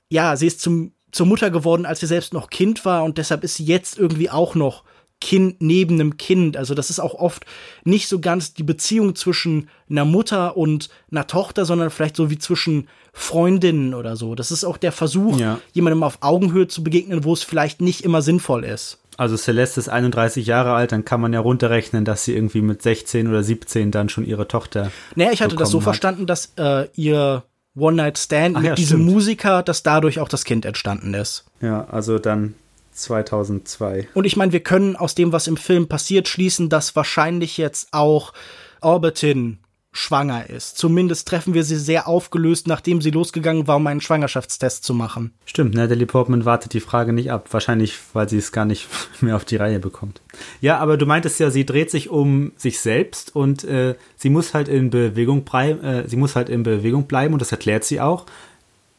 ja, 0.10 0.36
sie 0.36 0.48
ist 0.48 0.62
zum 0.62 0.92
zur 1.16 1.26
Mutter 1.26 1.50
geworden, 1.50 1.86
als 1.86 2.02
sie 2.02 2.08
selbst 2.08 2.34
noch 2.34 2.50
Kind 2.50 2.84
war 2.84 3.06
und 3.06 3.18
deshalb 3.18 3.46
ist 3.46 3.56
sie 3.56 3.64
jetzt 3.64 3.98
irgendwie 3.98 4.30
auch 4.30 4.54
noch 4.54 4.84
Kind 5.26 5.60
neben 5.60 5.96
einem 5.96 6.18
Kind. 6.18 6.56
Also 6.56 6.76
das 6.76 6.92
ist 6.92 7.00
auch 7.00 7.16
oft 7.16 7.48
nicht 7.84 8.08
so 8.08 8.20
ganz 8.20 8.54
die 8.54 8.62
Beziehung 8.62 9.16
zwischen 9.16 9.70
einer 9.90 10.06
Mutter 10.06 10.56
und 10.56 10.92
einer 11.10 11.26
Tochter, 11.26 11.66
sondern 11.66 11.90
vielleicht 11.90 12.16
so 12.16 12.30
wie 12.30 12.38
zwischen 12.38 12.88
Freundinnen 13.12 13.96
oder 13.96 14.18
so. 14.18 14.36
Das 14.36 14.52
ist 14.52 14.64
auch 14.64 14.78
der 14.78 14.92
Versuch, 14.92 15.40
ja. 15.40 15.60
jemandem 15.74 16.04
auf 16.04 16.20
Augenhöhe 16.22 16.68
zu 16.68 16.84
begegnen, 16.84 17.24
wo 17.24 17.34
es 17.34 17.42
vielleicht 17.42 17.82
nicht 17.82 18.02
immer 18.02 18.22
sinnvoll 18.22 18.66
ist. 18.66 19.00
Also 19.18 19.36
Celeste 19.36 19.80
ist 19.80 19.90
31 19.90 20.46
Jahre 20.46 20.74
alt, 20.74 20.92
dann 20.92 21.06
kann 21.06 21.22
man 21.22 21.34
ja 21.34 21.40
runterrechnen, 21.40 22.06
dass 22.06 22.24
sie 22.24 22.36
irgendwie 22.36 22.62
mit 22.62 22.84
16 22.84 23.28
oder 23.28 23.42
17 23.42 23.90
dann 23.90 24.10
schon 24.10 24.26
ihre 24.26 24.48
Tochter. 24.48 24.92
Naja, 25.16 25.32
ich 25.32 25.42
hatte 25.42 25.56
das 25.56 25.72
so 25.72 25.80
hat. 25.80 25.86
verstanden, 25.86 26.28
dass 26.28 26.54
äh, 26.60 26.88
ihr 26.94 27.42
One-Night-Stand 27.76 28.58
mit 28.58 28.64
ja, 28.64 28.76
diesem 28.76 29.00
stimmt. 29.00 29.12
Musiker, 29.12 29.64
dass 29.64 29.82
dadurch 29.82 30.20
auch 30.20 30.30
das 30.30 30.44
Kind 30.44 30.66
entstanden 30.66 31.16
ist. 31.16 31.46
Ja, 31.62 31.86
also 31.90 32.20
dann 32.20 32.54
2002. 32.96 34.08
Und 34.14 34.26
ich 34.26 34.36
meine, 34.36 34.52
wir 34.52 34.62
können 34.62 34.96
aus 34.96 35.16
dem, 35.16 35.32
was 35.32 35.48
im 35.48 35.58
Film 35.58 35.88
passiert, 35.88 36.28
schließen, 36.28 36.70
dass 36.70 36.96
wahrscheinlich 36.96 37.58
jetzt 37.58 37.90
auch 37.92 38.34
Orbitin 38.82 39.60
schwanger 39.98 40.50
ist. 40.50 40.78
Zumindest 40.78 41.28
treffen 41.28 41.54
wir 41.54 41.64
sie 41.64 41.78
sehr 41.78 42.08
aufgelöst, 42.08 42.68
nachdem 42.68 43.02
sie 43.02 43.12
losgegangen 43.12 43.66
war, 43.68 43.78
um 43.78 43.88
einen 43.88 44.02
Schwangerschaftstest 44.02 44.84
zu 44.84 44.94
machen. 44.94 45.34
Stimmt, 45.46 45.74
Natalie 45.74 46.06
Portman 46.06 46.44
wartet 46.44 46.74
die 46.74 46.82
Frage 46.82 47.14
nicht 47.14 47.32
ab. 47.32 47.48
Wahrscheinlich, 47.52 47.98
weil 48.14 48.28
sie 48.28 48.38
es 48.38 48.52
gar 48.52 48.66
nicht 48.66 48.88
mehr 49.22 49.36
auf 49.36 49.46
die 49.46 49.56
Reihe 49.56 49.80
bekommt. 49.80 50.22
Ja, 50.60 50.80
aber 50.80 50.98
du 50.98 51.06
meintest 51.06 51.40
ja, 51.40 51.50
sie 51.50 51.66
dreht 51.66 51.92
sich 51.92 52.10
um 52.10 52.52
sich 52.58 52.80
selbst 52.80 53.36
und 53.36 53.64
äh, 53.64 53.96
sie 54.18 54.30
muss 54.30 54.54
halt 54.54 54.68
in 54.68 54.90
Bewegung 54.90 55.46
äh, 55.54 56.08
sie 56.08 56.18
muss 56.18 56.36
halt 56.36 56.50
in 56.50 56.64
Bewegung 56.64 57.08
bleiben 57.08 57.34
und 57.34 57.42
das 57.42 57.52
erklärt 57.52 57.86
sie 57.86 58.02
auch, 58.02 58.26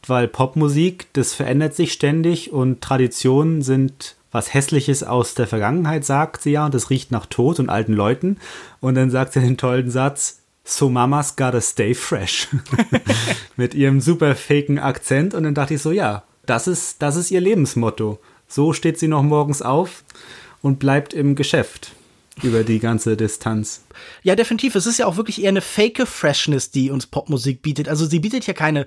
weil 0.09 0.27
Popmusik, 0.27 1.07
das 1.13 1.33
verändert 1.33 1.75
sich 1.75 1.93
ständig 1.93 2.51
und 2.51 2.81
Traditionen 2.81 3.61
sind 3.61 4.15
was 4.31 4.53
Hässliches 4.53 5.03
aus 5.03 5.33
der 5.33 5.47
Vergangenheit, 5.47 6.05
sagt 6.05 6.41
sie 6.41 6.51
ja, 6.51 6.65
und 6.65 6.73
das 6.73 6.89
riecht 6.89 7.11
nach 7.11 7.25
Tod 7.25 7.59
und 7.59 7.69
alten 7.69 7.93
Leuten. 7.93 8.37
Und 8.81 8.95
dann 8.95 9.09
sagt 9.09 9.33
sie 9.33 9.39
den 9.39 9.57
tollen 9.57 9.89
Satz, 9.89 10.39
So 10.63 10.89
Mama's 10.89 11.35
gotta 11.35 11.61
stay 11.61 11.93
fresh. 11.93 12.47
Mit 13.55 13.73
ihrem 13.73 14.01
super 14.01 14.35
faken 14.35 14.79
Akzent. 14.79 15.33
Und 15.33 15.43
dann 15.43 15.55
dachte 15.55 15.75
ich 15.75 15.81
so, 15.81 15.91
ja, 15.91 16.23
das 16.45 16.67
ist, 16.67 17.01
das 17.01 17.15
ist 17.15 17.31
ihr 17.31 17.41
Lebensmotto. 17.41 18.19
So 18.47 18.73
steht 18.73 18.99
sie 18.99 19.07
noch 19.07 19.23
morgens 19.23 19.61
auf 19.61 20.03
und 20.61 20.79
bleibt 20.79 21.13
im 21.13 21.35
Geschäft 21.35 21.93
über 22.43 22.63
die 22.63 22.79
ganze 22.79 23.17
Distanz. 23.17 23.83
Ja, 24.23 24.35
definitiv. 24.35 24.75
Es 24.75 24.85
ist 24.85 24.99
ja 24.99 25.05
auch 25.05 25.17
wirklich 25.17 25.41
eher 25.41 25.49
eine 25.49 25.61
fake 25.61 26.07
Freshness, 26.07 26.69
die 26.69 26.91
uns 26.91 27.07
Popmusik 27.07 27.61
bietet. 27.61 27.89
Also 27.89 28.05
sie 28.05 28.19
bietet 28.19 28.45
ja 28.45 28.53
keine 28.53 28.85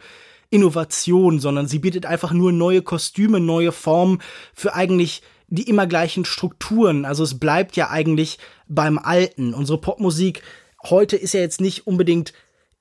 Innovation, 0.50 1.38
sondern 1.38 1.68
sie 1.68 1.78
bietet 1.78 2.06
einfach 2.06 2.32
nur 2.32 2.52
neue 2.52 2.82
Kostüme, 2.82 3.40
neue 3.40 3.72
Formen 3.72 4.20
für 4.54 4.74
eigentlich 4.74 5.22
die 5.48 5.68
immer 5.68 5.86
gleichen 5.86 6.24
Strukturen. 6.24 7.04
Also 7.04 7.24
es 7.24 7.38
bleibt 7.38 7.76
ja 7.76 7.90
eigentlich 7.90 8.38
beim 8.68 8.98
Alten. 8.98 9.52
Unsere 9.54 9.80
Popmusik 9.80 10.42
heute 10.84 11.16
ist 11.16 11.34
ja 11.34 11.40
jetzt 11.40 11.60
nicht 11.60 11.86
unbedingt 11.86 12.32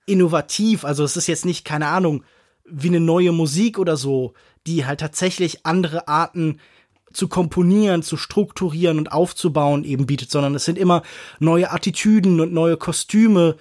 innovativ. 0.06 0.86
Also 0.86 1.04
es 1.04 1.18
ist 1.18 1.28
jetzt 1.28 1.46
nicht, 1.46 1.66
keine 1.66 1.88
Ahnung, 1.88 2.24
wie 2.66 2.88
eine 2.88 3.00
neue 3.00 3.32
Musik 3.32 3.80
oder 3.80 3.98
so, 3.98 4.34
die 4.68 4.86
halt 4.86 5.00
tatsächlich 5.00 5.66
andere 5.66 6.08
Arten 6.08 6.60
zu 7.12 7.28
komponieren, 7.28 8.04
zu 8.04 8.18
strukturieren 8.18 9.00
und 9.00 9.12
aufzubauen 9.12 9.84
eben 9.84 10.06
bietet, 10.06 10.30
sondern 10.30 10.54
es 10.54 10.66
sind 10.66 10.78
immer 10.78 11.02
neue 11.40 11.72
Attitüden 11.72 12.40
und 12.40 12.54
neue 12.54 12.78
Kostüme. 12.78 13.56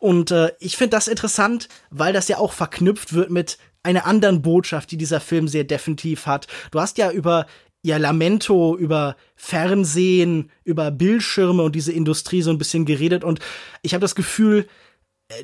Und 0.00 0.32
äh, 0.32 0.52
ich 0.58 0.76
finde 0.76 0.96
das 0.96 1.06
interessant, 1.06 1.68
weil 1.90 2.12
das 2.12 2.26
ja 2.26 2.38
auch 2.38 2.52
verknüpft 2.52 3.12
wird 3.12 3.30
mit 3.30 3.58
einer 3.82 4.06
anderen 4.06 4.42
Botschaft, 4.42 4.90
die 4.90 4.96
dieser 4.96 5.20
Film 5.20 5.46
sehr 5.46 5.64
definitiv 5.64 6.26
hat. 6.26 6.48
Du 6.72 6.80
hast 6.80 6.98
ja 6.98 7.12
über 7.12 7.46
ja 7.82 7.96
Lamento 7.96 8.76
über 8.76 9.16
Fernsehen, 9.36 10.50
über 10.64 10.90
Bildschirme 10.90 11.62
und 11.62 11.74
diese 11.74 11.92
Industrie 11.92 12.42
so 12.42 12.50
ein 12.50 12.58
bisschen 12.58 12.84
geredet 12.84 13.24
und 13.24 13.40
ich 13.80 13.94
habe 13.94 14.02
das 14.02 14.14
Gefühl, 14.14 14.66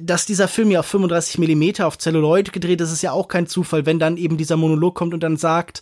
dass 0.00 0.26
dieser 0.26 0.48
Film 0.48 0.70
ja 0.70 0.80
auf 0.80 0.86
35 0.86 1.38
Millimeter 1.38 1.86
auf 1.86 1.96
Celluloid 1.98 2.52
gedreht 2.52 2.80
ist, 2.80 2.92
ist 2.92 3.02
ja 3.02 3.12
auch 3.12 3.28
kein 3.28 3.46
Zufall, 3.46 3.86
wenn 3.86 3.98
dann 3.98 4.16
eben 4.16 4.36
dieser 4.36 4.56
Monolog 4.56 4.94
kommt 4.94 5.14
und 5.14 5.22
dann 5.22 5.36
sagt, 5.36 5.80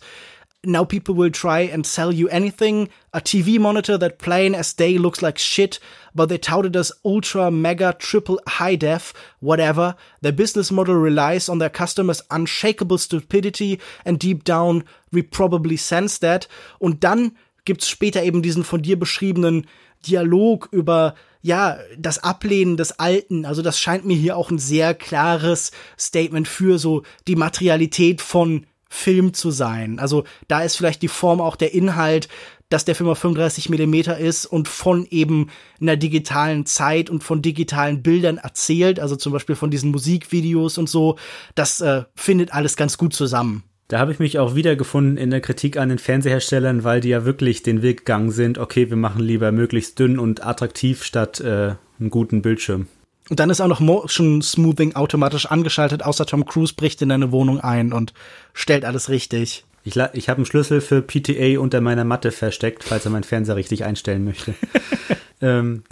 Now 0.65 0.83
people 0.83 1.15
will 1.15 1.29
try 1.29 1.59
and 1.59 1.85
sell 1.85 2.11
you 2.11 2.27
anything. 2.29 2.89
A 3.13 3.21
TV 3.21 3.59
monitor 3.59 3.97
that 3.97 4.19
plain 4.19 4.55
as 4.55 4.73
day 4.73 4.97
looks 4.97 5.21
like 5.21 5.37
shit, 5.37 5.79
but 6.13 6.29
they 6.29 6.37
tout 6.37 6.65
it 6.65 6.75
as 6.75 6.91
ultra, 7.03 7.51
mega, 7.51 7.93
triple, 7.93 8.39
high 8.47 8.75
def, 8.75 9.13
whatever. 9.39 9.95
Their 10.21 10.31
business 10.31 10.71
model 10.71 10.95
relies 10.95 11.49
on 11.49 11.59
their 11.59 11.69
customers' 11.69 12.23
unshakable 12.31 12.97
stupidity 12.97 13.79
and 14.03 14.19
deep 14.19 14.43
down 14.43 14.83
we 15.11 15.21
probably 15.21 15.77
sense 15.77 16.19
that. 16.19 16.47
Und 16.79 17.03
dann 17.03 17.37
gibt's 17.63 17.89
später 17.89 18.23
eben 18.23 18.41
diesen 18.41 18.63
von 18.63 18.81
dir 18.81 18.99
beschriebenen 18.99 19.67
Dialog 20.05 20.69
über 20.71 21.15
ja, 21.41 21.77
das 21.95 22.23
Ablehnen 22.23 22.75
des 22.75 22.99
Alten, 22.99 23.45
also 23.45 23.61
das 23.61 23.79
scheint 23.79 24.03
mir 24.03 24.17
hier 24.17 24.35
auch 24.35 24.49
ein 24.49 24.57
sehr 24.57 24.95
klares 24.95 25.71
Statement 25.97 26.47
für 26.47 26.79
so 26.79 27.03
die 27.27 27.35
Materialität 27.35 28.21
von 28.21 28.65
Film 28.95 29.33
zu 29.33 29.51
sein. 29.51 29.99
Also 29.99 30.23
da 30.47 30.61
ist 30.61 30.77
vielleicht 30.77 31.01
die 31.01 31.07
Form 31.07 31.41
auch 31.41 31.55
der 31.55 31.73
Inhalt, 31.73 32.27
dass 32.69 32.85
der 32.85 32.95
Film 32.95 33.09
auf 33.09 33.19
35 33.19 33.69
Millimeter 33.69 34.17
ist 34.17 34.45
und 34.45 34.67
von 34.67 35.05
eben 35.09 35.49
einer 35.79 35.97
digitalen 35.97 36.65
Zeit 36.65 37.09
und 37.09 37.23
von 37.23 37.41
digitalen 37.41 38.01
Bildern 38.01 38.37
erzählt, 38.37 38.99
also 38.99 39.15
zum 39.15 39.33
Beispiel 39.33 39.55
von 39.55 39.69
diesen 39.69 39.91
Musikvideos 39.91 40.77
und 40.77 40.89
so. 40.89 41.17
Das 41.53 41.81
äh, 41.81 42.03
findet 42.15 42.53
alles 42.53 42.75
ganz 42.75 42.97
gut 42.97 43.13
zusammen. 43.13 43.63
Da 43.87 43.99
habe 43.99 44.11
ich 44.11 44.17
mich 44.17 44.39
auch 44.39 44.55
wiedergefunden 44.55 45.17
in 45.17 45.29
der 45.29 45.41
Kritik 45.41 45.77
an 45.77 45.89
den 45.89 45.99
Fernseherstellern, 45.99 46.83
weil 46.83 47.01
die 47.01 47.09
ja 47.09 47.23
wirklich 47.23 47.61
den 47.61 47.83
Weg 47.83 47.99
gegangen 47.99 48.31
sind, 48.31 48.57
okay, 48.57 48.89
wir 48.89 48.97
machen 48.97 49.21
lieber 49.21 49.51
möglichst 49.51 49.99
dünn 49.99 50.17
und 50.17 50.43
attraktiv 50.43 51.03
statt 51.03 51.39
äh, 51.39 51.75
einen 51.99 52.09
guten 52.09 52.41
Bildschirm. 52.41 52.87
Und 53.29 53.39
dann 53.39 53.49
ist 53.49 53.59
auch 53.59 53.67
noch 53.67 53.79
Motion 53.79 54.41
Smoothing 54.41 54.95
automatisch 54.95 55.47
angeschaltet, 55.47 56.03
außer 56.03 56.25
Tom 56.25 56.45
Cruise 56.45 56.73
bricht 56.75 57.01
in 57.01 57.09
deine 57.09 57.31
Wohnung 57.31 57.59
ein 57.59 57.91
und 57.91 58.13
stellt 58.53 58.85
alles 58.85 59.09
richtig. 59.09 59.65
Ich, 59.83 59.95
ich 60.13 60.29
habe 60.29 60.37
einen 60.37 60.45
Schlüssel 60.45 60.81
für 60.81 61.01
PTA 61.01 61.59
unter 61.59 61.79
meiner 61.81 62.03
Matte 62.03 62.31
versteckt, 62.31 62.83
falls 62.83 63.05
er 63.05 63.11
meinen 63.11 63.23
Fernseher 63.23 63.55
richtig 63.55 63.83
einstellen 63.83 64.25
möchte. 64.25 64.53
ähm, 65.41 65.83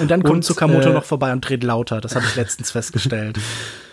und 0.00 0.10
dann 0.10 0.22
kommt 0.22 0.34
und, 0.36 0.44
Tsukamoto 0.44 0.90
äh, 0.90 0.92
noch 0.92 1.04
vorbei 1.04 1.32
und 1.32 1.40
dreht 1.48 1.64
lauter. 1.64 2.00
Das 2.00 2.14
habe 2.14 2.24
ich 2.26 2.36
letztens 2.36 2.70
festgestellt. 2.72 3.38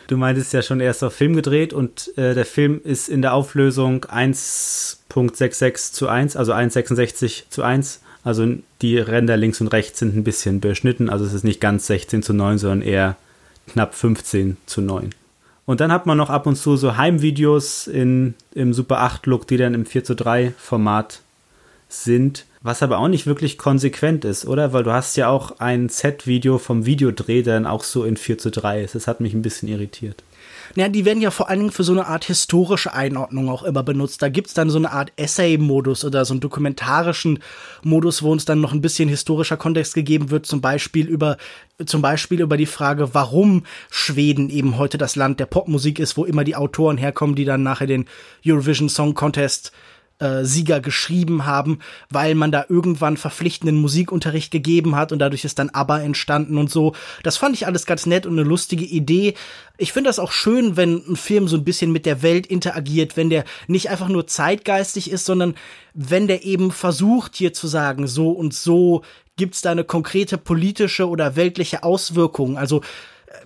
Du 0.07 0.17
meintest 0.17 0.53
ja 0.53 0.61
schon 0.61 0.79
erst 0.79 1.03
auf 1.03 1.13
Film 1.13 1.35
gedreht 1.35 1.73
und 1.73 2.17
äh, 2.17 2.33
der 2.33 2.45
Film 2.45 2.81
ist 2.83 3.09
in 3.09 3.21
der 3.21 3.33
Auflösung 3.33 4.05
1.66 4.05 5.93
zu 5.93 6.07
1, 6.07 6.35
also 6.35 6.53
1,66 6.53 7.49
zu 7.49 7.61
1. 7.61 8.01
Also 8.27 8.45
die 8.81 8.97
Ränder 8.97 9.37
links 9.37 9.61
und 9.61 9.69
rechts 9.69 9.99
sind 9.99 10.13
ein 10.13 10.25
bisschen 10.25 10.59
beschnitten, 10.59 11.09
also 11.09 11.23
es 11.23 11.31
ist 11.31 11.45
nicht 11.45 11.61
ganz 11.61 11.87
16 11.87 12.23
zu 12.23 12.33
9, 12.33 12.57
sondern 12.57 12.81
eher 12.81 13.15
knapp 13.71 13.95
15 13.95 14.57
zu 14.65 14.81
9. 14.81 15.11
Und 15.65 15.79
dann 15.79 15.93
hat 15.93 16.05
man 16.05 16.17
noch 16.17 16.29
ab 16.29 16.45
und 16.45 16.57
zu 16.57 16.75
so 16.75 16.97
Heimvideos 16.97 17.87
in, 17.87 18.33
im 18.53 18.73
Super 18.73 18.99
8-Look, 18.99 19.47
die 19.47 19.55
dann 19.55 19.73
im 19.73 19.85
4 19.85 20.03
zu 20.03 20.13
3 20.13 20.51
Format 20.57 21.21
sind. 21.87 22.43
Was 22.61 22.83
aber 22.83 22.97
auch 22.97 23.07
nicht 23.07 23.27
wirklich 23.27 23.57
konsequent 23.57 24.25
ist, 24.25 24.45
oder? 24.45 24.73
Weil 24.73 24.83
du 24.83 24.91
hast 24.91 25.15
ja 25.15 25.29
auch 25.29 25.61
ein 25.61 25.87
Set-Video 25.87 26.57
vom 26.57 26.85
Videodreh, 26.85 27.43
dann 27.43 27.65
auch 27.65 27.85
so 27.85 28.03
in 28.03 28.17
4 28.17 28.39
zu 28.39 28.51
3 28.51 28.83
ist. 28.83 28.95
Das 28.95 29.07
hat 29.07 29.21
mich 29.21 29.33
ein 29.33 29.41
bisschen 29.41 29.69
irritiert. 29.69 30.21
Ja, 30.75 30.89
die 30.89 31.05
werden 31.05 31.21
ja 31.21 31.31
vor 31.31 31.49
allen 31.49 31.59
Dingen 31.59 31.71
für 31.71 31.83
so 31.83 31.91
eine 31.93 32.07
Art 32.07 32.25
historische 32.25 32.93
Einordnung 32.93 33.49
auch 33.49 33.63
immer 33.63 33.83
benutzt. 33.83 34.21
Da 34.21 34.29
gibt's 34.29 34.53
dann 34.53 34.69
so 34.69 34.77
eine 34.77 34.91
Art 34.91 35.11
Essay-Modus 35.15 36.05
oder 36.05 36.25
so 36.25 36.33
einen 36.33 36.41
dokumentarischen 36.41 37.39
Modus, 37.83 38.23
wo 38.23 38.31
uns 38.31 38.45
dann 38.45 38.61
noch 38.61 38.73
ein 38.73 38.81
bisschen 38.81 39.09
historischer 39.09 39.57
Kontext 39.57 39.93
gegeben 39.93 40.29
wird, 40.29 40.45
zum 40.45 40.61
Beispiel 40.61 41.07
über, 41.07 41.37
zum 41.85 42.01
Beispiel 42.01 42.41
über 42.41 42.57
die 42.57 42.65
Frage, 42.65 43.13
warum 43.13 43.63
Schweden 43.89 44.49
eben 44.49 44.77
heute 44.77 44.97
das 44.97 45.15
Land 45.15 45.39
der 45.39 45.45
Popmusik 45.45 45.99
ist, 45.99 46.17
wo 46.17 46.25
immer 46.25 46.43
die 46.43 46.55
Autoren 46.55 46.97
herkommen, 46.97 47.35
die 47.35 47.45
dann 47.45 47.63
nachher 47.63 47.87
den 47.87 48.05
Eurovision 48.45 48.89
Song 48.89 49.13
Contest 49.13 49.71
äh, 50.19 50.43
Sieger 50.43 50.79
geschrieben 50.79 51.45
haben, 51.45 51.79
weil 52.09 52.35
man 52.35 52.51
da 52.51 52.65
irgendwann 52.67 53.17
verpflichtenden 53.17 53.77
Musikunterricht 53.77 54.51
gegeben 54.51 54.95
hat 54.95 55.11
und 55.11 55.19
dadurch 55.19 55.45
ist 55.45 55.59
dann 55.59 55.69
ABBA 55.69 55.99
entstanden 55.99 56.57
und 56.57 56.71
so. 56.71 56.93
Das 57.23 57.37
fand 57.37 57.55
ich 57.55 57.67
alles 57.67 57.85
ganz 57.85 58.05
nett 58.05 58.25
und 58.25 58.33
eine 58.33 58.47
lustige 58.47 58.85
Idee. 58.85 59.35
Ich 59.77 59.93
finde 59.93 60.09
das 60.09 60.19
auch 60.19 60.31
schön, 60.31 60.75
wenn 60.75 61.03
ein 61.07 61.15
Film 61.15 61.47
so 61.47 61.55
ein 61.55 61.63
bisschen 61.63 61.91
mit 61.91 62.05
der 62.05 62.21
Welt 62.21 62.47
interagiert, 62.47 63.15
wenn 63.15 63.29
der 63.29 63.45
nicht 63.67 63.89
einfach 63.89 64.07
nur 64.07 64.27
zeitgeistig 64.27 65.11
ist, 65.11 65.25
sondern 65.25 65.55
wenn 65.93 66.27
der 66.27 66.43
eben 66.43 66.71
versucht 66.71 67.35
hier 67.35 67.53
zu 67.53 67.67
sagen, 67.67 68.07
so 68.07 68.31
und 68.31 68.53
so 68.53 69.03
gibt's 69.35 69.61
da 69.61 69.71
eine 69.71 69.83
konkrete 69.83 70.37
politische 70.37 71.07
oder 71.07 71.35
weltliche 71.35 71.83
Auswirkung. 71.83 72.57
Also 72.57 72.81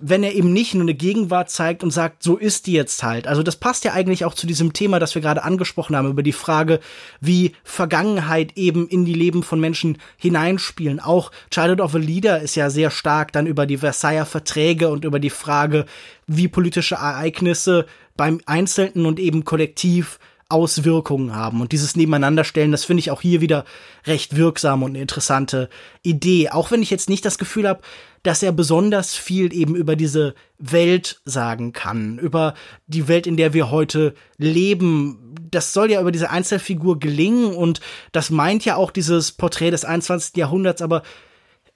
wenn 0.00 0.22
er 0.22 0.34
eben 0.34 0.52
nicht 0.52 0.74
nur 0.74 0.82
eine 0.82 0.94
Gegenwart 0.94 1.50
zeigt 1.50 1.82
und 1.82 1.90
sagt, 1.90 2.22
so 2.22 2.36
ist 2.36 2.66
die 2.66 2.72
jetzt 2.72 3.02
halt. 3.02 3.26
Also 3.26 3.42
das 3.42 3.56
passt 3.56 3.84
ja 3.84 3.92
eigentlich 3.92 4.24
auch 4.24 4.34
zu 4.34 4.46
diesem 4.46 4.72
Thema, 4.72 5.00
das 5.00 5.14
wir 5.14 5.22
gerade 5.22 5.42
angesprochen 5.42 5.96
haben, 5.96 6.08
über 6.08 6.22
die 6.22 6.32
Frage, 6.32 6.80
wie 7.20 7.52
Vergangenheit 7.64 8.56
eben 8.56 8.88
in 8.88 9.04
die 9.04 9.14
Leben 9.14 9.42
von 9.42 9.58
Menschen 9.60 9.98
hineinspielen. 10.16 11.00
Auch 11.00 11.32
Childhood 11.50 11.80
of 11.80 11.94
a 11.94 11.98
Leader 11.98 12.40
ist 12.40 12.54
ja 12.54 12.70
sehr 12.70 12.90
stark 12.90 13.32
dann 13.32 13.46
über 13.46 13.66
die 13.66 13.78
Versailler 13.78 14.26
Verträge 14.26 14.88
und 14.88 15.04
über 15.04 15.18
die 15.18 15.30
Frage, 15.30 15.86
wie 16.26 16.48
politische 16.48 16.96
Ereignisse 16.96 17.86
beim 18.16 18.40
Einzelnen 18.46 19.06
und 19.06 19.18
eben 19.18 19.44
kollektiv 19.44 20.20
Auswirkungen 20.52 21.34
haben. 21.34 21.60
Und 21.62 21.72
dieses 21.72 21.96
Nebeneinanderstellen, 21.96 22.72
das 22.72 22.84
finde 22.84 23.00
ich 23.00 23.10
auch 23.10 23.22
hier 23.22 23.40
wieder 23.40 23.64
recht 24.06 24.36
wirksam 24.36 24.82
und 24.82 24.90
eine 24.90 25.00
interessante 25.00 25.70
Idee. 26.02 26.50
Auch 26.50 26.70
wenn 26.70 26.82
ich 26.82 26.90
jetzt 26.90 27.08
nicht 27.08 27.24
das 27.24 27.38
Gefühl 27.38 27.66
habe, 27.66 27.80
dass 28.22 28.42
er 28.42 28.52
besonders 28.52 29.14
viel 29.14 29.52
eben 29.52 29.74
über 29.74 29.96
diese 29.96 30.34
Welt 30.58 31.20
sagen 31.24 31.72
kann, 31.72 32.18
über 32.18 32.54
die 32.86 33.08
Welt, 33.08 33.26
in 33.26 33.36
der 33.36 33.52
wir 33.52 33.70
heute 33.70 34.14
leben. 34.38 35.34
Das 35.50 35.72
soll 35.72 35.90
ja 35.90 36.00
über 36.00 36.12
diese 36.12 36.30
Einzelfigur 36.30 37.00
gelingen 37.00 37.54
und 37.54 37.80
das 38.12 38.30
meint 38.30 38.64
ja 38.64 38.76
auch 38.76 38.90
dieses 38.90 39.32
Porträt 39.32 39.70
des 39.70 39.84
21. 39.84 40.36
Jahrhunderts, 40.36 40.82
aber 40.82 41.02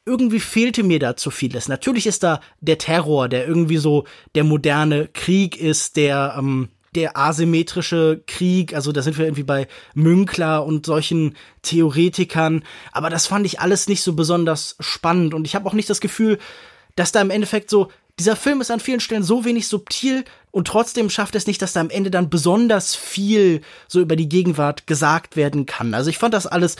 irgendwie 0.04 0.40
fehlte 0.40 0.84
mir 0.84 1.00
da 1.00 1.16
zu 1.16 1.32
vieles. 1.32 1.66
Natürlich 1.68 2.06
ist 2.06 2.22
da 2.22 2.40
der 2.60 2.78
Terror, 2.78 3.28
der 3.28 3.46
irgendwie 3.46 3.78
so 3.78 4.04
der 4.36 4.44
moderne 4.44 5.08
Krieg 5.08 5.56
ist, 5.60 5.96
der 5.96 6.36
ähm, 6.38 6.68
der 6.96 7.16
asymmetrische 7.16 8.22
Krieg, 8.26 8.74
also 8.74 8.90
da 8.90 9.02
sind 9.02 9.18
wir 9.18 9.26
irgendwie 9.26 9.42
bei 9.42 9.68
Münkler 9.94 10.64
und 10.64 10.86
solchen 10.86 11.36
Theoretikern, 11.62 12.64
aber 12.92 13.10
das 13.10 13.26
fand 13.26 13.46
ich 13.46 13.60
alles 13.60 13.86
nicht 13.88 14.02
so 14.02 14.14
besonders 14.14 14.76
spannend 14.80 15.34
und 15.34 15.46
ich 15.46 15.54
habe 15.54 15.68
auch 15.68 15.74
nicht 15.74 15.90
das 15.90 16.00
Gefühl, 16.00 16.38
dass 16.96 17.12
da 17.12 17.20
im 17.20 17.30
Endeffekt 17.30 17.70
so 17.70 17.90
dieser 18.18 18.34
Film 18.34 18.62
ist 18.62 18.70
an 18.70 18.80
vielen 18.80 19.00
Stellen 19.00 19.22
so 19.22 19.44
wenig 19.44 19.68
subtil 19.68 20.24
und 20.50 20.66
trotzdem 20.66 21.10
schafft 21.10 21.34
es 21.34 21.46
nicht, 21.46 21.60
dass 21.60 21.74
da 21.74 21.80
am 21.80 21.90
Ende 21.90 22.10
dann 22.10 22.30
besonders 22.30 22.94
viel 22.94 23.60
so 23.88 24.00
über 24.00 24.16
die 24.16 24.28
Gegenwart 24.28 24.86
gesagt 24.86 25.36
werden 25.36 25.66
kann. 25.66 25.92
Also 25.92 26.08
ich 26.08 26.16
fand 26.16 26.32
das 26.32 26.46
alles 26.46 26.76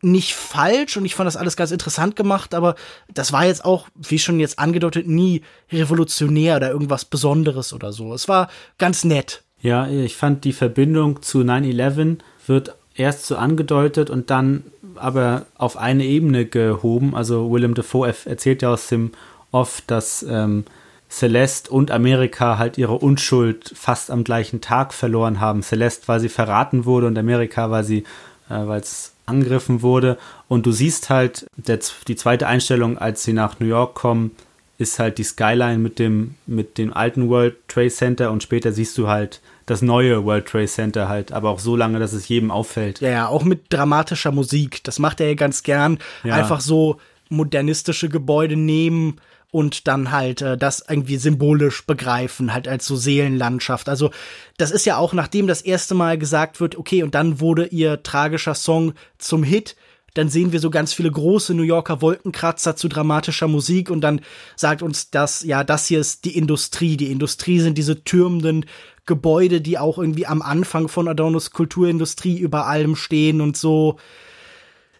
nicht 0.00 0.34
falsch 0.34 0.96
und 0.96 1.04
ich 1.04 1.14
fand 1.14 1.26
das 1.26 1.36
alles 1.36 1.56
ganz 1.56 1.72
interessant 1.72 2.14
gemacht, 2.14 2.54
aber 2.54 2.76
das 3.12 3.32
war 3.32 3.46
jetzt 3.46 3.64
auch, 3.64 3.88
wie 3.96 4.20
schon 4.20 4.38
jetzt 4.38 4.58
angedeutet, 4.58 5.08
nie 5.08 5.42
revolutionär 5.72 6.56
oder 6.56 6.70
irgendwas 6.70 7.04
Besonderes 7.04 7.72
oder 7.72 7.92
so. 7.92 8.14
Es 8.14 8.28
war 8.28 8.48
ganz 8.78 9.02
nett. 9.02 9.42
Ja, 9.60 9.88
ich 9.88 10.16
fand 10.16 10.44
die 10.44 10.52
Verbindung 10.52 11.22
zu 11.22 11.40
9-11 11.40 12.18
wird 12.46 12.74
erst 12.94 13.26
so 13.26 13.36
angedeutet 13.36 14.10
und 14.10 14.30
dann 14.30 14.64
aber 14.96 15.46
auf 15.56 15.76
eine 15.76 16.04
Ebene 16.04 16.46
gehoben. 16.46 17.14
Also 17.14 17.50
Willem 17.50 17.74
Dafoe 17.74 18.14
erzählt 18.24 18.62
ja 18.62 18.72
aus 18.72 18.88
dem 18.88 19.12
Off, 19.50 19.82
dass 19.86 20.24
ähm, 20.28 20.64
Celeste 21.10 21.70
und 21.70 21.90
Amerika 21.90 22.58
halt 22.58 22.76
ihre 22.76 22.94
Unschuld 22.94 23.72
fast 23.74 24.10
am 24.10 24.24
gleichen 24.24 24.60
Tag 24.60 24.92
verloren 24.92 25.40
haben. 25.40 25.62
Celeste, 25.62 26.08
weil 26.08 26.20
sie 26.20 26.28
verraten 26.28 26.84
wurde 26.84 27.06
und 27.06 27.16
Amerika, 27.16 27.70
weil 27.70 27.84
sie, 27.84 28.04
äh, 28.50 28.66
weil 28.66 28.80
es 28.80 29.12
angegriffen 29.26 29.82
wurde. 29.82 30.18
Und 30.48 30.66
du 30.66 30.72
siehst 30.72 31.08
halt 31.10 31.46
der, 31.56 31.78
die 32.06 32.16
zweite 32.16 32.46
Einstellung, 32.46 32.98
als 32.98 33.22
sie 33.22 33.32
nach 33.32 33.58
New 33.60 33.66
York 33.66 33.94
kommen, 33.94 34.32
ist 34.78 35.00
halt 35.00 35.18
die 35.18 35.24
Skyline 35.24 35.78
mit 35.78 35.98
dem, 35.98 36.36
mit 36.46 36.78
dem 36.78 36.92
alten 36.92 37.28
World 37.28 37.56
Trade 37.66 37.90
Center 37.90 38.30
und 38.30 38.42
später 38.42 38.72
siehst 38.72 38.96
du 38.96 39.08
halt 39.08 39.40
das 39.66 39.82
neue 39.82 40.24
World 40.24 40.46
Trade 40.46 40.68
Center 40.68 41.08
halt, 41.08 41.32
aber 41.32 41.50
auch 41.50 41.58
so 41.58 41.76
lange, 41.76 41.98
dass 41.98 42.12
es 42.12 42.28
jedem 42.28 42.50
auffällt. 42.50 43.00
Ja, 43.00 43.10
ja, 43.10 43.28
auch 43.28 43.44
mit 43.44 43.64
dramatischer 43.70 44.32
Musik. 44.32 44.82
Das 44.84 44.98
macht 44.98 45.20
er 45.20 45.28
ja 45.28 45.34
ganz 45.34 45.64
gern. 45.64 45.98
Ja. 46.22 46.34
Einfach 46.34 46.60
so 46.60 46.98
modernistische 47.28 48.08
Gebäude 48.08 48.56
nehmen 48.56 49.20
und 49.50 49.88
dann 49.88 50.12
halt 50.12 50.42
äh, 50.42 50.56
das 50.56 50.84
irgendwie 50.88 51.16
symbolisch 51.16 51.84
begreifen, 51.84 52.54
halt 52.54 52.68
als 52.68 52.86
so 52.86 52.96
Seelenlandschaft. 52.96 53.88
Also 53.88 54.10
das 54.58 54.70
ist 54.70 54.86
ja 54.86 54.96
auch, 54.96 55.12
nachdem 55.12 55.46
das 55.48 55.60
erste 55.60 55.94
Mal 55.94 56.18
gesagt 56.18 56.60
wird, 56.60 56.76
okay, 56.76 57.02
und 57.02 57.14
dann 57.14 57.40
wurde 57.40 57.66
ihr 57.66 58.02
tragischer 58.02 58.54
Song 58.54 58.92
zum 59.18 59.42
Hit, 59.42 59.76
dann 60.14 60.28
sehen 60.28 60.52
wir 60.52 60.60
so 60.60 60.70
ganz 60.70 60.92
viele 60.92 61.10
große 61.10 61.54
New 61.54 61.62
Yorker 61.62 62.02
Wolkenkratzer 62.02 62.76
zu 62.76 62.88
dramatischer 62.88 63.48
Musik 63.48 63.90
und 63.90 64.00
dann 64.00 64.20
sagt 64.56 64.82
uns 64.82 65.10
das, 65.10 65.42
ja, 65.42 65.64
das 65.64 65.86
hier 65.86 66.00
ist 66.00 66.24
die 66.24 66.36
Industrie. 66.36 66.96
Die 66.96 67.10
Industrie 67.10 67.60
sind 67.60 67.78
diese 67.78 68.02
türmenden 68.02 68.66
Gebäude, 69.06 69.60
die 69.60 69.78
auch 69.78 69.98
irgendwie 69.98 70.26
am 70.26 70.42
Anfang 70.42 70.88
von 70.88 71.08
Adornos 71.08 71.50
Kulturindustrie 71.50 72.38
über 72.38 72.66
allem 72.66 72.96
stehen 72.96 73.40
und 73.40 73.56
so. 73.56 73.98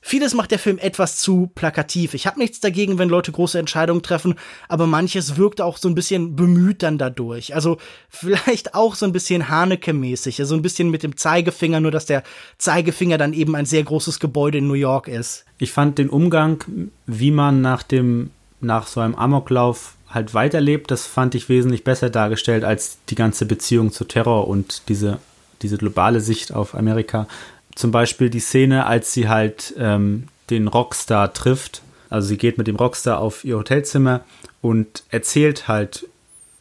Vieles 0.08 0.32
macht 0.32 0.52
der 0.52 0.58
Film 0.58 0.78
etwas 0.78 1.18
zu 1.18 1.50
plakativ. 1.54 2.14
Ich 2.14 2.26
habe 2.26 2.38
nichts 2.38 2.60
dagegen, 2.60 2.96
wenn 2.96 3.10
Leute 3.10 3.30
große 3.30 3.58
Entscheidungen 3.58 4.02
treffen, 4.02 4.36
aber 4.66 4.86
manches 4.86 5.36
wirkt 5.36 5.60
auch 5.60 5.76
so 5.76 5.86
ein 5.86 5.94
bisschen 5.94 6.34
bemüht 6.34 6.82
dann 6.82 6.96
dadurch. 6.96 7.54
Also 7.54 7.76
vielleicht 8.08 8.74
auch 8.74 8.94
so 8.94 9.04
ein 9.04 9.12
bisschen 9.12 9.50
Haneke-mäßig, 9.50 10.36
so 10.36 10.44
also 10.44 10.54
ein 10.54 10.62
bisschen 10.62 10.88
mit 10.88 11.02
dem 11.02 11.18
Zeigefinger, 11.18 11.80
nur 11.80 11.90
dass 11.90 12.06
der 12.06 12.22
Zeigefinger 12.56 13.18
dann 13.18 13.34
eben 13.34 13.54
ein 13.54 13.66
sehr 13.66 13.82
großes 13.82 14.18
Gebäude 14.18 14.56
in 14.56 14.66
New 14.66 14.72
York 14.72 15.08
ist. 15.08 15.44
Ich 15.58 15.72
fand 15.72 15.98
den 15.98 16.08
Umgang, 16.08 16.64
wie 17.04 17.30
man 17.30 17.60
nach 17.60 17.82
dem 17.82 18.30
nach 18.62 18.86
so 18.86 19.00
einem 19.00 19.14
Amoklauf 19.14 19.92
halt 20.08 20.32
weiterlebt, 20.32 20.90
das 20.90 21.06
fand 21.06 21.34
ich 21.34 21.50
wesentlich 21.50 21.84
besser 21.84 22.08
dargestellt 22.08 22.64
als 22.64 22.96
die 23.10 23.14
ganze 23.14 23.44
Beziehung 23.44 23.92
zu 23.92 24.06
Terror 24.06 24.48
und 24.48 24.88
diese, 24.88 25.18
diese 25.60 25.76
globale 25.76 26.22
Sicht 26.22 26.54
auf 26.54 26.74
Amerika 26.74 27.26
zum 27.78 27.92
Beispiel 27.92 28.28
die 28.28 28.40
Szene, 28.40 28.86
als 28.86 29.12
sie 29.12 29.28
halt 29.28 29.72
ähm, 29.78 30.24
den 30.50 30.66
Rockstar 30.66 31.32
trifft. 31.32 31.82
Also 32.10 32.26
sie 32.26 32.36
geht 32.36 32.58
mit 32.58 32.66
dem 32.66 32.74
Rockstar 32.74 33.20
auf 33.20 33.44
ihr 33.44 33.56
Hotelzimmer 33.56 34.22
und 34.60 35.04
erzählt 35.10 35.68
halt 35.68 36.08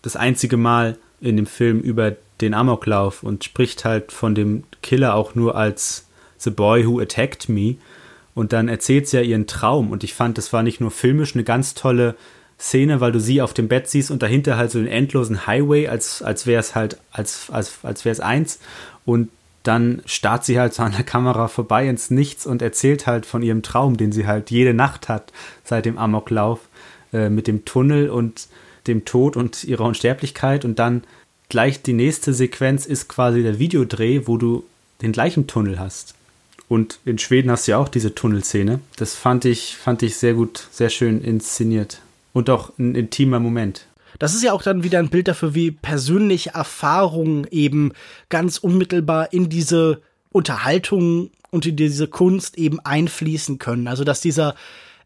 das 0.04 0.16
einzige 0.16 0.58
Mal 0.58 0.96
in 1.20 1.36
dem 1.36 1.48
Film 1.48 1.80
über 1.80 2.16
den 2.40 2.54
Amoklauf 2.54 3.24
und 3.24 3.44
spricht 3.44 3.84
halt 3.84 4.12
von 4.12 4.36
dem 4.36 4.64
Killer 4.84 5.16
auch 5.16 5.34
nur 5.34 5.56
als 5.56 6.06
The 6.38 6.52
Boy 6.52 6.86
Who 6.86 7.00
Attacked 7.00 7.50
Me. 7.50 7.78
Und 8.36 8.54
dann 8.54 8.68
erzählt 8.68 9.08
sie 9.08 9.18
ja 9.18 9.24
ihren 9.24 9.48
Traum. 9.48 9.90
Und 9.90 10.04
ich 10.04 10.14
fand, 10.14 10.38
das 10.38 10.54
war 10.54 10.62
nicht 10.62 10.82
nur 10.82 10.92
filmisch 10.92 11.34
eine 11.34 11.44
ganz 11.44 11.74
tolle 11.74 12.14
Szene, 12.60 13.02
weil 13.02 13.12
du 13.12 13.20
sie 13.20 13.42
auf 13.42 13.56
dem 13.56 13.68
Bett 13.68 13.90
siehst 13.90 14.12
und 14.12 14.22
dahinter 14.22 14.56
halt 14.56 14.70
so 14.70 14.78
den 14.78 14.88
endlosen 14.88 15.48
Highway, 15.48 15.88
als, 15.88 16.22
als 16.22 16.46
wäre 16.46 16.60
es 16.60 16.76
halt, 16.76 17.00
als, 17.12 17.50
als, 17.50 17.80
als 17.82 18.06
wäre 18.06 18.14
es 18.14 18.20
eins. 18.20 18.60
Und 19.04 19.30
dann 19.68 20.02
starrt 20.06 20.46
sie 20.46 20.60
halt 20.60 20.74
so 20.74 20.84
an 20.84 20.94
der 20.94 21.04
Kamera 21.04 21.48
vorbei 21.48 21.88
ins 21.88 22.10
Nichts 22.10 22.46
und 22.46 22.62
erzählt 22.62 23.06
halt 23.06 23.26
von 23.26 23.44
ihrem 23.44 23.64
Traum, 23.64 23.98
den 23.98 24.12
sie 24.12 24.26
halt 24.26 24.50
jede 24.52 24.74
Nacht 24.74 25.10
hat 25.10 25.34
seit 25.64 25.86
dem 25.86 25.98
Amoklauf 25.98 26.62
äh, 27.14 27.30
mit 27.30 27.48
dem 27.48 27.66
Tunnel 27.66 28.10
und 28.10 28.48
dem 28.88 29.06
Tod 29.06 29.36
und 29.36 29.64
ihrer 29.64 29.84
Unsterblichkeit 29.84 30.64
und 30.64 30.80
dann 30.80 31.04
gleich 31.50 31.82
die 31.82 31.94
nächste 31.94 32.34
Sequenz 32.34 32.86
ist 32.86 33.08
quasi 33.08 33.44
der 33.44 33.60
Videodreh, 33.60 34.22
wo 34.26 34.38
du 34.38 34.64
den 35.02 35.12
gleichen 35.12 35.48
Tunnel 35.48 35.80
hast. 35.80 36.16
Und 36.70 37.00
in 37.06 37.18
Schweden 37.18 37.52
hast 37.52 37.68
du 37.68 37.72
ja 37.72 37.78
auch 37.78 37.90
diese 37.90 38.14
Tunnelszene. 38.14 38.80
Das 38.98 39.16
fand 39.16 39.46
ich, 39.46 39.78
fand 39.78 40.04
ich 40.04 40.18
sehr 40.18 40.34
gut, 40.34 40.68
sehr 40.72 40.90
schön 40.90 41.22
inszeniert. 41.22 42.02
Und 42.34 42.50
auch 42.50 42.72
ein 42.78 42.96
intimer 42.96 43.40
Moment. 43.40 43.87
Das 44.20 44.34
ist 44.34 44.44
ja 44.44 44.54
auch 44.54 44.64
dann 44.64 44.84
wieder 44.84 45.00
ein 45.00 45.10
Bild 45.10 45.28
dafür, 45.28 45.54
wie 45.56 45.72
persönliche 45.72 46.52
Erfahrungen 46.52 47.48
eben 47.52 47.94
ganz 48.30 48.58
unmittelbar 48.58 49.34
in 49.34 49.50
diese 49.50 50.02
Unterhaltung 50.32 51.32
und 51.52 51.66
in 51.66 51.76
diese 51.76 52.08
Kunst 52.08 52.58
eben 52.58 52.80
einfließen 52.80 53.58
können. 53.60 53.88
Also 53.88 54.04
dass 54.04 54.22
dieser 54.22 54.56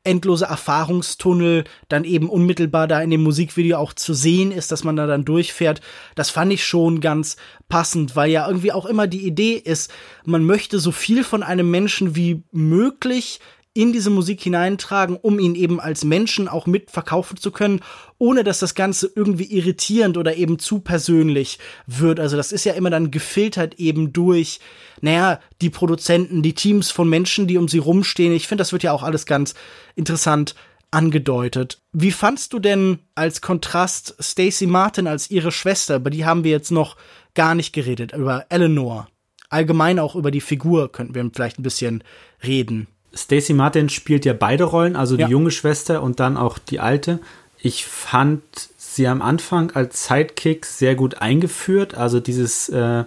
endlose 0.04 0.46
Erfahrungstunnel 0.46 1.64
dann 1.88 2.04
eben 2.04 2.30
unmittelbar 2.30 2.88
da 2.88 3.02
in 3.02 3.12
dem 3.12 3.22
Musikvideo 3.22 3.78
auch 3.78 3.94
zu 3.94 4.14
sehen 4.14 4.52
ist, 4.52 4.72
dass 4.72 4.84
man 4.84 4.96
da 4.96 5.06
dann 5.06 5.26
durchfährt. 5.26 5.82
Das 6.16 6.32
fand 6.32 6.52
ich 6.52 6.66
schon 6.66 7.02
ganz 7.02 7.38
passend, 7.70 8.16
weil 8.16 8.32
ja 8.32 8.48
irgendwie 8.48 8.72
auch 8.72 8.86
immer 8.86 9.08
die 9.08 9.26
Idee 9.26 9.54
ist, 9.54 9.92
man 10.26 10.44
möchte 10.44 10.80
so 10.80 10.92
viel 10.92 11.24
von 11.24 11.44
einem 11.44 11.70
Menschen 11.70 12.16
wie 12.16 12.44
möglich 12.52 13.40
in 13.74 13.94
diese 13.94 14.10
Musik 14.10 14.42
hineintragen, 14.42 15.16
um 15.16 15.40
ihn 15.40 15.56
eben 15.56 15.80
als 15.80 16.04
Menschen 16.04 16.50
auch 16.50 16.68
mit 16.68 16.92
verkaufen 16.92 17.38
zu 17.38 17.52
können, 17.52 17.80
ohne 18.18 18.44
dass 18.44 18.60
das 18.60 18.76
Ganze 18.76 19.10
irgendwie 19.16 19.46
irritierend 19.46 20.18
oder 20.18 20.36
eben 20.36 20.60
zu 20.60 20.80
persönlich 20.80 21.58
wird. 21.88 22.20
Also 22.20 22.36
das 22.36 22.52
ist 22.52 22.66
ja 22.66 22.74
immer 22.74 22.90
dann 22.90 23.12
gefiltert 23.12 23.76
eben 23.76 24.12
durch, 24.12 24.60
naja, 25.00 25.40
die 25.62 25.70
Produzenten, 25.70 26.42
die 26.42 26.54
Teams 26.54 26.92
von 26.92 27.10
Menschen, 27.10 27.48
die 27.48 27.58
um 27.58 27.70
sie 27.70 27.78
rumstehen. 27.78 28.34
Ich 28.34 28.48
finde, 28.48 28.62
das 28.62 28.74
wird 28.74 28.84
ja 28.84 28.92
auch 28.92 29.04
alles 29.04 29.26
ganz 29.26 29.54
interessant 29.96 30.56
angedeutet. 30.92 31.82
Wie 31.94 32.12
fandst 32.12 32.52
du 32.52 32.60
denn 32.60 33.00
als 33.16 33.40
Kontrast 33.40 34.16
Stacey 34.20 34.68
Martin 34.68 35.08
als 35.08 35.32
ihre 35.32 35.54
Schwester? 35.54 35.96
Über 35.96 36.10
die 36.10 36.26
haben 36.26 36.44
wir 36.44 36.52
jetzt 36.52 36.72
noch 36.72 36.98
gar 37.34 37.56
nicht 37.56 37.72
geredet, 37.72 38.12
über 38.12 38.46
Eleanor. 38.50 39.08
Allgemein 39.50 40.00
auch 40.00 40.16
über 40.16 40.32
die 40.32 40.42
Figur 40.42 40.92
könnten 40.92 41.16
wir 41.16 41.30
vielleicht 41.34 41.60
ein 41.60 41.64
bisschen 41.64 42.04
reden. 42.44 42.88
Stacey 43.14 43.54
Martin 43.54 43.90
spielt 43.90 44.26
ja 44.26 44.34
beide 44.34 44.64
Rollen, 44.64 44.96
also 44.96 45.16
die 45.16 45.24
ja. 45.24 45.28
junge 45.28 45.52
Schwester 45.52 46.02
und 46.02 46.20
dann 46.20 46.38
auch 46.38 46.58
die 46.58 46.80
alte. 46.80 47.20
Ich 47.58 47.86
fand 47.86 48.42
sie 48.78 49.08
am 49.08 49.22
Anfang 49.22 49.72
als 49.72 50.08
Sidekick 50.08 50.66
sehr 50.66 50.96
gut 50.96 51.22
eingeführt. 51.22 51.96
Also 51.96 52.20
dieses, 52.20 52.70
äh, 52.70 53.04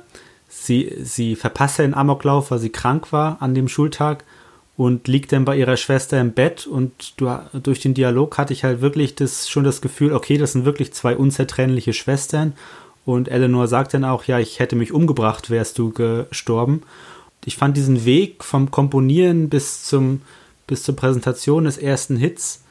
sie, 0.49 0.95
sie 1.03 1.37
verpasst 1.37 1.79
ja 1.79 1.85
den 1.85 1.95
Amoklauf, 1.95 2.51
weil 2.51 2.59
sie 2.59 2.71
krank 2.71 3.13
war 3.13 3.39
an 3.41 3.55
dem 3.55 3.69
Schultag 3.69 4.25
und 4.77 5.09
liegt 5.09 5.33
dann 5.33 5.45
bei 5.45 5.57
ihrer 5.57 5.77
Schwester 5.77 6.21
im 6.21 6.33
Bett 6.33 6.67
und 6.67 7.21
du, 7.21 7.31
durch 7.63 7.81
den 7.81 7.95
Dialog 7.95 8.37
hatte 8.39 8.53
ich 8.53 8.65
halt 8.65 8.81
wirklich 8.81 9.15
das, 9.15 9.49
schon 9.49 9.65
das 9.65 9.81
Gefühl, 9.81 10.13
okay, 10.13 10.37
das 10.37 10.53
sind 10.53 10.65
wirklich 10.65 10.93
zwei 10.93 11.17
unzertrennliche 11.17 11.93
Schwestern. 11.93 12.55
Und 13.05 13.29
Eleanor 13.29 13.69
sagt 13.69 13.95
dann 13.95 14.05
auch, 14.05 14.25
ja, 14.25 14.39
ich 14.39 14.59
hätte 14.61 14.77
mich 14.77 14.93
umgebracht, 14.93 15.51
wärst 15.51 15.79
du 15.79 15.91
gestorben 15.91 16.83
ich 17.45 17.57
fand 17.57 17.77
diesen 17.77 18.05
Weg 18.05 18.43
vom 18.45 18.71
Komponieren 18.71 19.49
bis 19.49 19.85
zum 19.85 20.23
bis 20.67 20.83
zur 20.83 20.97
Präsentation 20.97 21.65
des 21.65 21.77
ersten 21.77 22.17
Hits 22.17 22.63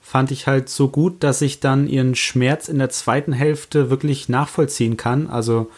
fand 0.00 0.30
ich 0.30 0.46
halt 0.46 0.68
so 0.68 0.88
gut, 0.88 1.22
dass 1.22 1.42
ich 1.42 1.60
dann 1.60 1.86
ihren 1.86 2.14
Schmerz 2.14 2.68
in 2.68 2.78
der 2.78 2.90
zweiten 2.90 3.32
Hälfte 3.32 3.90
wirklich 3.90 4.28
nachvollziehen 4.28 4.96
kann. 4.96 5.28
Also 5.28 5.70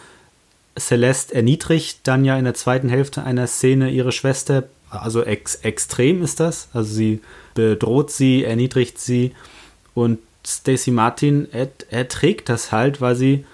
Celeste 0.78 1.34
erniedrigt 1.34 2.00
dann 2.04 2.24
ja 2.24 2.38
in 2.38 2.44
der 2.44 2.54
zweiten 2.54 2.88
Hälfte 2.88 3.24
einer 3.24 3.46
Szene 3.46 3.90
ihre 3.90 4.12
Schwester, 4.12 4.64
also 4.90 5.22
ex 5.22 5.56
extrem 5.56 6.22
ist 6.22 6.40
das. 6.40 6.68
Also 6.72 6.94
sie 6.94 7.20
bedroht 7.54 8.10
sie, 8.10 8.44
erniedrigt 8.44 8.98
sie 8.98 9.32
und 9.94 10.18
Stacey 10.46 10.90
Martin 10.90 11.48
erträgt 11.90 12.48
das 12.48 12.72
halt, 12.72 13.00
weil 13.00 13.14
sie 13.14 13.44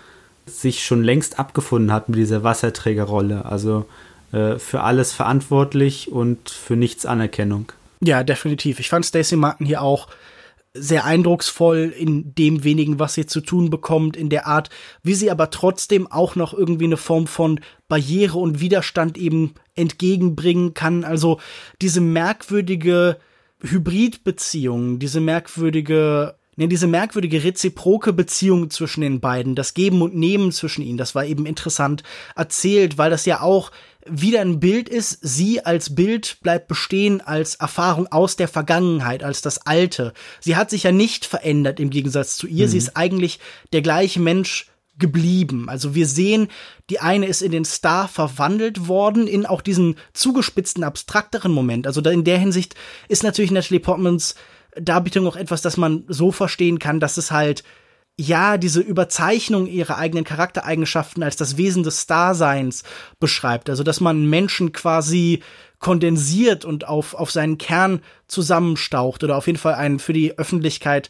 sich 0.47 0.85
schon 0.85 1.03
längst 1.03 1.39
abgefunden 1.39 1.93
hat 1.93 2.09
mit 2.09 2.19
dieser 2.19 2.45
Wasserträgerrolle. 2.45 3.45
Also 3.45 3.85
äh, 4.33 4.59
für 4.59 4.83
alles 4.83 5.13
verantwortlich 5.13 6.11
und 6.13 6.51
für 6.51 6.77
nichts 6.77 7.07
Anerkennung. 7.07 7.73
Ja, 8.01 8.23
definitiv. 8.23 8.81
Ich 8.81 8.89
fand 8.89 9.07
Stacey 9.07 9.37
Martin 9.37 9.67
hier 9.67 9.83
auch 9.83 10.09
sehr 10.75 11.05
eindrucksvoll 11.05 11.93
in 11.97 12.35
dem 12.35 12.63
wenigen, 12.63 12.99
was 12.99 13.15
sie 13.15 13.27
zu 13.27 13.41
tun 13.41 13.71
bekommt, 13.71 14.17
in 14.17 14.29
der 14.29 14.47
Art, 14.47 14.71
wie 15.03 15.15
sie 15.15 15.31
aber 15.31 15.51
trotzdem 15.51 16.07
auch 16.07 16.37
noch 16.37 16.53
irgendwie 16.53 16.85
eine 16.85 16.97
Form 16.97 17.27
von 17.27 17.61
Barriere 17.89 18.39
und 18.39 18.61
Widerstand 18.61 19.19
eben 19.19 19.55
entgegenbringen 19.75 20.75
kann. 20.75 21.05
Also 21.05 21.41
diese 21.81 22.01
merkwürdige 22.01 23.17
Hybridbeziehung, 23.61 24.99
diese 24.99 25.21
merkwürdige 25.21 26.35
ne, 26.59 26.69
diese 26.69 26.87
merkwürdige 26.87 27.45
reziproke 27.45 28.13
Beziehung 28.13 28.69
zwischen 28.69 29.01
den 29.01 29.21
beiden, 29.21 29.55
das 29.55 29.73
Geben 29.73 30.03
und 30.03 30.15
Nehmen 30.15 30.53
zwischen 30.53 30.83
ihnen, 30.83 30.99
das 30.99 31.15
war 31.15 31.25
eben 31.25 31.47
interessant 31.47 32.03
erzählt, 32.37 32.99
weil 32.99 33.11
das 33.11 33.25
ja 33.25 33.41
auch 33.41 33.71
wieder 34.11 34.41
ein 34.41 34.59
Bild 34.59 34.89
ist, 34.89 35.19
sie 35.23 35.65
als 35.65 35.95
Bild 35.95 36.39
bleibt 36.43 36.69
bestehen 36.69 37.21
als 37.21 37.57
Erfahrung 37.57 38.07
aus 38.09 38.37
der 38.37 38.49
Vergangenheit, 38.49 39.23
als 39.23 39.43
das 39.43 39.67
Alte. 39.67 40.13
Sie 40.41 40.57
hat 40.57 40.71
sich 40.71 40.85
ja 40.85 40.93
nicht 40.93 41.27
verändert 41.27 41.79
im 41.79 41.91
Gegensatz 41.91 42.37
zu 42.37 42.47
ihr. 42.47 42.67
Mhm. 42.67 42.71
Sie 42.71 42.79
ist 42.79 42.97
eigentlich 42.97 43.39
der 43.73 43.83
gleiche 43.83 44.21
Mensch 44.21 44.71
geblieben. 44.99 45.69
Also 45.69 45.95
wir 45.95 46.07
sehen, 46.07 46.49
die 46.91 47.01
eine 47.01 47.27
ist 47.27 47.43
in 47.43 47.53
den 47.53 47.65
Star 47.65 48.09
verwandelt 48.09 48.89
worden, 48.89 49.27
in 49.27 49.47
auch 49.47 49.61
diesen 49.61 49.97
zugespitzten, 50.13 50.85
abstrakteren 50.85 51.53
Moment. 51.53 51.87
Also 51.87 52.01
in 52.01 52.25
der 52.25 52.39
Hinsicht 52.39 52.75
ist 53.09 53.23
natürlich 53.23 53.51
Natalie 53.51 53.81
Portmans 53.81 54.35
Darbietung 54.77 55.27
auch 55.27 55.37
etwas, 55.37 55.63
das 55.63 55.77
man 55.77 56.05
so 56.09 56.33
verstehen 56.33 56.79
kann, 56.79 57.01
dass 57.01 57.17
es 57.17 57.31
halt 57.31 57.65
ja, 58.21 58.59
diese 58.59 58.81
Überzeichnung 58.81 59.69
ihrer 59.69 59.97
eigenen 59.97 60.25
Charaktereigenschaften 60.25 61.23
als 61.23 61.37
das 61.37 61.57
Wesen 61.57 61.85
des 61.85 62.03
Starseins 62.03 62.83
beschreibt. 63.21 63.71
Also, 63.71 63.85
dass 63.85 64.01
man 64.01 64.29
Menschen 64.29 64.73
quasi 64.73 65.41
kondensiert 65.79 66.65
und 66.65 66.89
auf, 66.89 67.15
auf 67.15 67.31
seinen 67.31 67.59
Kern 67.59 68.01
zusammenstaucht 68.27 69.23
oder 69.23 69.37
auf 69.37 69.47
jeden 69.47 69.59
Fall 69.59 69.75
einen 69.75 70.01
für 70.01 70.13
die 70.13 70.37
Öffentlichkeit 70.37 71.09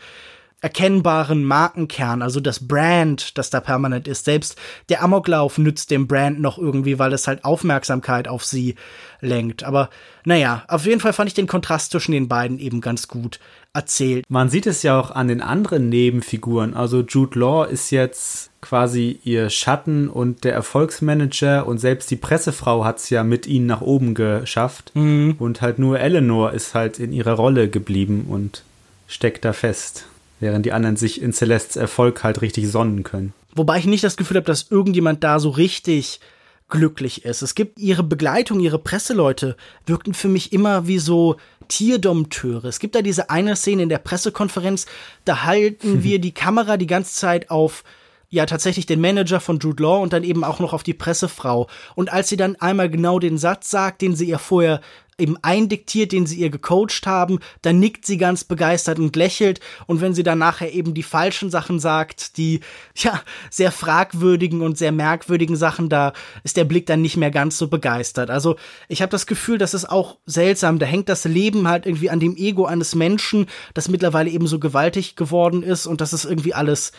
erkennbaren 0.61 1.45
Markenkern, 1.45 2.21
also 2.21 2.41
das 2.41 2.67
Brand, 2.67 3.39
das 3.39 3.51
da 3.51 3.61
permanent 3.61 4.09
ist. 4.09 4.25
Selbst 4.25 4.57
der 4.89 5.03
Amoklauf 5.03 5.57
nützt 5.57 5.91
dem 5.93 6.09
Brand 6.09 6.41
noch 6.41 6.59
irgendwie, 6.59 6.99
weil 6.99 7.13
es 7.13 7.29
halt 7.29 7.45
Aufmerksamkeit 7.45 8.27
auf 8.27 8.45
sie 8.45 8.75
lenkt. 9.21 9.63
Aber 9.63 9.89
naja, 10.25 10.65
auf 10.67 10.85
jeden 10.85 11.01
Fall 11.01 11.13
fand 11.13 11.29
ich 11.29 11.35
den 11.35 11.47
Kontrast 11.47 11.93
zwischen 11.93 12.13
den 12.13 12.27
beiden 12.27 12.59
eben 12.59 12.81
ganz 12.81 13.07
gut 13.07 13.39
erzählt. 13.73 14.25
Man 14.29 14.51
sieht 14.51 14.67
es 14.67 14.83
ja 14.83 14.99
auch 14.99 15.13
an 15.13 15.29
den 15.29 15.43
anderen 15.43 15.89
Nebenfiguren. 15.91 16.75
Also 16.75 17.03
Jude 17.03 17.39
Law 17.39 17.65
ist 17.65 17.91
jetzt 17.93 18.51
quasi 18.61 19.21
ihr 19.23 19.51
Schatten 19.51 20.09
und 20.09 20.43
der 20.43 20.55
Erfolgsmanager 20.55 21.69
und 21.69 21.79
selbst 21.79 22.11
die 22.11 22.17
Pressefrau 22.17 22.85
hat 22.85 22.99
es 22.99 23.11
ja 23.11 23.23
mit 23.23 23.47
ihnen 23.47 23.67
nach 23.67 23.81
oben 23.81 24.15
geschafft. 24.15 24.91
Mhm. 24.95 25.37
Und 25.39 25.61
halt 25.61 25.79
nur 25.79 26.01
Eleanor 26.01 26.53
ist 26.53 26.75
halt 26.75 26.99
in 26.99 27.13
ihrer 27.13 27.35
Rolle 27.35 27.69
geblieben 27.69 28.27
und 28.29 28.65
steckt 29.07 29.45
da 29.45 29.53
fest 29.53 30.07
während 30.41 30.67
die 30.67 30.73
anderen 30.73 30.97
sich 30.97 31.21
in 31.21 31.33
Celestes 31.33 31.77
Erfolg 31.77 32.23
halt 32.25 32.43
richtig 32.43 32.69
sonnen 32.69 33.03
können. 33.03 33.33
Wobei 33.55 33.79
ich 33.79 33.87
nicht 33.87 34.05
das 34.05 34.17
Gefühl 34.17 34.37
habe, 34.37 34.47
dass 34.47 34.71
irgendjemand 34.71 35.25
da 35.25 35.41
so 35.41 35.51
richtig 35.51 36.21
glücklich 36.69 37.25
ist. 37.25 37.43
Es 37.43 37.55
gibt 37.55 37.79
ihre 37.79 38.03
Begleitung, 38.03 38.61
ihre 38.61 38.79
Presseleute 38.79 39.57
wirkten 39.87 40.15
für 40.15 40.29
mich 40.29 40.53
immer 40.53 40.87
wie 40.87 40.99
so 40.99 41.37
Tierdompteure. 41.69 42.67
Es 42.67 42.79
gibt 42.79 42.95
da 42.95 43.03
diese 43.03 43.31
eine 43.31 43.57
Szene 43.57 43.83
in 43.83 43.89
der 43.89 43.99
Pressekonferenz, 43.99 44.87
da 45.25 45.45
halten 45.45 46.03
wir 46.03 46.19
die 46.19 46.33
Kamera 46.33 46.77
die 46.77 46.87
ganze 46.87 47.15
Zeit 47.15 47.51
auf 47.51 47.85
ja 48.31 48.47
tatsächlich 48.47 48.87
den 48.87 49.01
Manager 49.01 49.41
von 49.41 49.59
Jude 49.59 49.83
Law 49.83 50.03
und 50.03 50.13
dann 50.13 50.25
eben 50.25 50.45
auch 50.45 50.61
noch 50.61 50.73
auf 50.73 50.83
die 50.83 50.95
Pressefrau. 50.95 51.69
Und 51.95 52.13
als 52.13 52.29
sie 52.29 52.37
dann 52.37 52.57
einmal 52.57 52.91
genau 52.91 53.19
den 53.19 53.39
Satz 53.39 53.71
sagt, 53.71 54.03
den 54.03 54.17
sie 54.17 54.29
ihr 54.29 54.39
vorher 54.39 54.81
eben 55.19 55.37
eindiktiert, 55.43 56.13
den 56.13 56.27
sie 56.27 56.37
ihr 56.39 56.49
gecoacht 56.49 57.07
haben, 57.07 57.41
dann 57.63 57.81
nickt 57.81 58.07
sie 58.07 58.17
ganz 58.17 58.45
begeistert 58.45 58.99
und 59.01 59.17
lächelt 59.17 59.61
und 59.87 60.01
wenn 60.01 60.15
sie 60.15 60.23
dann 60.23 60.39
nachher 60.39 60.73
eben 60.73 60.95
die 60.95 61.03
falschen 61.03 61.51
Sachen 61.51 61.81
sagt, 61.81 62.37
die 62.37 62.61
ja 62.97 63.21
sehr 63.51 63.73
fragwürdigen 63.73 64.63
und 64.63 64.79
sehr 64.79 64.93
merkwürdigen 64.93 65.57
Sachen, 65.57 65.89
da 65.89 66.13
ist 66.45 66.57
der 66.57 66.65
Blick 66.65 66.87
dann 66.87 67.03
nicht 67.03 67.17
mehr 67.17 67.33
ganz 67.33 67.59
so 67.59 67.67
begeistert. 67.67 68.31
Also 68.31 68.57
ich 68.87 69.03
habe 69.03 69.11
das 69.11 69.27
Gefühl, 69.27 69.59
das 69.59 69.75
ist 69.75 69.91
auch 69.91 70.19
seltsam, 70.25 70.79
da 70.79 70.87
hängt 70.87 71.09
das 71.09 71.25
Leben 71.25 71.67
halt 71.67 71.85
irgendwie 71.85 72.11
an 72.11 72.21
dem 72.21 72.37
Ego 72.37 72.67
eines 72.67 72.95
Menschen, 72.95 73.47
das 73.75 73.89
mittlerweile 73.89 74.31
eben 74.31 74.47
so 74.47 74.61
gewaltig 74.61 75.17
geworden 75.17 75.65
ist 75.65 75.87
und 75.87 76.01
das 76.01 76.13
ist 76.13 76.27
irgendwie 76.27 76.55
alles 76.55 76.93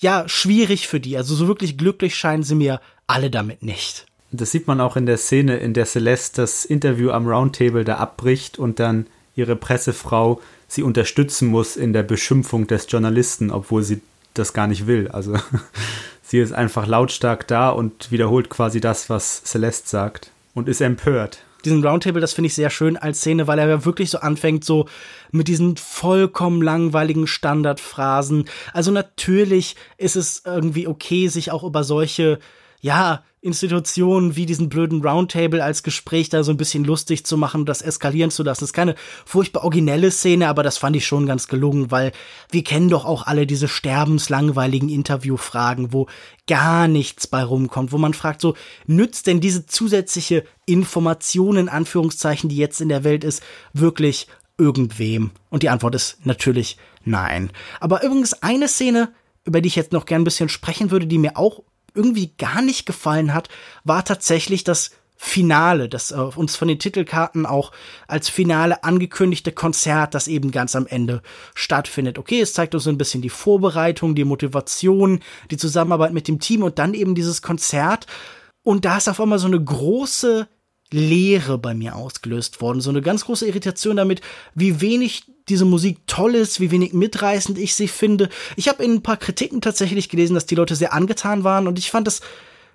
ja 0.00 0.28
schwierig 0.28 0.88
für 0.88 1.00
die. 1.00 1.16
Also 1.16 1.34
so 1.34 1.46
wirklich 1.46 1.78
glücklich 1.78 2.16
scheinen 2.16 2.42
sie 2.42 2.54
mir 2.54 2.80
alle 3.06 3.30
damit 3.30 3.62
nicht. 3.62 4.06
Das 4.32 4.50
sieht 4.50 4.66
man 4.66 4.80
auch 4.80 4.96
in 4.96 5.06
der 5.06 5.16
Szene, 5.16 5.56
in 5.56 5.74
der 5.74 5.86
Celeste 5.86 6.42
das 6.42 6.64
Interview 6.64 7.10
am 7.10 7.26
Roundtable 7.26 7.84
da 7.84 7.96
abbricht 7.96 8.58
und 8.58 8.78
dann 8.78 9.06
ihre 9.34 9.56
Pressefrau 9.56 10.40
sie 10.68 10.82
unterstützen 10.82 11.48
muss 11.48 11.76
in 11.76 11.92
der 11.92 12.04
Beschimpfung 12.04 12.66
des 12.66 12.86
Journalisten, 12.88 13.50
obwohl 13.50 13.82
sie 13.82 14.00
das 14.34 14.52
gar 14.52 14.68
nicht 14.68 14.86
will. 14.86 15.08
Also 15.08 15.36
sie 16.22 16.38
ist 16.38 16.52
einfach 16.52 16.86
lautstark 16.86 17.46
da 17.48 17.70
und 17.70 18.12
wiederholt 18.12 18.50
quasi 18.50 18.80
das, 18.80 19.10
was 19.10 19.42
Celeste 19.44 19.88
sagt 19.88 20.30
und 20.54 20.68
ist 20.68 20.80
empört. 20.80 21.40
Diesen 21.64 21.84
Roundtable, 21.84 22.20
das 22.20 22.32
finde 22.32 22.46
ich 22.46 22.54
sehr 22.54 22.70
schön 22.70 22.96
als 22.96 23.20
Szene, 23.20 23.46
weil 23.46 23.58
er 23.58 23.68
ja 23.68 23.84
wirklich 23.84 24.10
so 24.10 24.18
anfängt, 24.18 24.64
so 24.64 24.86
mit 25.30 25.48
diesen 25.48 25.76
vollkommen 25.76 26.62
langweiligen 26.62 27.26
Standardphrasen. 27.26 28.46
Also 28.72 28.90
natürlich 28.90 29.76
ist 29.98 30.16
es 30.16 30.42
irgendwie 30.44 30.86
okay, 30.86 31.28
sich 31.28 31.50
auch 31.52 31.64
über 31.64 31.84
solche 31.84 32.38
ja, 32.80 33.22
Institutionen 33.42 34.36
wie 34.36 34.44
diesen 34.44 34.68
blöden 34.68 35.02
Roundtable 35.02 35.64
als 35.64 35.82
Gespräch 35.82 36.28
da 36.28 36.42
so 36.42 36.50
ein 36.50 36.58
bisschen 36.58 36.84
lustig 36.84 37.24
zu 37.24 37.38
machen, 37.38 37.64
das 37.64 37.80
eskalieren 37.80 38.30
zu 38.30 38.42
lassen. 38.42 38.60
Das 38.60 38.68
ist 38.68 38.74
keine 38.74 38.96
furchtbar 39.24 39.64
originelle 39.64 40.10
Szene, 40.10 40.48
aber 40.48 40.62
das 40.62 40.76
fand 40.76 40.94
ich 40.96 41.06
schon 41.06 41.24
ganz 41.24 41.48
gelungen, 41.48 41.90
weil 41.90 42.12
wir 42.50 42.62
kennen 42.62 42.90
doch 42.90 43.06
auch 43.06 43.26
alle 43.26 43.46
diese 43.46 43.66
sterbenslangweiligen 43.66 44.90
Interviewfragen, 44.90 45.94
wo 45.94 46.06
gar 46.46 46.86
nichts 46.86 47.26
bei 47.26 47.42
rumkommt, 47.42 47.92
wo 47.92 47.98
man 47.98 48.12
fragt 48.12 48.42
so, 48.42 48.54
nützt 48.86 49.26
denn 49.26 49.40
diese 49.40 49.64
zusätzliche 49.64 50.44
Information 50.66 51.56
in 51.56 51.68
Anführungszeichen, 51.70 52.50
die 52.50 52.56
jetzt 52.56 52.82
in 52.82 52.90
der 52.90 53.04
Welt 53.04 53.24
ist, 53.24 53.42
wirklich 53.72 54.26
irgendwem? 54.58 55.30
Und 55.48 55.62
die 55.62 55.70
Antwort 55.70 55.94
ist 55.94 56.26
natürlich 56.26 56.76
nein. 57.06 57.50
Aber 57.80 58.02
übrigens 58.04 58.34
eine 58.42 58.68
Szene, 58.68 59.14
über 59.44 59.62
die 59.62 59.68
ich 59.68 59.76
jetzt 59.76 59.92
noch 59.92 60.04
gern 60.04 60.20
ein 60.20 60.24
bisschen 60.24 60.50
sprechen 60.50 60.90
würde, 60.90 61.06
die 61.06 61.16
mir 61.16 61.38
auch 61.38 61.62
irgendwie 61.94 62.32
gar 62.38 62.62
nicht 62.62 62.86
gefallen 62.86 63.34
hat, 63.34 63.48
war 63.84 64.04
tatsächlich 64.04 64.64
das 64.64 64.90
Finale, 65.22 65.90
das 65.90 66.12
äh, 66.12 66.14
uns 66.14 66.56
von 66.56 66.66
den 66.66 66.78
Titelkarten 66.78 67.44
auch 67.44 67.72
als 68.08 68.30
Finale 68.30 68.84
angekündigte 68.84 69.52
Konzert, 69.52 70.14
das 70.14 70.28
eben 70.28 70.50
ganz 70.50 70.74
am 70.74 70.86
Ende 70.86 71.20
stattfindet. 71.54 72.18
Okay, 72.18 72.40
es 72.40 72.54
zeigt 72.54 72.74
uns 72.74 72.84
so 72.84 72.90
ein 72.90 72.96
bisschen 72.96 73.20
die 73.20 73.28
Vorbereitung, 73.28 74.14
die 74.14 74.24
Motivation, 74.24 75.20
die 75.50 75.58
Zusammenarbeit 75.58 76.14
mit 76.14 76.26
dem 76.26 76.40
Team 76.40 76.62
und 76.62 76.78
dann 76.78 76.94
eben 76.94 77.14
dieses 77.14 77.42
Konzert. 77.42 78.06
Und 78.62 78.86
da 78.86 78.96
ist 78.96 79.10
auf 79.10 79.20
einmal 79.20 79.38
so 79.38 79.46
eine 79.46 79.62
große 79.62 80.48
Leere 80.92 81.58
bei 81.58 81.74
mir 81.74 81.96
ausgelöst 81.96 82.60
worden. 82.60 82.80
So 82.80 82.90
eine 82.90 83.02
ganz 83.02 83.24
große 83.24 83.46
Irritation 83.46 83.96
damit, 83.96 84.20
wie 84.54 84.80
wenig 84.80 85.24
diese 85.48 85.64
Musik 85.64 85.98
toll 86.06 86.34
ist, 86.34 86.60
wie 86.60 86.70
wenig 86.70 86.92
mitreißend 86.92 87.58
ich 87.58 87.74
sie 87.74 87.88
finde. 87.88 88.28
Ich 88.56 88.68
habe 88.68 88.82
in 88.84 88.94
ein 88.94 89.02
paar 89.02 89.16
Kritiken 89.16 89.60
tatsächlich 89.60 90.08
gelesen, 90.08 90.34
dass 90.34 90.46
die 90.46 90.54
Leute 90.54 90.76
sehr 90.76 90.92
angetan 90.92 91.44
waren 91.44 91.66
und 91.66 91.78
ich 91.78 91.90
fand 91.90 92.06
das 92.06 92.20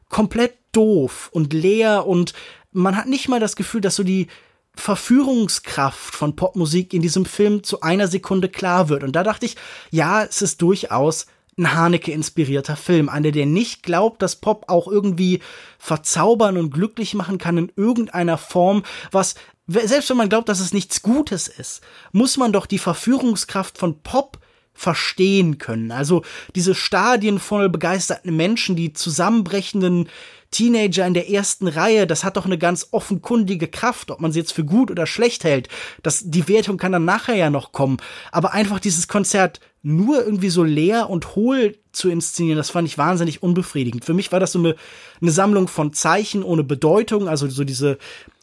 komplett 0.09 0.53
doof 0.71 1.29
und 1.31 1.53
leer 1.53 2.05
und 2.05 2.33
man 2.71 2.95
hat 2.97 3.07
nicht 3.07 3.29
mal 3.29 3.39
das 3.39 3.55
Gefühl, 3.55 3.81
dass 3.81 3.95
so 3.95 4.03
die 4.03 4.27
Verführungskraft 4.75 6.13
von 6.13 6.35
Popmusik 6.35 6.93
in 6.93 7.01
diesem 7.01 7.25
Film 7.25 7.63
zu 7.63 7.81
einer 7.81 8.07
Sekunde 8.07 8.49
klar 8.49 8.89
wird. 8.89 9.03
Und 9.03 9.13
da 9.13 9.23
dachte 9.23 9.45
ich, 9.45 9.55
ja, 9.89 10.23
es 10.23 10.41
ist 10.41 10.61
durchaus 10.61 11.27
ein 11.57 11.73
Haneke-inspirierter 11.73 12.75
Film. 12.75 13.09
Einer, 13.09 13.31
der 13.31 13.45
nicht 13.45 13.83
glaubt, 13.83 14.21
dass 14.21 14.35
Pop 14.35 14.65
auch 14.67 14.87
irgendwie 14.87 15.41
verzaubern 15.77 16.57
und 16.57 16.71
glücklich 16.71 17.13
machen 17.13 17.37
kann 17.37 17.57
in 17.57 17.71
irgendeiner 17.75 18.37
Form, 18.37 18.83
was, 19.11 19.35
selbst 19.67 20.09
wenn 20.09 20.17
man 20.17 20.29
glaubt, 20.29 20.49
dass 20.49 20.59
es 20.59 20.73
nichts 20.73 21.01
Gutes 21.01 21.47
ist, 21.47 21.81
muss 22.11 22.37
man 22.37 22.51
doch 22.51 22.65
die 22.65 22.79
Verführungskraft 22.79 23.77
von 23.77 24.01
Pop 24.01 24.39
verstehen 24.73 25.57
können. 25.57 25.91
Also 25.91 26.23
diese 26.53 26.75
Stadien 26.75 27.39
voll 27.39 27.69
begeisterten 27.69 28.35
Menschen, 28.35 28.75
die 28.75 28.91
zusammenbrechenden 28.91 30.09
Teenager 30.51 31.07
in 31.07 31.13
der 31.13 31.29
ersten 31.29 31.67
Reihe, 31.67 32.05
das 32.07 32.23
hat 32.23 32.37
doch 32.37 32.45
eine 32.45 32.57
ganz 32.57 32.89
offenkundige 32.91 33.67
Kraft, 33.67 34.11
ob 34.11 34.19
man 34.19 34.31
sie 34.31 34.39
jetzt 34.39 34.53
für 34.53 34.65
gut 34.65 34.91
oder 34.91 35.07
schlecht 35.07 35.45
hält. 35.45 35.69
Das, 36.03 36.23
die 36.25 36.47
Wertung 36.49 36.77
kann 36.77 36.91
dann 36.91 37.05
nachher 37.05 37.35
ja 37.35 37.49
noch 37.49 37.71
kommen. 37.71 37.97
Aber 38.31 38.53
einfach 38.53 38.79
dieses 38.79 39.07
Konzert 39.07 39.59
nur 39.85 40.25
irgendwie 40.25 40.49
so 40.49 40.63
leer 40.63 41.11
und 41.11 41.35
hohl 41.35 41.77
zu 41.91 42.09
inszenieren, 42.09 42.57
das 42.57 42.71
fand 42.71 42.87
ich 42.87 42.97
wahnsinnig 42.97 43.43
unbefriedigend. 43.43 44.03
Für 44.03 44.15
mich 44.15 44.31
war 44.31 44.39
das 44.39 44.51
so 44.51 44.59
eine, 44.59 44.75
eine 45.21 45.31
Sammlung 45.31 45.67
von 45.67 45.93
Zeichen 45.93 46.41
ohne 46.41 46.63
Bedeutung, 46.63 47.27
also 47.27 47.47
so 47.47 47.63
diese 47.63 47.99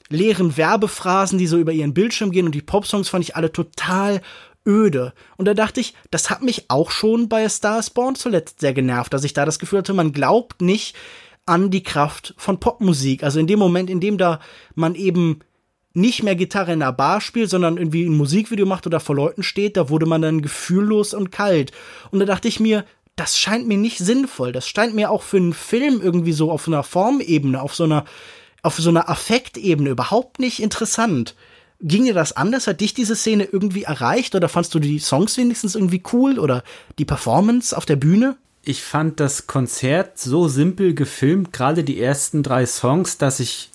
leeren 0.09 0.57
Werbephrasen, 0.57 1.39
die 1.39 1.49
so 1.49 1.59
über 1.59 1.73
ihren 1.73 1.95
Bildschirm 1.95 2.31
gehen 2.31 2.47
und 2.47 2.55
die 2.55 2.63
Popsongs 2.63 3.09
fand 3.09 3.25
ich 3.25 3.35
alle 3.35 3.51
total 3.51 4.23
öde. 4.65 5.15
Und 5.37 5.47
da 5.47 5.55
dachte 5.55 5.81
ich, 5.81 5.95
das 6.13 6.31
hat 6.31 6.43
mich 6.43 6.67
auch 6.71 6.93
schon 6.93 7.29
bei 7.29 7.49
Star 7.49 7.83
Born 7.93 8.15
zuletzt 8.15 8.61
sehr 8.61 8.73
genervt, 8.73 9.13
dass 9.13 9.25
ich 9.25 9.33
da 9.33 9.45
das 9.45 9.59
Gefühl 9.59 9.81
hatte, 9.81 9.95
man 9.95 10.13
glaubt 10.13 10.63
nicht, 10.63 10.95
an 11.45 11.73
die 11.73 11.83
Kraft 11.83 12.35
von 12.37 12.61
Popmusik. 12.61 13.25
Also 13.25 13.41
in 13.41 13.49
dem 13.49 13.59
Moment, 13.59 13.91
in 13.91 13.99
dem 13.99 14.17
da 14.17 14.39
man 14.77 14.95
eben 14.95 15.41
nicht 15.95 16.23
mehr 16.23 16.37
Gitarre 16.37 16.73
in 16.73 16.83
einer 16.83 16.93
Bar 16.93 17.21
spielt, 17.21 17.51
sondern 17.51 17.77
irgendwie 17.77 18.05
ein 18.05 18.17
Musikvideo 18.17 18.67
macht 18.67 18.87
oder 18.87 19.01
vor 19.01 19.17
Leuten 19.17 19.43
steht, 19.43 19.77
da 19.77 19.89
wurde 19.89 20.07
man 20.07 20.23
dann 20.23 20.43
gefühllos 20.43 21.15
und 21.15 21.31
kalt. 21.31 21.73
Und 22.11 22.21
da 22.21 22.25
dachte 22.25 22.49
ich 22.49 22.61
mir, 22.61 22.85
das 23.17 23.39
scheint 23.39 23.69
mir 23.69 23.77
nicht 23.77 23.99
sinnvoll. 23.99 24.53
Das 24.53 24.69
scheint 24.69 24.95
mir 24.95 25.11
auch 25.11 25.23
für 25.23 25.37
einen 25.37 25.53
Film 25.53 26.01
irgendwie 26.03 26.33
so 26.33 26.51
auf 26.51 26.67
einer 26.67 26.83
Formebene, 26.83 27.61
auf 27.61 27.75
so 27.75 27.85
einer, 27.85 28.05
auf 28.63 28.77
so 28.77 28.89
einer 28.89 29.09
Affektebene 29.09 29.91
überhaupt 29.91 30.39
nicht 30.39 30.63
interessant. 30.63 31.35
Ging 31.81 32.05
dir 32.05 32.15
das 32.15 32.37
anders? 32.37 32.67
Hat 32.67 32.81
dich 32.81 32.95
diese 32.95 33.17
Szene 33.17 33.45
irgendwie 33.45 33.83
erreicht 33.83 34.35
oder 34.35 34.49
fandst 34.49 34.75
du 34.75 34.79
die 34.79 34.99
Songs 34.99 35.37
wenigstens 35.37 35.75
irgendwie 35.75 36.03
cool 36.13 36.39
oder 36.39 36.63
die 36.99 37.05
Performance 37.05 37.77
auf 37.77 37.85
der 37.85 37.97
Bühne? 37.97 38.37
ich 38.65 38.83
fand 38.83 39.19
das 39.21 39.47
Konzert 39.47 40.19
so 40.19 40.49
simpel 40.49 40.95
gefilmt, 40.95 41.53
gerade 41.53 41.85
die 41.85 42.01
ersten 42.01 42.43
drei 42.43 42.67
Songs, 42.67 43.19
dass 43.19 43.41
ich 43.41 43.71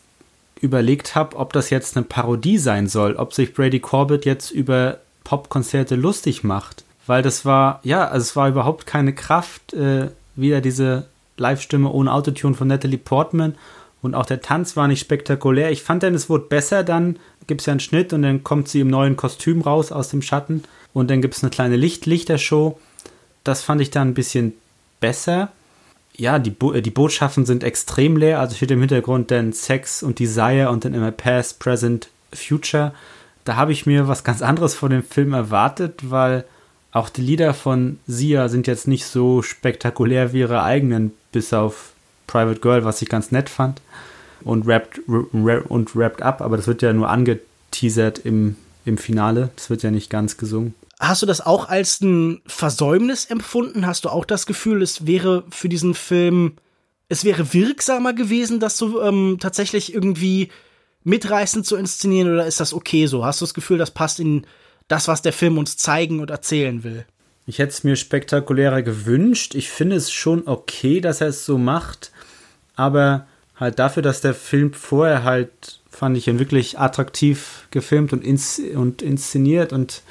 überlegt 0.62 1.16
habe, 1.16 1.38
ob 1.38 1.54
das 1.54 1.70
jetzt 1.70 1.96
eine 1.96 2.06
Parodie 2.06 2.58
sein 2.58 2.88
soll, 2.88 3.16
ob 3.16 3.34
sich 3.34 3.54
Brady 3.54 3.80
Corbett 3.80 4.26
jetzt 4.26 4.52
über 4.52 4.98
Popkonzerte 5.24 5.96
lustig 5.96 6.44
macht. 6.44 6.84
Weil 7.06 7.22
das 7.22 7.46
war, 7.46 7.80
ja, 7.84 8.08
also 8.08 8.24
es 8.24 8.36
war 8.36 8.50
überhaupt 8.50 8.86
keine 8.86 9.14
Kraft, 9.14 9.74
äh, 9.74 10.10
wieder 10.36 10.62
diese 10.62 11.06
Live-Stimme 11.38 11.92
ohne 11.92 12.12
Autotune 12.14 12.56
von 12.56 12.68
Natalie 12.68 12.98
Portman 12.98 13.56
und 14.02 14.16
auch 14.16 14.26
der 14.26 14.42
Tanz 14.42 14.76
war 14.76 14.88
nicht 14.88 15.00
spektakulär. 15.00 15.72
Ich 15.72 15.84
fand 15.84 16.04
dann, 16.04 16.16
es 16.16 16.30
wurde 16.30 16.46
besser, 16.46 16.84
dann 16.84 17.18
gibt 17.48 17.62
es 17.62 17.68
ja 17.68 17.72
einen 17.72 17.80
Schnitt 17.80 18.14
und 18.14 18.22
dann 18.22 18.44
kommt 18.44 18.68
sie 18.68 18.82
im 18.82 18.90
neuen 18.90 19.18
Kostüm 19.18 19.62
raus 19.62 19.92
aus 19.92 20.10
dem 20.10 20.22
Schatten 20.22 20.64
und 20.94 21.10
dann 21.10 21.22
gibt 21.22 21.36
es 21.36 21.44
eine 21.44 21.50
kleine 21.50 21.78
Licht-Lichtershow. 21.78 22.80
Das 23.44 23.64
fand 23.64 23.82
ich 23.82 23.92
dann 23.92 24.10
ein 24.10 24.14
bisschen 24.14 24.54
besser. 25.00 25.50
Ja, 26.18 26.40
die, 26.40 26.50
Bo 26.50 26.74
äh, 26.74 26.82
die 26.82 26.92
Botschaften 26.92 27.46
sind 27.46 27.64
extrem 27.64 28.18
leer. 28.18 28.40
Also 28.40 28.56
steht 28.56 28.72
im 28.72 28.80
Hintergrund 28.80 29.32
dann 29.32 29.54
Sex 29.54 30.04
und 30.04 30.20
Desire 30.20 30.70
und 30.70 30.84
dann 30.84 30.94
immer 30.94 31.12
Past, 31.12 31.60
Present, 31.60 32.10
Future. 32.34 32.94
Da 33.46 33.56
habe 33.56 33.72
ich 33.72 33.86
mir 33.86 34.08
was 34.08 34.24
ganz 34.24 34.42
anderes 34.42 34.74
von 34.76 34.90
dem 34.90 35.04
Film 35.04 35.34
erwartet, 35.34 36.10
weil 36.10 36.44
auch 36.92 37.10
die 37.10 37.22
Lieder 37.22 37.54
von 37.54 38.00
Sia 38.08 38.50
sind 38.50 38.68
jetzt 38.68 38.88
nicht 38.88 39.06
so 39.06 39.42
spektakulär 39.42 40.34
wie 40.34 40.40
ihre 40.40 40.64
eigenen, 40.64 41.12
bis 41.32 41.54
auf 41.54 41.94
Private 42.26 42.60
Girl, 42.60 42.84
was 42.84 43.02
ich 43.02 43.10
ganz 43.10 43.32
nett 43.32 43.50
fand. 43.50 43.82
Und 44.44 44.66
Wrapped, 44.66 45.00
und 45.08 45.96
wrapped 45.96 46.22
Up, 46.22 46.42
aber 46.42 46.58
das 46.58 46.68
wird 46.68 46.82
ja 46.82 46.94
nur 46.94 47.10
angeteasert 47.10 48.20
im, 48.20 48.56
im 48.86 48.98
Finale. 48.98 49.50
Das 49.56 49.70
wird 49.70 49.84
ja 49.84 49.92
nicht 49.92 50.10
ganz 50.10 50.38
gesungen. 50.38 50.74
Hast 51.00 51.22
du 51.22 51.26
das 51.26 51.42
auch 51.42 51.70
als 51.70 52.02
ein 52.02 52.42
Versäumnis 52.48 53.26
empfunden? 53.26 53.86
Hast 53.86 54.06
du 54.06 54.10
auch 54.10 54.26
das 54.26 54.46
Gefühl, 54.46 54.82
es 54.82 55.06
wäre 55.06 55.44
für 55.50 55.70
diesen 55.70 55.94
Film, 55.94 56.54
es 57.08 57.24
wäre 57.24 57.54
wirksamer 57.54 58.14
gewesen, 58.14 58.60
das 58.60 58.78
so 58.78 59.02
ähm, 59.04 59.38
tatsächlich 59.40 59.94
irgendwie 59.94 60.50
mitreißend 61.04 61.66
zu 61.66 61.76
inszenieren 61.76 62.34
oder 62.34 62.48
ist 62.48 62.60
das 62.60 62.74
okay 62.74 63.06
so? 63.06 63.24
Hast 63.24 63.42
du 63.42 63.46
das 63.46 63.54
Gefühl, 63.54 63.78
das 63.78 63.92
passt 63.92 64.20
in 64.20 64.46
das, 64.88 65.08
was 65.08 65.22
der 65.22 65.34
Film 65.34 65.58
uns 65.58 65.78
zeigen 65.78 66.20
und 66.20 66.32
erzählen 66.32 66.84
will? 66.84 67.06
Ich 67.46 67.60
hätte 67.60 67.72
es 67.72 67.84
mir 67.84 67.96
spektakulärer 67.96 68.82
gewünscht. 68.82 69.56
Ich 69.56 69.70
finde 69.70 69.96
es 69.96 70.12
schon 70.12 70.48
okay, 70.48 71.00
dass 71.00 71.22
er 71.22 71.28
es 71.28 71.46
so 71.46 71.58
macht, 71.58 72.12
aber 72.76 73.28
halt 73.56 73.80
dafür, 73.80 74.04
dass 74.04 74.20
der 74.20 74.34
Film 74.34 74.74
vorher 74.74 75.24
halt, 75.24 75.80
fand 75.90 76.18
ich 76.18 76.28
ihn 76.28 76.40
wirklich 76.40 76.80
attraktiv 76.80 77.68
gefilmt 77.72 78.12
und, 78.14 78.24
ins 78.24 78.60
und 78.60 79.02
inszeniert 79.02 79.72
und 79.72 80.02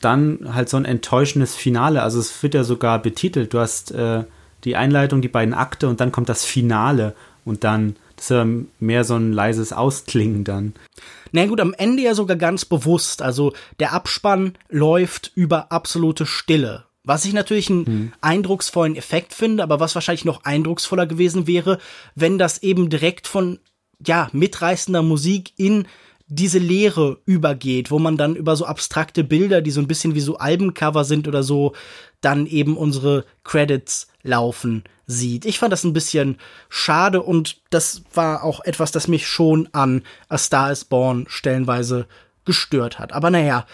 dann 0.00 0.54
halt 0.54 0.68
so 0.68 0.76
ein 0.76 0.84
enttäuschendes 0.84 1.54
Finale. 1.54 2.02
Also 2.02 2.18
es 2.18 2.42
wird 2.42 2.54
ja 2.54 2.64
sogar 2.64 3.00
betitelt. 3.00 3.52
Du 3.52 3.58
hast 3.58 3.90
äh, 3.92 4.24
die 4.64 4.76
Einleitung, 4.76 5.20
die 5.20 5.28
beiden 5.28 5.54
Akte 5.54 5.88
und 5.88 6.00
dann 6.00 6.12
kommt 6.12 6.28
das 6.28 6.44
Finale 6.44 7.14
und 7.44 7.64
dann 7.64 7.96
das 8.16 8.24
ist 8.24 8.30
ja 8.30 8.46
mehr 8.80 9.04
so 9.04 9.14
ein 9.14 9.32
leises 9.32 9.72
Ausklingen 9.72 10.42
dann. 10.42 10.74
Na 11.30 11.46
gut, 11.46 11.60
am 11.60 11.72
Ende 11.72 12.02
ja 12.02 12.14
sogar 12.14 12.36
ganz 12.36 12.64
bewusst. 12.64 13.22
Also 13.22 13.52
der 13.78 13.92
Abspann 13.92 14.54
läuft 14.68 15.30
über 15.36 15.70
absolute 15.70 16.26
Stille. 16.26 16.84
Was 17.04 17.24
ich 17.24 17.32
natürlich 17.32 17.70
einen 17.70 17.86
hm. 17.86 18.12
eindrucksvollen 18.20 18.96
Effekt 18.96 19.34
finde, 19.34 19.62
aber 19.62 19.78
was 19.78 19.94
wahrscheinlich 19.94 20.24
noch 20.24 20.44
eindrucksvoller 20.44 21.06
gewesen 21.06 21.46
wäre, 21.46 21.78
wenn 22.16 22.38
das 22.38 22.62
eben 22.62 22.90
direkt 22.90 23.28
von 23.28 23.60
ja 24.04 24.28
mitreißender 24.32 25.02
Musik 25.02 25.52
in 25.56 25.86
diese 26.28 26.58
Leere 26.58 27.18
übergeht, 27.24 27.90
wo 27.90 27.98
man 27.98 28.16
dann 28.16 28.36
über 28.36 28.54
so 28.54 28.66
abstrakte 28.66 29.24
Bilder, 29.24 29.62
die 29.62 29.70
so 29.70 29.80
ein 29.80 29.88
bisschen 29.88 30.14
wie 30.14 30.20
so 30.20 30.36
Albencover 30.36 31.04
sind 31.04 31.26
oder 31.26 31.42
so, 31.42 31.74
dann 32.20 32.46
eben 32.46 32.76
unsere 32.76 33.24
Credits 33.44 34.08
laufen 34.22 34.84
sieht. 35.06 35.46
Ich 35.46 35.58
fand 35.58 35.72
das 35.72 35.84
ein 35.84 35.94
bisschen 35.94 36.36
schade 36.68 37.22
und 37.22 37.60
das 37.70 38.02
war 38.12 38.44
auch 38.44 38.60
etwas, 38.64 38.92
das 38.92 39.08
mich 39.08 39.26
schon 39.26 39.68
an 39.72 40.02
A 40.28 40.36
Star 40.36 40.70
is 40.70 40.84
Born 40.84 41.24
stellenweise 41.28 42.06
gestört 42.44 42.98
hat. 42.98 43.14
Aber 43.14 43.30
naja, 43.30 43.66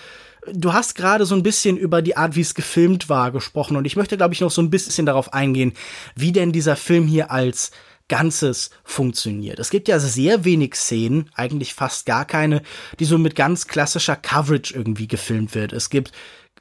du 0.52 0.72
hast 0.72 0.94
gerade 0.94 1.26
so 1.26 1.34
ein 1.34 1.42
bisschen 1.42 1.76
über 1.76 2.02
die 2.02 2.16
Art, 2.16 2.36
wie 2.36 2.40
es 2.40 2.54
gefilmt 2.54 3.08
war, 3.08 3.32
gesprochen 3.32 3.76
und 3.76 3.84
ich 3.84 3.96
möchte, 3.96 4.16
glaube 4.16 4.34
ich, 4.34 4.40
noch 4.40 4.50
so 4.52 4.62
ein 4.62 4.70
bisschen 4.70 5.06
darauf 5.06 5.32
eingehen, 5.32 5.72
wie 6.14 6.30
denn 6.30 6.52
dieser 6.52 6.76
Film 6.76 7.08
hier 7.08 7.32
als 7.32 7.72
Ganzes 8.08 8.70
funktioniert. 8.84 9.58
Es 9.58 9.70
gibt 9.70 9.88
ja 9.88 9.98
sehr 9.98 10.44
wenig 10.44 10.74
Szenen, 10.74 11.30
eigentlich 11.34 11.74
fast 11.74 12.04
gar 12.06 12.24
keine, 12.24 12.62
die 12.98 13.06
so 13.06 13.16
mit 13.16 13.34
ganz 13.34 13.66
klassischer 13.66 14.16
Coverage 14.16 14.74
irgendwie 14.74 15.08
gefilmt 15.08 15.54
wird. 15.54 15.72
Es 15.72 15.88
gibt 15.88 16.12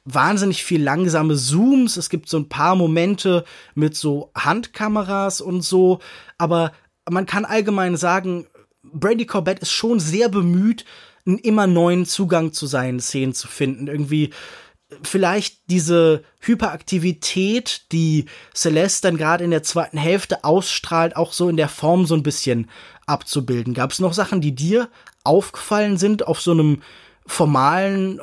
wahnsinnig 0.04 0.64
viel 0.64 0.82
langsame 0.82 1.36
Zooms. 1.36 1.96
Es 1.96 2.08
gibt 2.08 2.28
so 2.28 2.38
ein 2.38 2.48
paar 2.48 2.76
Momente 2.76 3.44
mit 3.74 3.96
so 3.96 4.30
Handkameras 4.34 5.40
und 5.40 5.62
so. 5.62 6.00
Aber 6.38 6.72
man 7.08 7.26
kann 7.26 7.44
allgemein 7.44 7.96
sagen, 7.96 8.46
Brady 8.82 9.26
Corbett 9.26 9.60
ist 9.60 9.72
schon 9.72 10.00
sehr 10.00 10.28
bemüht, 10.28 10.84
einen 11.26 11.38
immer 11.38 11.66
neuen 11.66 12.04
Zugang 12.04 12.52
zu 12.52 12.66
seinen 12.66 13.00
Szenen 13.00 13.34
zu 13.34 13.48
finden. 13.48 13.86
Irgendwie 13.86 14.30
vielleicht 15.02 15.58
diese 15.68 16.22
Hyperaktivität, 16.40 17.82
die 17.92 18.26
Celeste 18.54 19.08
dann 19.08 19.16
gerade 19.16 19.44
in 19.44 19.50
der 19.50 19.62
zweiten 19.62 19.98
Hälfte 19.98 20.44
ausstrahlt, 20.44 21.16
auch 21.16 21.32
so 21.32 21.48
in 21.48 21.56
der 21.56 21.68
Form 21.68 22.06
so 22.06 22.14
ein 22.14 22.22
bisschen 22.22 22.68
abzubilden. 23.06 23.74
Gab 23.74 23.92
es 23.92 23.98
noch 23.98 24.12
Sachen, 24.12 24.40
die 24.40 24.54
dir 24.54 24.88
aufgefallen 25.24 25.96
sind 25.96 26.26
auf 26.26 26.40
so 26.40 26.52
einem 26.52 26.82
formalen 27.26 28.20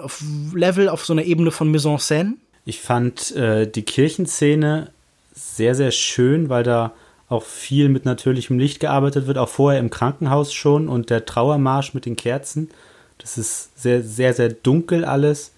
Level, 0.54 0.90
auf 0.90 1.06
so 1.06 1.14
einer 1.14 1.24
Ebene 1.24 1.52
von 1.52 1.70
Mise 1.70 1.90
en 1.90 1.98
scène? 1.98 2.34
Ich 2.66 2.80
fand 2.80 3.36
äh, 3.36 3.70
die 3.70 3.84
Kirchenszene 3.84 4.92
sehr, 5.34 5.76
sehr 5.76 5.92
schön, 5.92 6.50
weil 6.50 6.64
da 6.64 6.94
auch 7.28 7.44
viel 7.44 7.90
mit 7.90 8.06
natürlichem 8.06 8.60
Licht 8.60 8.80
gearbeitet 8.80 9.26
wird, 9.26 9.38
auch 9.38 9.50
vorher 9.50 9.80
im 9.80 9.90
Krankenhaus 9.90 10.54
schon 10.54 10.90
und 10.90 11.10
der 11.10 11.26
Trauermarsch 11.26 11.94
mit 11.94 12.06
den 12.06 12.18
Kerzen. 12.18 12.70
Das 13.18 13.38
ist 13.38 13.80
sehr, 13.82 14.04
sehr, 14.04 14.34
sehr 14.34 14.50
dunkel 14.50 15.06
alles. 15.06 15.54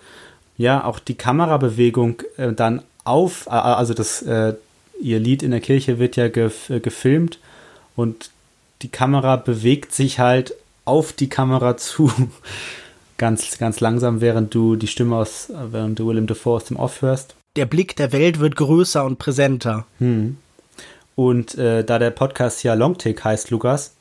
Ja, 0.57 0.83
auch 0.83 0.99
die 0.99 1.15
Kamerabewegung 1.15 2.21
äh, 2.37 2.53
dann 2.53 2.81
auf, 3.03 3.47
äh, 3.47 3.51
also 3.51 3.93
das, 3.93 4.21
äh, 4.21 4.53
ihr 5.01 5.19
Lied 5.19 5.43
in 5.43 5.51
der 5.51 5.61
Kirche 5.61 5.99
wird 5.99 6.15
ja 6.15 6.27
gef 6.27 6.69
äh, 6.69 6.79
gefilmt 6.79 7.39
und 7.95 8.29
die 8.81 8.89
Kamera 8.89 9.35
bewegt 9.35 9.93
sich 9.93 10.19
halt 10.19 10.55
auf 10.85 11.13
die 11.13 11.29
Kamera 11.29 11.77
zu. 11.77 12.11
ganz, 13.17 13.57
ganz 13.57 13.79
langsam, 13.79 14.21
während 14.21 14.53
du 14.53 14.75
die 14.75 14.87
Stimme 14.87 15.15
aus, 15.15 15.51
während 15.71 15.99
du 15.99 16.07
Willem 16.07 16.27
Dafoe 16.27 16.55
aus 16.55 16.65
dem 16.65 16.77
Off 16.77 17.01
hörst. 17.01 17.35
Der 17.55 17.65
Blick 17.65 17.95
der 17.95 18.11
Welt 18.11 18.39
wird 18.39 18.55
größer 18.55 19.05
und 19.05 19.19
präsenter. 19.19 19.85
Hm. 19.99 20.37
Und 21.15 21.55
äh, 21.55 21.83
da 21.83 21.99
der 21.99 22.09
Podcast 22.09 22.63
ja 22.63 22.73
Longtake 22.73 23.23
heißt, 23.23 23.51
Lukas, 23.51 23.93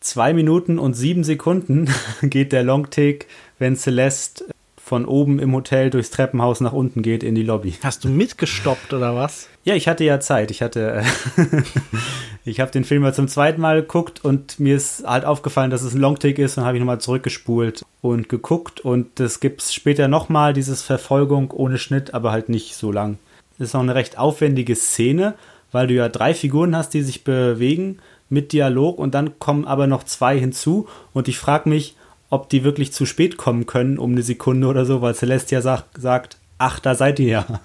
zwei 0.00 0.32
Minuten 0.32 0.78
und 0.78 0.94
sieben 0.94 1.22
Sekunden 1.24 1.90
geht 2.22 2.52
der 2.52 2.62
Longtake, 2.62 3.26
wenn 3.58 3.76
Celeste 3.76 4.46
von 4.90 5.04
oben 5.04 5.38
im 5.38 5.54
Hotel 5.54 5.88
durchs 5.88 6.10
Treppenhaus 6.10 6.60
nach 6.60 6.72
unten 6.72 7.02
geht 7.02 7.22
in 7.22 7.36
die 7.36 7.44
Lobby. 7.44 7.74
Hast 7.80 8.02
du 8.02 8.08
mitgestoppt 8.08 8.92
oder 8.92 9.14
was? 9.14 9.48
Ja, 9.62 9.76
ich 9.76 9.86
hatte 9.86 10.02
ja 10.02 10.18
Zeit. 10.18 10.50
Ich 10.50 10.62
hatte, 10.62 11.04
ich 12.44 12.58
habe 12.58 12.72
den 12.72 12.82
Film 12.82 13.02
mal 13.02 13.14
zum 13.14 13.28
zweiten 13.28 13.60
Mal 13.60 13.82
geguckt 13.82 14.24
und 14.24 14.58
mir 14.58 14.74
ist 14.74 15.06
halt 15.06 15.24
aufgefallen, 15.24 15.70
dass 15.70 15.82
es 15.82 15.94
ein 15.94 16.00
Longtake 16.00 16.42
ist 16.42 16.58
und 16.58 16.64
habe 16.64 16.76
ich 16.76 16.80
nochmal 16.80 17.00
zurückgespult 17.00 17.84
und 18.02 18.28
geguckt 18.28 18.80
und 18.80 19.20
es 19.20 19.38
gibt 19.38 19.62
später 19.62 20.08
nochmal 20.08 20.54
dieses 20.54 20.82
Verfolgung 20.82 21.52
ohne 21.52 21.78
Schnitt, 21.78 22.12
aber 22.12 22.32
halt 22.32 22.48
nicht 22.48 22.74
so 22.74 22.90
lang. 22.90 23.18
Das 23.58 23.68
ist 23.68 23.76
auch 23.76 23.82
eine 23.82 23.94
recht 23.94 24.18
aufwendige 24.18 24.74
Szene, 24.74 25.34
weil 25.70 25.86
du 25.86 25.94
ja 25.94 26.08
drei 26.08 26.34
Figuren 26.34 26.74
hast, 26.74 26.94
die 26.94 27.02
sich 27.02 27.22
bewegen 27.22 27.98
mit 28.28 28.52
Dialog 28.52 28.98
und 28.98 29.14
dann 29.14 29.38
kommen 29.38 29.66
aber 29.66 29.86
noch 29.86 30.02
zwei 30.02 30.36
hinzu 30.36 30.88
und 31.12 31.28
ich 31.28 31.38
frage 31.38 31.68
mich, 31.68 31.94
ob 32.30 32.48
die 32.48 32.64
wirklich 32.64 32.92
zu 32.92 33.04
spät 33.06 33.36
kommen 33.36 33.66
können, 33.66 33.98
um 33.98 34.12
eine 34.12 34.22
Sekunde 34.22 34.68
oder 34.68 34.86
so, 34.86 35.02
weil 35.02 35.14
Celestia 35.14 35.60
sagt, 35.60 36.00
sagt 36.00 36.38
ach, 36.58 36.78
da 36.78 36.94
seid 36.94 37.18
ihr 37.18 37.28
ja. 37.28 37.60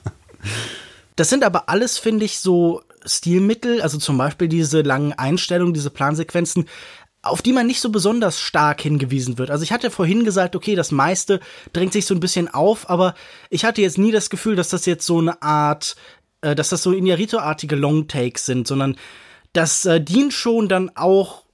Das 1.15 1.29
sind 1.29 1.43
aber 1.43 1.69
alles, 1.69 1.97
finde 1.97 2.25
ich, 2.25 2.39
so 2.39 2.81
Stilmittel, 3.05 3.81
also 3.81 3.97
zum 3.97 4.17
Beispiel 4.17 4.47
diese 4.47 4.81
langen 4.81 5.13
Einstellungen, 5.13 5.73
diese 5.73 5.89
Plansequenzen, 5.89 6.65
auf 7.21 7.41
die 7.41 7.53
man 7.53 7.67
nicht 7.67 7.81
so 7.81 7.89
besonders 7.89 8.39
stark 8.39 8.81
hingewiesen 8.81 9.37
wird. 9.37 9.49
Also 9.49 9.63
ich 9.63 9.71
hatte 9.71 9.91
vorhin 9.91 10.25
gesagt, 10.25 10.55
okay, 10.55 10.75
das 10.75 10.91
meiste 10.91 11.39
drängt 11.73 11.93
sich 11.93 12.05
so 12.05 12.13
ein 12.13 12.19
bisschen 12.19 12.47
auf, 12.47 12.89
aber 12.89 13.15
ich 13.49 13.65
hatte 13.65 13.81
jetzt 13.81 13.97
nie 13.97 14.11
das 14.11 14.29
Gefühl, 14.29 14.55
dass 14.55 14.69
das 14.69 14.85
jetzt 14.85 15.05
so 15.05 15.19
eine 15.19 15.41
Art, 15.41 15.95
äh, 16.41 16.53
dass 16.53 16.69
das 16.69 16.83
so 16.83 16.91
Inarito-artige 16.91 17.75
Longtakes 17.75 18.45
sind, 18.45 18.67
sondern 18.67 18.97
das 19.53 19.85
äh, 19.85 20.01
dient 20.01 20.33
schon 20.33 20.67
dann 20.67 20.91
auch 20.95 21.44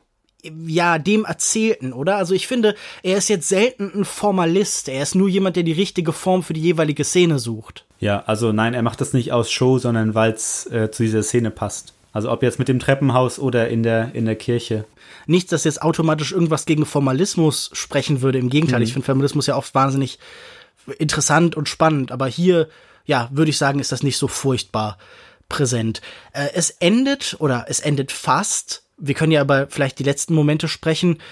ja, 0.65 0.97
dem 0.97 1.25
Erzählten, 1.25 1.93
oder? 1.93 2.17
Also 2.17 2.33
ich 2.33 2.47
finde, 2.47 2.75
er 3.03 3.17
ist 3.17 3.29
jetzt 3.29 3.47
selten 3.47 3.91
ein 3.93 4.05
Formalist. 4.05 4.89
Er 4.89 5.03
ist 5.03 5.15
nur 5.15 5.27
jemand, 5.27 5.55
der 5.55 5.63
die 5.63 5.71
richtige 5.71 6.13
Form 6.13 6.43
für 6.43 6.53
die 6.53 6.61
jeweilige 6.61 7.03
Szene 7.03 7.39
sucht. 7.39 7.85
Ja, 7.99 8.23
also 8.25 8.51
nein, 8.51 8.73
er 8.73 8.81
macht 8.81 9.01
das 9.01 9.13
nicht 9.13 9.31
aus 9.31 9.51
Show, 9.51 9.77
sondern 9.77 10.15
weil 10.15 10.31
es 10.31 10.65
äh, 10.67 10.89
zu 10.91 11.03
dieser 11.03 11.23
Szene 11.23 11.51
passt. 11.51 11.93
Also 12.13 12.31
ob 12.31 12.43
jetzt 12.43 12.59
mit 12.59 12.67
dem 12.67 12.79
Treppenhaus 12.79 13.39
oder 13.39 13.69
in 13.69 13.83
der, 13.83 14.13
in 14.15 14.25
der 14.25 14.35
Kirche. 14.35 14.85
Nichts, 15.27 15.51
dass 15.51 15.63
jetzt 15.63 15.81
automatisch 15.81 16.31
irgendwas 16.31 16.65
gegen 16.65 16.85
Formalismus 16.85 17.69
sprechen 17.73 18.21
würde. 18.21 18.39
Im 18.39 18.49
Gegenteil, 18.49 18.79
mhm. 18.79 18.85
ich 18.85 18.93
finde 18.93 19.05
Formalismus 19.05 19.47
ja 19.47 19.55
oft 19.55 19.73
wahnsinnig 19.75 20.19
interessant 20.97 21.55
und 21.55 21.69
spannend. 21.69 22.11
Aber 22.11 22.27
hier, 22.27 22.67
ja, 23.05 23.29
würde 23.31 23.51
ich 23.51 23.57
sagen, 23.57 23.79
ist 23.79 23.91
das 23.91 24.03
nicht 24.03 24.17
so 24.17 24.27
furchtbar 24.27 24.97
präsent. 25.47 26.01
Äh, 26.33 26.47
es 26.53 26.71
endet, 26.71 27.35
oder 27.39 27.65
es 27.67 27.79
endet 27.79 28.11
fast 28.11 28.80
wir 29.01 29.15
können 29.15 29.31
ja 29.31 29.41
aber 29.41 29.67
vielleicht 29.67 29.99
die 29.99 30.03
letzten 30.03 30.33
Momente 30.33 30.67
sprechen. 30.67 31.17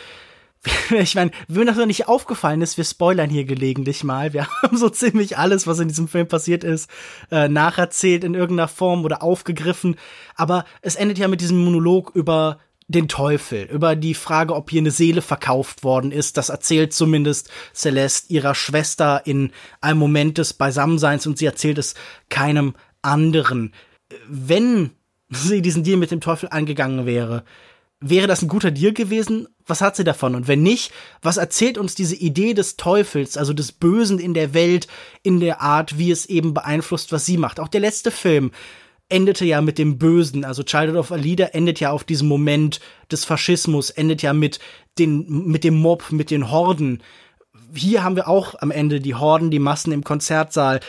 Ich 0.92 1.16
meine, 1.16 1.32
wenn 1.48 1.68
das 1.68 1.78
noch 1.78 1.86
nicht 1.86 2.10
aufgefallen 2.10 2.62
ist, 2.62 2.76
wir 2.76 2.84
spoilern 2.84 3.30
hier 3.30 3.46
gelegentlich 3.46 4.04
mal. 4.04 4.34
Wir 4.34 4.48
haben 4.64 4.76
so 4.76 4.90
ziemlich 4.90 5.38
alles, 5.38 5.68
was 5.68 5.80
in 5.80 5.88
diesem 5.88 6.10
Film 6.10 6.28
passiert 6.28 6.66
ist, 6.66 6.90
äh, 7.32 7.48
nacherzählt 7.48 8.26
in 8.26 8.34
irgendeiner 8.34 8.68
Form 8.68 9.06
oder 9.06 9.24
aufgegriffen. 9.24 9.96
Aber 10.36 10.66
es 10.82 10.96
endet 10.96 11.18
ja 11.18 11.30
mit 11.30 11.40
diesem 11.40 11.64
Monolog 11.64 12.12
über 12.14 12.60
den 12.90 13.08
Teufel, 13.08 13.66
über 13.66 13.96
die 13.96 14.16
Frage, 14.16 14.56
ob 14.56 14.70
hier 14.70 14.82
eine 14.82 14.92
Seele 14.92 15.22
verkauft 15.22 15.84
worden 15.84 16.12
ist. 16.12 16.38
Das 16.38 16.50
erzählt 16.50 16.92
zumindest 16.92 17.50
Celeste 17.74 18.34
ihrer 18.34 18.56
Schwester 18.56 19.22
in 19.26 19.52
einem 19.80 20.00
Moment 20.00 20.40
des 20.40 20.54
Beisammenseins 20.54 21.28
und 21.28 21.38
sie 21.38 21.46
erzählt 21.46 21.78
es 21.78 21.94
keinem 22.30 22.74
anderen. 23.02 23.74
Wenn 24.28 24.92
sie 25.30 25.62
diesen 25.62 25.84
Deal 25.84 25.98
mit 25.98 26.12
dem 26.12 26.22
Teufel 26.22 26.50
angegangen 26.50 27.06
wäre, 27.06 27.44
wäre 28.02 28.28
das 28.28 28.42
ein 28.42 28.48
guter 28.48 28.72
Deal 28.72 28.94
gewesen? 28.94 29.48
Was 29.66 29.82
hat 29.82 29.96
sie 29.96 30.04
davon? 30.04 30.36
Und 30.36 30.48
wenn 30.48 30.64
nicht, 30.64 30.92
was 31.22 31.38
erzählt 31.38 31.78
uns 31.78 31.96
diese 31.96 32.16
Idee 32.16 32.54
des 32.54 32.78
Teufels, 32.78 33.38
also 33.38 33.54
des 33.54 33.72
Bösen 33.72 34.20
in 34.20 34.34
der 34.34 34.54
Welt, 34.54 34.88
in 35.22 35.40
der 35.40 35.62
Art, 35.62 35.98
wie 35.98 36.12
es 36.12 36.26
eben 36.26 36.54
beeinflusst, 36.54 37.12
was 37.12 37.26
sie 37.26 37.38
macht? 37.38 37.60
Auch 37.60 37.68
der 37.68 37.82
letzte 37.82 38.12
Film 38.12 38.52
endete 39.10 39.44
ja 39.44 39.62
mit 39.62 39.78
dem 39.78 39.98
Bösen, 39.98 40.46
also 40.46 40.64
Childhood 40.64 40.98
of 40.98 41.12
Alida 41.12 41.46
endet 41.46 41.80
ja 41.80 41.92
auf 41.92 42.04
diesem 42.04 42.28
Moment 42.28 42.80
des 43.12 43.26
Faschismus, 43.26 43.90
endet 43.90 44.22
ja 44.22 44.34
mit 44.34 44.60
den, 44.98 45.48
mit 45.48 45.64
dem 45.64 45.76
Mob, 45.76 46.12
mit 46.12 46.32
den 46.32 46.52
Horden. 46.52 47.02
Hier 47.74 48.04
haben 48.04 48.16
wir 48.16 48.28
auch 48.28 48.56
am 48.60 48.72
Ende 48.72 49.00
die 49.00 49.16
Horden, 49.16 49.52
die 49.52 49.60
Massen 49.60 49.92
im 49.92 50.04
Konzertsaal. 50.04 50.80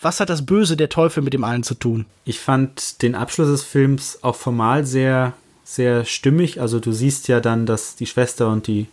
Was 0.00 0.18
hat 0.18 0.30
das 0.30 0.46
Böse 0.46 0.78
der 0.78 0.88
Teufel 0.88 1.22
mit 1.22 1.34
dem 1.34 1.44
allen 1.44 1.62
zu 1.62 1.74
tun? 1.74 2.06
Ich 2.24 2.40
fand 2.40 3.02
den 3.02 3.14
Abschluss 3.14 3.48
des 3.48 3.62
Films 3.64 4.20
auch 4.22 4.36
formal 4.36 4.86
sehr, 4.86 5.34
sehr 5.62 6.06
stimmig. 6.06 6.60
Also 6.60 6.80
du 6.80 6.92
siehst 6.92 7.28
ja 7.28 7.40
dann, 7.40 7.66
dass 7.66 7.96
die 7.96 8.06
Schwester 8.06 8.48
und 8.48 8.66
die 8.66 8.86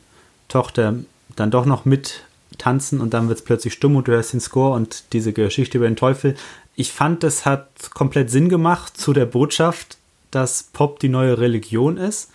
Tochter 0.49 0.95
dann 1.37 1.51
doch 1.51 1.65
noch 1.65 1.85
mit 1.85 2.23
tanzen 2.57 2.99
und 2.99 3.13
dann 3.13 3.29
wird 3.29 3.39
es 3.39 3.45
plötzlich 3.45 3.73
stumm 3.73 3.95
und 3.95 4.07
du 4.07 4.11
hörst 4.11 4.33
den 4.33 4.41
Score 4.41 4.75
und 4.75 5.05
diese 5.13 5.31
Geschichte 5.31 5.77
über 5.77 5.87
den 5.87 5.95
Teufel. 5.95 6.35
Ich 6.75 6.91
fand, 6.91 7.23
das 7.23 7.45
hat 7.45 7.91
komplett 7.93 8.29
Sinn 8.29 8.49
gemacht 8.49 8.97
zu 8.97 9.13
der 9.13 9.25
Botschaft, 9.25 9.97
dass 10.31 10.63
Pop 10.73 10.99
die 10.99 11.09
neue 11.09 11.37
Religion 11.37 11.97
ist. 11.97 12.31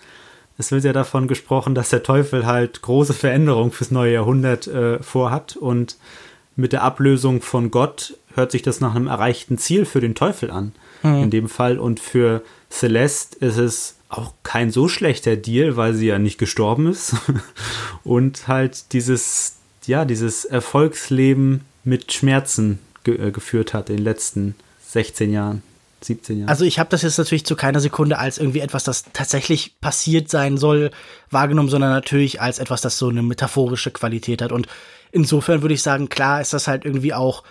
Es 0.56 0.70
wird 0.70 0.84
ja 0.84 0.92
davon 0.92 1.28
gesprochen, 1.28 1.74
dass 1.74 1.90
der 1.90 2.02
Teufel 2.02 2.46
halt 2.46 2.80
große 2.80 3.14
Veränderungen 3.14 3.70
fürs 3.70 3.90
neue 3.90 4.14
Jahrhundert 4.14 4.66
äh, 4.66 5.02
vorhat 5.02 5.56
und 5.56 5.96
mit 6.56 6.72
der 6.72 6.82
Ablösung 6.82 7.40
von 7.40 7.70
Gott 7.70 8.16
hört 8.34 8.52
sich 8.52 8.62
das 8.62 8.80
nach 8.80 8.94
einem 8.94 9.06
erreichten 9.06 9.58
Ziel 9.58 9.84
für 9.84 10.00
den 10.00 10.14
Teufel 10.14 10.50
an. 10.50 10.72
Mhm. 11.02 11.24
In 11.24 11.30
dem 11.30 11.48
Fall. 11.48 11.78
Und 11.78 12.00
für 12.00 12.42
Celeste 12.70 13.44
ist 13.44 13.58
es 13.58 13.96
auch 14.08 14.34
kein 14.42 14.70
so 14.70 14.88
schlechter 14.88 15.36
Deal, 15.36 15.76
weil 15.76 15.94
sie 15.94 16.06
ja 16.06 16.18
nicht 16.18 16.38
gestorben 16.38 16.86
ist. 16.86 17.14
und 18.04 18.46
halt 18.48 18.92
dieses, 18.92 19.56
ja, 19.86 20.04
dieses 20.04 20.44
Erfolgsleben 20.44 21.62
mit 21.84 22.12
Schmerzen 22.12 22.78
ge 23.04 23.28
äh, 23.28 23.30
geführt 23.30 23.74
hat 23.74 23.90
in 23.90 23.96
den 23.96 24.04
letzten 24.04 24.54
16 24.88 25.32
Jahren. 25.32 25.62
17 26.04 26.38
Jahren. 26.38 26.48
Also 26.48 26.64
ich 26.64 26.78
habe 26.78 26.90
das 26.90 27.02
jetzt 27.02 27.18
natürlich 27.18 27.46
zu 27.46 27.56
keiner 27.56 27.80
Sekunde 27.80 28.18
als 28.18 28.38
irgendwie 28.38 28.60
etwas, 28.60 28.84
das 28.84 29.04
tatsächlich 29.12 29.80
passiert 29.80 30.28
sein 30.28 30.58
soll, 30.58 30.90
wahrgenommen, 31.30 31.68
sondern 31.68 31.90
natürlich 31.90 32.40
als 32.40 32.58
etwas, 32.58 32.80
das 32.80 32.98
so 32.98 33.08
eine 33.08 33.22
metaphorische 33.22 33.90
Qualität 33.90 34.42
hat. 34.42 34.52
Und 34.52 34.66
insofern 35.10 35.62
würde 35.62 35.74
ich 35.74 35.82
sagen, 35.82 36.08
klar 36.08 36.40
ist 36.40 36.52
das 36.52 36.68
halt 36.68 36.84
irgendwie 36.84 37.14
auch 37.14 37.44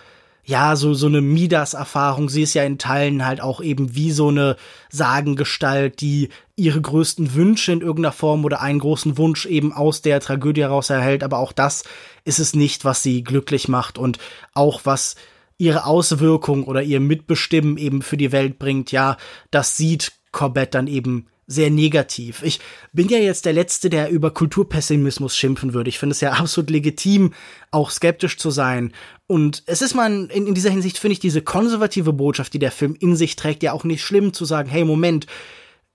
ja, 0.44 0.74
so, 0.74 0.92
so 0.92 1.06
eine 1.06 1.20
Midas-Erfahrung. 1.20 2.28
Sie 2.28 2.42
ist 2.42 2.54
ja 2.54 2.64
in 2.64 2.78
Teilen 2.78 3.24
halt 3.24 3.40
auch 3.40 3.60
eben 3.60 3.94
wie 3.94 4.10
so 4.10 4.28
eine 4.28 4.56
Sagengestalt, 4.90 6.00
die 6.00 6.30
ihre 6.56 6.80
größten 6.80 7.34
Wünsche 7.34 7.72
in 7.72 7.80
irgendeiner 7.80 8.12
Form 8.12 8.44
oder 8.44 8.60
einen 8.60 8.80
großen 8.80 9.16
Wunsch 9.18 9.46
eben 9.46 9.72
aus 9.72 10.02
der 10.02 10.18
Tragödie 10.20 10.62
heraus 10.62 10.90
erhält. 10.90 11.22
Aber 11.22 11.38
auch 11.38 11.52
das 11.52 11.84
ist 12.24 12.40
es 12.40 12.54
nicht, 12.54 12.84
was 12.84 13.04
sie 13.04 13.22
glücklich 13.22 13.68
macht 13.68 13.98
und 13.98 14.18
auch 14.52 14.80
was 14.84 15.14
ihre 15.58 15.86
Auswirkung 15.86 16.64
oder 16.64 16.82
ihr 16.82 16.98
Mitbestimmen 16.98 17.76
eben 17.76 18.02
für 18.02 18.16
die 18.16 18.32
Welt 18.32 18.58
bringt. 18.58 18.90
Ja, 18.90 19.18
das 19.52 19.76
sieht 19.76 20.12
Corbett 20.32 20.74
dann 20.74 20.88
eben 20.88 21.28
sehr 21.46 21.70
negativ. 21.70 22.42
Ich 22.42 22.60
bin 22.92 23.08
ja 23.08 23.18
jetzt 23.18 23.44
der 23.44 23.52
Letzte, 23.52 23.90
der 23.90 24.10
über 24.10 24.30
Kulturpessimismus 24.30 25.36
schimpfen 25.36 25.74
würde. 25.74 25.88
Ich 25.88 25.98
finde 25.98 26.12
es 26.12 26.20
ja 26.20 26.32
absolut 26.38 26.70
legitim, 26.70 27.32
auch 27.70 27.90
skeptisch 27.90 28.38
zu 28.38 28.50
sein. 28.50 28.92
Und 29.26 29.62
es 29.66 29.82
ist 29.82 29.94
mal 29.94 30.10
in, 30.30 30.46
in 30.46 30.54
dieser 30.54 30.70
Hinsicht, 30.70 30.98
finde 30.98 31.12
ich, 31.12 31.20
diese 31.20 31.42
konservative 31.42 32.12
Botschaft, 32.12 32.52
die 32.54 32.58
der 32.58 32.72
Film 32.72 32.96
in 32.98 33.16
sich 33.16 33.36
trägt, 33.36 33.62
ja 33.62 33.72
auch 33.72 33.84
nicht 33.84 34.02
schlimm 34.02 34.32
zu 34.32 34.44
sagen, 34.44 34.68
hey, 34.68 34.84
Moment, 34.84 35.26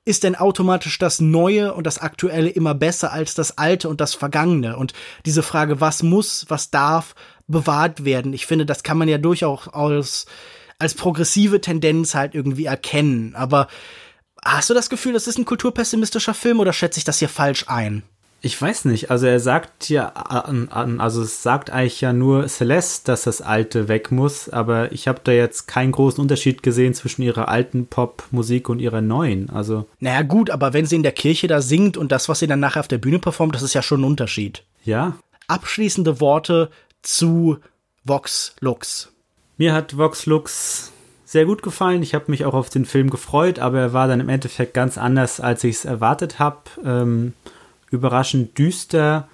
ist 0.07 0.23
denn 0.23 0.35
automatisch 0.35 0.97
das 0.99 1.19
Neue 1.19 1.73
und 1.73 1.85
das 1.85 1.99
Aktuelle 1.99 2.49
immer 2.49 2.73
besser 2.73 3.11
als 3.11 3.33
das 3.35 3.57
Alte 3.57 3.89
und 3.89 3.99
das 3.99 4.13
Vergangene? 4.13 4.77
Und 4.77 4.93
diese 5.25 5.43
Frage, 5.43 5.81
was 5.81 6.01
muss, 6.01 6.45
was 6.47 6.71
darf 6.71 7.13
bewahrt 7.47 8.05
werden? 8.05 8.31
Ich 8.31 8.45
finde, 8.45 8.65
das 8.65 8.83
kann 8.83 8.97
man 8.97 9.09
ja 9.09 9.17
durchaus 9.17 9.67
als, 9.67 10.25
als 10.79 10.93
progressive 10.93 11.59
Tendenz 11.59 12.15
halt 12.15 12.35
irgendwie 12.35 12.65
erkennen. 12.65 13.35
Aber 13.35 13.67
Hast 14.47 14.69
du 14.69 14.73
das 14.73 14.89
Gefühl, 14.89 15.11
das 15.11 15.27
ist 15.27 15.37
ein 15.37 15.43
kulturpessimistischer 15.43 16.33
Film 16.33 16.61
oder 16.61 16.71
schätze 16.71 16.99
ich 16.99 17.03
das 17.03 17.19
hier 17.19 17.27
falsch 17.27 17.65
ein? 17.67 18.03
Ich 18.39 18.59
weiß 18.61 18.85
nicht. 18.85 19.11
Also 19.11 19.25
er 19.25 19.41
sagt 19.41 19.89
ja, 19.89 20.07
also 20.07 21.21
es 21.21 21.43
sagt 21.43 21.69
eigentlich 21.69 21.99
ja 21.99 22.13
nur 22.13 22.47
Celeste, 22.47 23.11
dass 23.11 23.23
das 23.23 23.41
Alte 23.41 23.89
weg 23.89 24.09
muss, 24.09 24.47
aber 24.47 24.93
ich 24.93 25.09
habe 25.09 25.19
da 25.21 25.33
jetzt 25.33 25.67
keinen 25.67 25.91
großen 25.91 26.21
Unterschied 26.21 26.63
gesehen 26.63 26.93
zwischen 26.93 27.23
ihrer 27.23 27.49
alten 27.49 27.87
Popmusik 27.87 28.69
und 28.69 28.79
ihrer 28.79 29.01
neuen. 29.01 29.49
Also. 29.49 29.85
Naja, 29.99 30.21
gut, 30.21 30.49
aber 30.49 30.71
wenn 30.71 30.85
sie 30.85 30.95
in 30.95 31.03
der 31.03 31.11
Kirche 31.11 31.47
da 31.47 31.61
singt 31.61 31.97
und 31.97 32.13
das, 32.13 32.29
was 32.29 32.39
sie 32.39 32.47
dann 32.47 32.61
nachher 32.61 32.79
auf 32.79 32.87
der 32.87 32.99
Bühne 32.99 33.19
performt, 33.19 33.53
das 33.53 33.63
ist 33.63 33.73
ja 33.73 33.81
schon 33.81 33.99
ein 34.01 34.05
Unterschied. 34.05 34.63
Ja. 34.85 35.17
Abschließende 35.49 36.21
Worte 36.21 36.69
zu 37.01 37.57
Vox 38.05 38.55
Lux. 38.61 39.11
Mir 39.57 39.73
hat 39.73 39.97
Vox 39.97 40.25
Lux 40.25 40.93
sehr 41.27 41.45
gut 41.45 41.61
gefallen. 41.61 42.01
Ich 42.03 42.15
habe 42.15 42.31
mich 42.31 42.45
auch 42.45 42.53
auf 42.53 42.69
den 42.69 42.85
Film 42.85 43.09
gefreut, 43.09 43.59
aber 43.59 43.79
er 43.79 43.93
war 43.93 44.07
dann 44.07 44.21
im 44.21 44.29
Endeffekt 44.29 44.73
ganz 44.73 44.97
anders, 44.97 45.41
als 45.41 45.65
ich 45.65 45.75
es 45.75 45.85
erwartet 45.85 46.39
habe. 46.39 46.61
Ähm, 46.85 47.33
überraschend 47.91 48.57
düster 48.57 49.27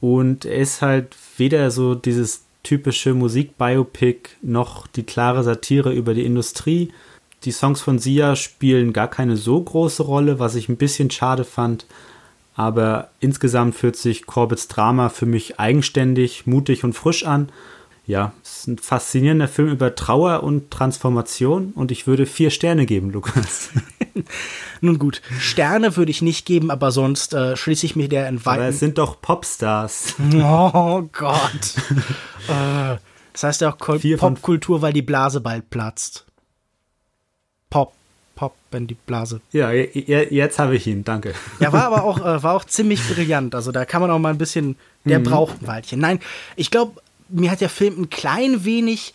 und 0.00 0.44
er 0.44 0.58
ist 0.58 0.82
halt 0.82 1.16
weder 1.36 1.72
so 1.72 1.96
dieses 1.96 2.44
typische 2.62 3.12
Musikbiopic 3.12 4.30
noch 4.40 4.86
die 4.86 5.02
klare 5.02 5.42
Satire 5.42 5.92
über 5.92 6.14
die 6.14 6.24
Industrie. 6.24 6.92
Die 7.42 7.50
Songs 7.50 7.80
von 7.80 7.98
Sia 7.98 8.36
spielen 8.36 8.92
gar 8.92 9.08
keine 9.08 9.36
so 9.36 9.60
große 9.60 10.04
Rolle, 10.04 10.38
was 10.38 10.54
ich 10.54 10.68
ein 10.68 10.76
bisschen 10.76 11.10
schade 11.10 11.42
fand. 11.42 11.86
Aber 12.54 13.10
insgesamt 13.18 13.74
fühlt 13.74 13.96
sich 13.96 14.26
Corbetts 14.26 14.68
Drama 14.68 15.08
für 15.08 15.26
mich 15.26 15.58
eigenständig, 15.58 16.46
mutig 16.46 16.84
und 16.84 16.92
frisch 16.92 17.24
an 17.24 17.48
ja, 18.04 18.32
es 18.42 18.58
ist 18.58 18.66
ein 18.66 18.78
faszinierender 18.78 19.48
Film 19.48 19.68
über 19.68 19.94
Trauer 19.94 20.42
und 20.42 20.70
Transformation 20.70 21.72
und 21.74 21.92
ich 21.92 22.06
würde 22.06 22.26
vier 22.26 22.50
Sterne 22.50 22.84
geben, 22.84 23.10
Lukas. 23.10 23.70
Nun 24.80 24.98
gut, 24.98 25.22
Sterne 25.38 25.96
würde 25.96 26.10
ich 26.10 26.20
nicht 26.20 26.44
geben, 26.44 26.70
aber 26.70 26.90
sonst 26.90 27.32
äh, 27.32 27.56
schließe 27.56 27.86
ich 27.86 27.94
mir 27.94 28.08
der 28.08 28.28
in 28.28 28.40
Aber 28.44 28.64
es 28.64 28.80
sind 28.80 28.98
doch 28.98 29.20
Popstars. 29.20 30.14
Oh 30.34 31.08
Gott. 31.12 31.76
äh, 32.48 32.96
das 33.32 33.42
heißt 33.42 33.60
ja 33.60 33.72
auch 33.72 33.78
Popkultur, 33.78 34.82
weil 34.82 34.92
die 34.92 35.02
Blase 35.02 35.40
bald 35.40 35.70
platzt. 35.70 36.26
Pop. 37.70 37.94
Pop, 38.34 38.54
wenn 38.70 38.86
die 38.86 38.94
Blase. 38.94 39.40
Ja, 39.52 39.70
jetzt 39.70 40.58
habe 40.58 40.74
ich 40.74 40.86
ihn, 40.86 41.04
danke. 41.04 41.34
Ja, 41.60 41.72
war 41.72 41.84
aber 41.84 42.02
auch, 42.04 42.18
äh, 42.18 42.42
war 42.42 42.54
auch 42.54 42.64
ziemlich 42.64 43.00
brillant. 43.08 43.54
Also 43.54 43.70
da 43.70 43.84
kann 43.84 44.00
man 44.00 44.10
auch 44.10 44.18
mal 44.18 44.30
ein 44.30 44.38
bisschen, 44.38 44.76
der 45.04 45.20
mhm. 45.20 45.24
braucht 45.24 45.62
ein 45.62 45.66
Weilchen. 45.66 46.00
Nein, 46.00 46.18
ich 46.56 46.70
glaube, 46.70 47.00
mir 47.32 47.50
hat 47.50 47.60
der 47.60 47.68
Film 47.68 48.02
ein 48.02 48.10
klein 48.10 48.64
wenig 48.64 49.14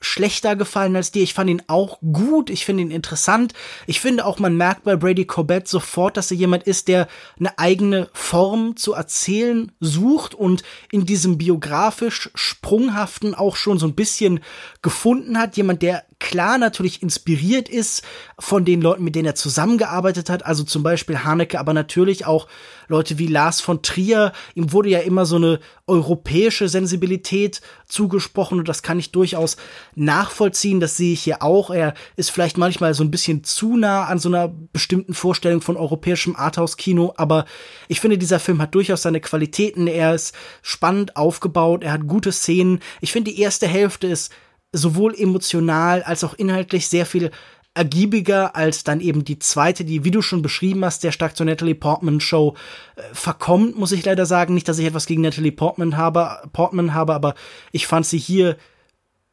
schlechter 0.00 0.54
gefallen 0.54 0.94
als 0.94 1.10
dir. 1.10 1.22
Ich 1.22 1.34
fand 1.34 1.50
ihn 1.50 1.62
auch 1.66 1.98
gut, 2.00 2.50
ich 2.50 2.64
finde 2.64 2.82
ihn 2.82 2.90
interessant. 2.90 3.52
Ich 3.86 4.00
finde 4.00 4.26
auch, 4.26 4.38
man 4.38 4.56
merkt 4.56 4.84
bei 4.84 4.96
Brady 4.96 5.24
Corbett 5.24 5.66
sofort, 5.66 6.16
dass 6.16 6.30
er 6.30 6.36
jemand 6.36 6.64
ist, 6.64 6.88
der 6.88 7.08
eine 7.38 7.58
eigene 7.58 8.08
Form 8.12 8.76
zu 8.76 8.92
erzählen 8.92 9.72
sucht 9.80 10.34
und 10.34 10.62
in 10.92 11.04
diesem 11.04 11.36
biografisch 11.36 12.30
sprunghaften 12.34 13.34
auch 13.34 13.56
schon 13.56 13.78
so 13.78 13.86
ein 13.86 13.96
bisschen 13.96 14.40
gefunden 14.82 15.38
hat. 15.38 15.56
Jemand, 15.56 15.82
der 15.82 16.04
klar 16.20 16.58
natürlich 16.58 17.02
inspiriert 17.02 17.68
ist 17.68 18.02
von 18.38 18.64
den 18.64 18.80
Leuten, 18.80 19.02
mit 19.02 19.16
denen 19.16 19.26
er 19.26 19.34
zusammengearbeitet 19.34 20.30
hat, 20.30 20.46
also 20.46 20.62
zum 20.62 20.84
Beispiel 20.84 21.24
Haneke, 21.24 21.58
aber 21.58 21.72
natürlich 21.72 22.24
auch 22.24 22.46
Leute 22.88 23.18
wie 23.18 23.26
Lars 23.26 23.60
von 23.60 23.82
Trier. 23.82 24.32
Ihm 24.54 24.72
wurde 24.72 24.88
ja 24.88 25.00
immer 25.00 25.26
so 25.26 25.36
eine 25.36 25.60
europäische 25.86 26.68
Sensibilität 26.68 27.60
zugesprochen 27.86 28.58
und 28.58 28.68
das 28.68 28.82
kann 28.82 28.98
ich 28.98 29.12
durchaus 29.12 29.56
nachvollziehen. 29.94 30.80
Das 30.80 30.96
sehe 30.96 31.12
ich 31.12 31.22
hier 31.22 31.42
auch. 31.42 31.70
Er 31.70 31.94
ist 32.16 32.30
vielleicht 32.30 32.58
manchmal 32.58 32.94
so 32.94 33.04
ein 33.04 33.10
bisschen 33.10 33.44
zu 33.44 33.76
nah 33.76 34.04
an 34.04 34.18
so 34.18 34.28
einer 34.28 34.48
bestimmten 34.72 35.14
Vorstellung 35.14 35.60
von 35.60 35.76
europäischem 35.76 36.36
Arthouse-Kino, 36.36 37.14
aber 37.16 37.44
ich 37.88 38.00
finde, 38.00 38.18
dieser 38.18 38.40
Film 38.40 38.60
hat 38.60 38.74
durchaus 38.74 39.02
seine 39.02 39.20
Qualitäten. 39.20 39.86
Er 39.86 40.14
ist 40.14 40.34
spannend 40.62 41.16
aufgebaut, 41.16 41.84
er 41.84 41.92
hat 41.92 42.06
gute 42.06 42.32
Szenen. 42.32 42.80
Ich 43.00 43.12
finde, 43.12 43.30
die 43.30 43.40
erste 43.40 43.66
Hälfte 43.66 44.06
ist 44.06 44.32
sowohl 44.72 45.14
emotional 45.14 46.02
als 46.02 46.24
auch 46.24 46.34
inhaltlich 46.34 46.88
sehr 46.88 47.06
viel 47.06 47.30
ergiebiger 47.78 48.56
als 48.56 48.82
dann 48.82 49.00
eben 49.00 49.24
die 49.24 49.38
zweite, 49.38 49.84
die, 49.84 50.04
wie 50.04 50.10
du 50.10 50.20
schon 50.20 50.42
beschrieben 50.42 50.84
hast, 50.84 51.04
der 51.04 51.12
stark 51.12 51.36
zur 51.36 51.46
Natalie 51.46 51.76
Portman 51.76 52.20
Show 52.20 52.56
äh, 52.96 53.02
verkommt, 53.12 53.78
muss 53.78 53.92
ich 53.92 54.04
leider 54.04 54.26
sagen. 54.26 54.52
Nicht, 54.54 54.68
dass 54.68 54.80
ich 54.80 54.86
etwas 54.86 55.06
gegen 55.06 55.22
Natalie 55.22 55.52
Portman 55.52 55.96
habe, 55.96 56.42
Portman 56.52 56.92
habe, 56.92 57.14
aber 57.14 57.34
ich 57.70 57.86
fand 57.86 58.04
sie 58.04 58.18
hier 58.18 58.56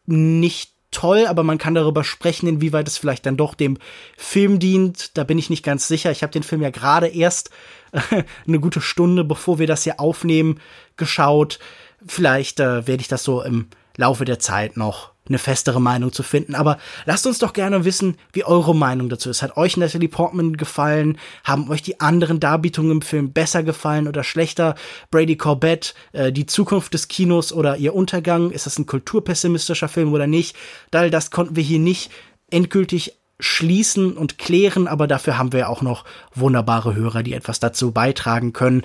nicht 0.05 0.73
toll, 0.91 1.25
aber 1.25 1.43
man 1.43 1.57
kann 1.57 1.73
darüber 1.73 2.03
sprechen, 2.03 2.47
inwieweit 2.47 2.87
es 2.87 2.99
vielleicht 2.99 3.25
dann 3.25 3.35
doch 3.35 3.55
dem 3.55 3.77
Film 4.15 4.59
dient. 4.59 5.17
Da 5.17 5.23
bin 5.23 5.39
ich 5.39 5.49
nicht 5.49 5.63
ganz 5.63 5.87
sicher. 5.87 6.11
Ich 6.11 6.21
habe 6.21 6.31
den 6.31 6.43
Film 6.43 6.61
ja 6.61 6.69
gerade 6.69 7.07
erst 7.07 7.49
äh, 7.91 8.23
eine 8.47 8.59
gute 8.59 8.79
Stunde, 8.79 9.23
bevor 9.23 9.57
wir 9.57 9.67
das 9.67 9.83
hier 9.83 9.99
aufnehmen, 9.99 10.61
geschaut. 10.97 11.59
Vielleicht 12.05 12.59
äh, 12.59 12.85
werde 12.85 13.01
ich 13.01 13.07
das 13.07 13.23
so 13.23 13.41
im 13.41 13.67
Laufe 13.97 14.23
der 14.23 14.37
Zeit 14.37 14.77
noch 14.77 15.14
eine 15.27 15.37
festere 15.37 15.81
Meinung 15.81 16.13
zu 16.13 16.23
finden. 16.23 16.55
Aber 16.55 16.77
lasst 17.05 17.25
uns 17.25 17.39
doch 17.39 17.53
gerne 17.53 17.85
wissen, 17.85 18.17
wie 18.33 18.43
eure 18.43 18.75
Meinung 18.75 19.09
dazu 19.09 19.29
ist. 19.29 19.41
Hat 19.41 19.57
euch 19.57 19.77
Natalie 19.77 20.07
Portman 20.07 20.57
gefallen? 20.57 21.17
Haben 21.43 21.69
euch 21.69 21.81
die 21.81 21.99
anderen 21.99 22.39
Darbietungen 22.39 22.91
im 22.91 23.01
Film 23.01 23.31
besser 23.31 23.63
gefallen 23.63 24.07
oder 24.07 24.23
schlechter? 24.23 24.75
Brady 25.09 25.35
Corbett, 25.35 25.95
äh, 26.13 26.31
die 26.31 26.45
Zukunft 26.45 26.93
des 26.93 27.07
Kinos 27.07 27.51
oder 27.51 27.77
ihr 27.77 27.95
Untergang? 27.95 28.51
Ist 28.51 28.65
das 28.65 28.77
ein 28.77 28.85
kulturpessimistischer 28.85 29.87
Film 29.87 30.13
oder 30.13 30.27
nicht? 30.27 30.55
All 30.91 31.09
das 31.09 31.31
konnten 31.31 31.55
wir 31.55 31.63
hier 31.63 31.79
nicht 31.79 32.11
endgültig 32.49 33.17
schließen 33.39 34.15
und 34.15 34.37
klären, 34.37 34.87
aber 34.87 35.07
dafür 35.07 35.37
haben 35.37 35.51
wir 35.51 35.69
auch 35.69 35.81
noch 35.81 36.05
wunderbare 36.33 36.95
Hörer, 36.95 37.21
die 37.21 37.33
etwas 37.33 37.59
dazu 37.59 37.91
beitragen 37.91 38.53
können. 38.53 38.83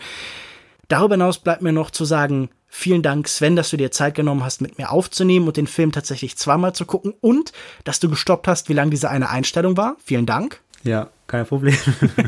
Darüber 0.89 1.15
hinaus 1.15 1.39
bleibt 1.39 1.63
mir 1.63 1.73
noch 1.73 1.91
zu 1.91 2.05
sagen, 2.05 2.51
Vielen 2.73 3.03
Dank, 3.03 3.27
Sven, 3.27 3.57
dass 3.57 3.71
du 3.71 3.77
dir 3.77 3.91
Zeit 3.91 4.15
genommen 4.15 4.45
hast, 4.45 4.61
mit 4.61 4.79
mir 4.79 4.93
aufzunehmen 4.93 5.49
und 5.49 5.57
den 5.57 5.67
Film 5.67 5.91
tatsächlich 5.91 6.39
zweimal 6.39 6.73
zu 6.73 6.87
gucken 6.87 7.15
und 7.21 7.53
dass 7.83 7.99
du 7.99 8.09
gestoppt 8.09 8.47
hast, 8.47 8.69
wie 8.69 8.75
lang 8.75 8.91
diese 8.91 9.11
eine 9.11 9.29
Einstellung 9.29 9.77
war. 9.77 9.97
Vielen 10.05 10.25
Dank. 10.25 10.61
Ja, 10.85 11.09
kein 11.27 11.45
Problem. 11.47 11.77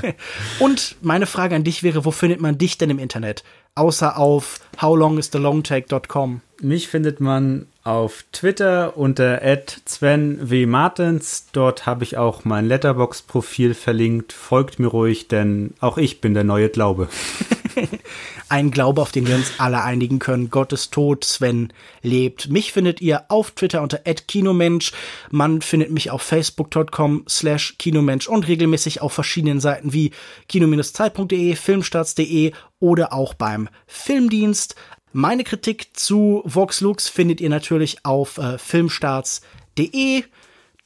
und 0.59 0.97
meine 1.01 1.27
Frage 1.27 1.55
an 1.55 1.65
dich 1.65 1.83
wäre, 1.83 2.05
wo 2.05 2.11
findet 2.11 2.41
man 2.41 2.59
dich 2.59 2.77
denn 2.77 2.91
im 2.91 2.99
Internet? 2.99 3.45
Außer 3.75 4.19
auf 4.19 4.61
howlongisThelongtake.com. 4.81 6.43
Mich 6.61 6.89
findet 6.89 7.21
man 7.21 7.67
auf 7.85 8.25
Twitter 8.33 8.97
unter 8.97 9.41
@svenwmartens. 9.87 11.47
Dort 11.53 11.87
habe 11.87 12.05
ich 12.05 12.19
auch 12.19 12.45
mein 12.45 12.67
Letterbox-Profil 12.67 13.75
verlinkt. 13.75 14.33
Folgt 14.33 14.79
mir 14.79 14.89
ruhig, 14.89 15.29
denn 15.29 15.73
auch 15.81 15.99
ich 15.99 16.21
bin 16.21 16.35
der 16.35 16.45
neue 16.45 16.69
Glaube. 16.69 17.09
Ein 18.49 18.71
Glaube, 18.71 19.01
auf 19.01 19.13
den 19.13 19.27
wir 19.27 19.35
uns 19.35 19.53
alle 19.59 19.83
einigen 19.83 20.19
können. 20.19 20.51
Gott 20.51 20.73
ist 20.73 20.93
tot, 20.93 21.25
Sven 21.25 21.73
lebt. 22.03 22.49
Mich 22.49 22.73
findet 22.73 23.01
ihr 23.01 23.25
auf 23.29 23.53
Twitter 23.53 23.83
unter 23.83 23.99
@kinomensch. 23.99 24.93
Man 25.31 25.63
findet 25.63 25.91
mich 25.91 26.11
auf 26.11 26.23
facebook.com 26.23 27.25
slash 27.29 27.77
kinomensch 27.79 28.29
und 28.29 28.49
regelmäßig 28.49 29.01
auf 29.01 29.13
verschiedenen 29.13 29.61
Seiten 29.61 29.93
wie 29.93 30.13
kino-zeit.de, 30.49 31.57
filmstarts.de 31.57 32.53
oder 32.81 33.13
auch 33.13 33.35
beim 33.35 33.69
Filmdienst. 33.87 34.77
Meine 35.13 35.45
Kritik 35.45 35.97
zu 35.97 36.43
Vox 36.45 36.81
Lux 36.81 37.09
findet 37.09 37.41
ihr 37.41 37.51
natürlich 37.51 38.05
auf 38.05 38.39
äh, 38.39 38.59
filmstarts.de. 38.59 40.25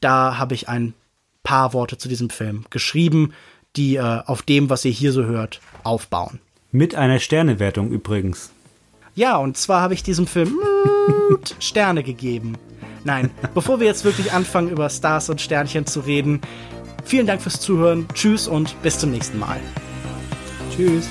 Da 0.00 0.38
habe 0.38 0.54
ich 0.54 0.68
ein 0.68 0.94
paar 1.42 1.72
Worte 1.72 1.96
zu 1.96 2.08
diesem 2.08 2.28
Film 2.28 2.64
geschrieben, 2.70 3.32
die 3.76 3.96
äh, 3.96 4.22
auf 4.26 4.42
dem, 4.42 4.68
was 4.68 4.84
ihr 4.84 4.90
hier 4.90 5.12
so 5.12 5.24
hört, 5.24 5.60
aufbauen. 5.84 6.40
Mit 6.76 6.94
einer 6.94 7.20
Sternewertung 7.20 7.90
übrigens. 7.90 8.50
Ja, 9.14 9.38
und 9.38 9.56
zwar 9.56 9.80
habe 9.80 9.94
ich 9.94 10.02
diesem 10.02 10.26
Film 10.26 10.58
Sterne 11.58 12.02
gegeben. 12.02 12.58
Nein, 13.02 13.30
bevor 13.54 13.80
wir 13.80 13.86
jetzt 13.86 14.04
wirklich 14.04 14.32
anfangen, 14.34 14.68
über 14.68 14.90
Stars 14.90 15.30
und 15.30 15.40
Sternchen 15.40 15.86
zu 15.86 16.00
reden, 16.00 16.42
vielen 17.02 17.26
Dank 17.26 17.40
fürs 17.40 17.60
Zuhören. 17.60 18.06
Tschüss 18.12 18.46
und 18.46 18.76
bis 18.82 18.98
zum 18.98 19.10
nächsten 19.10 19.38
Mal. 19.38 19.58
Tschüss. 20.70 21.08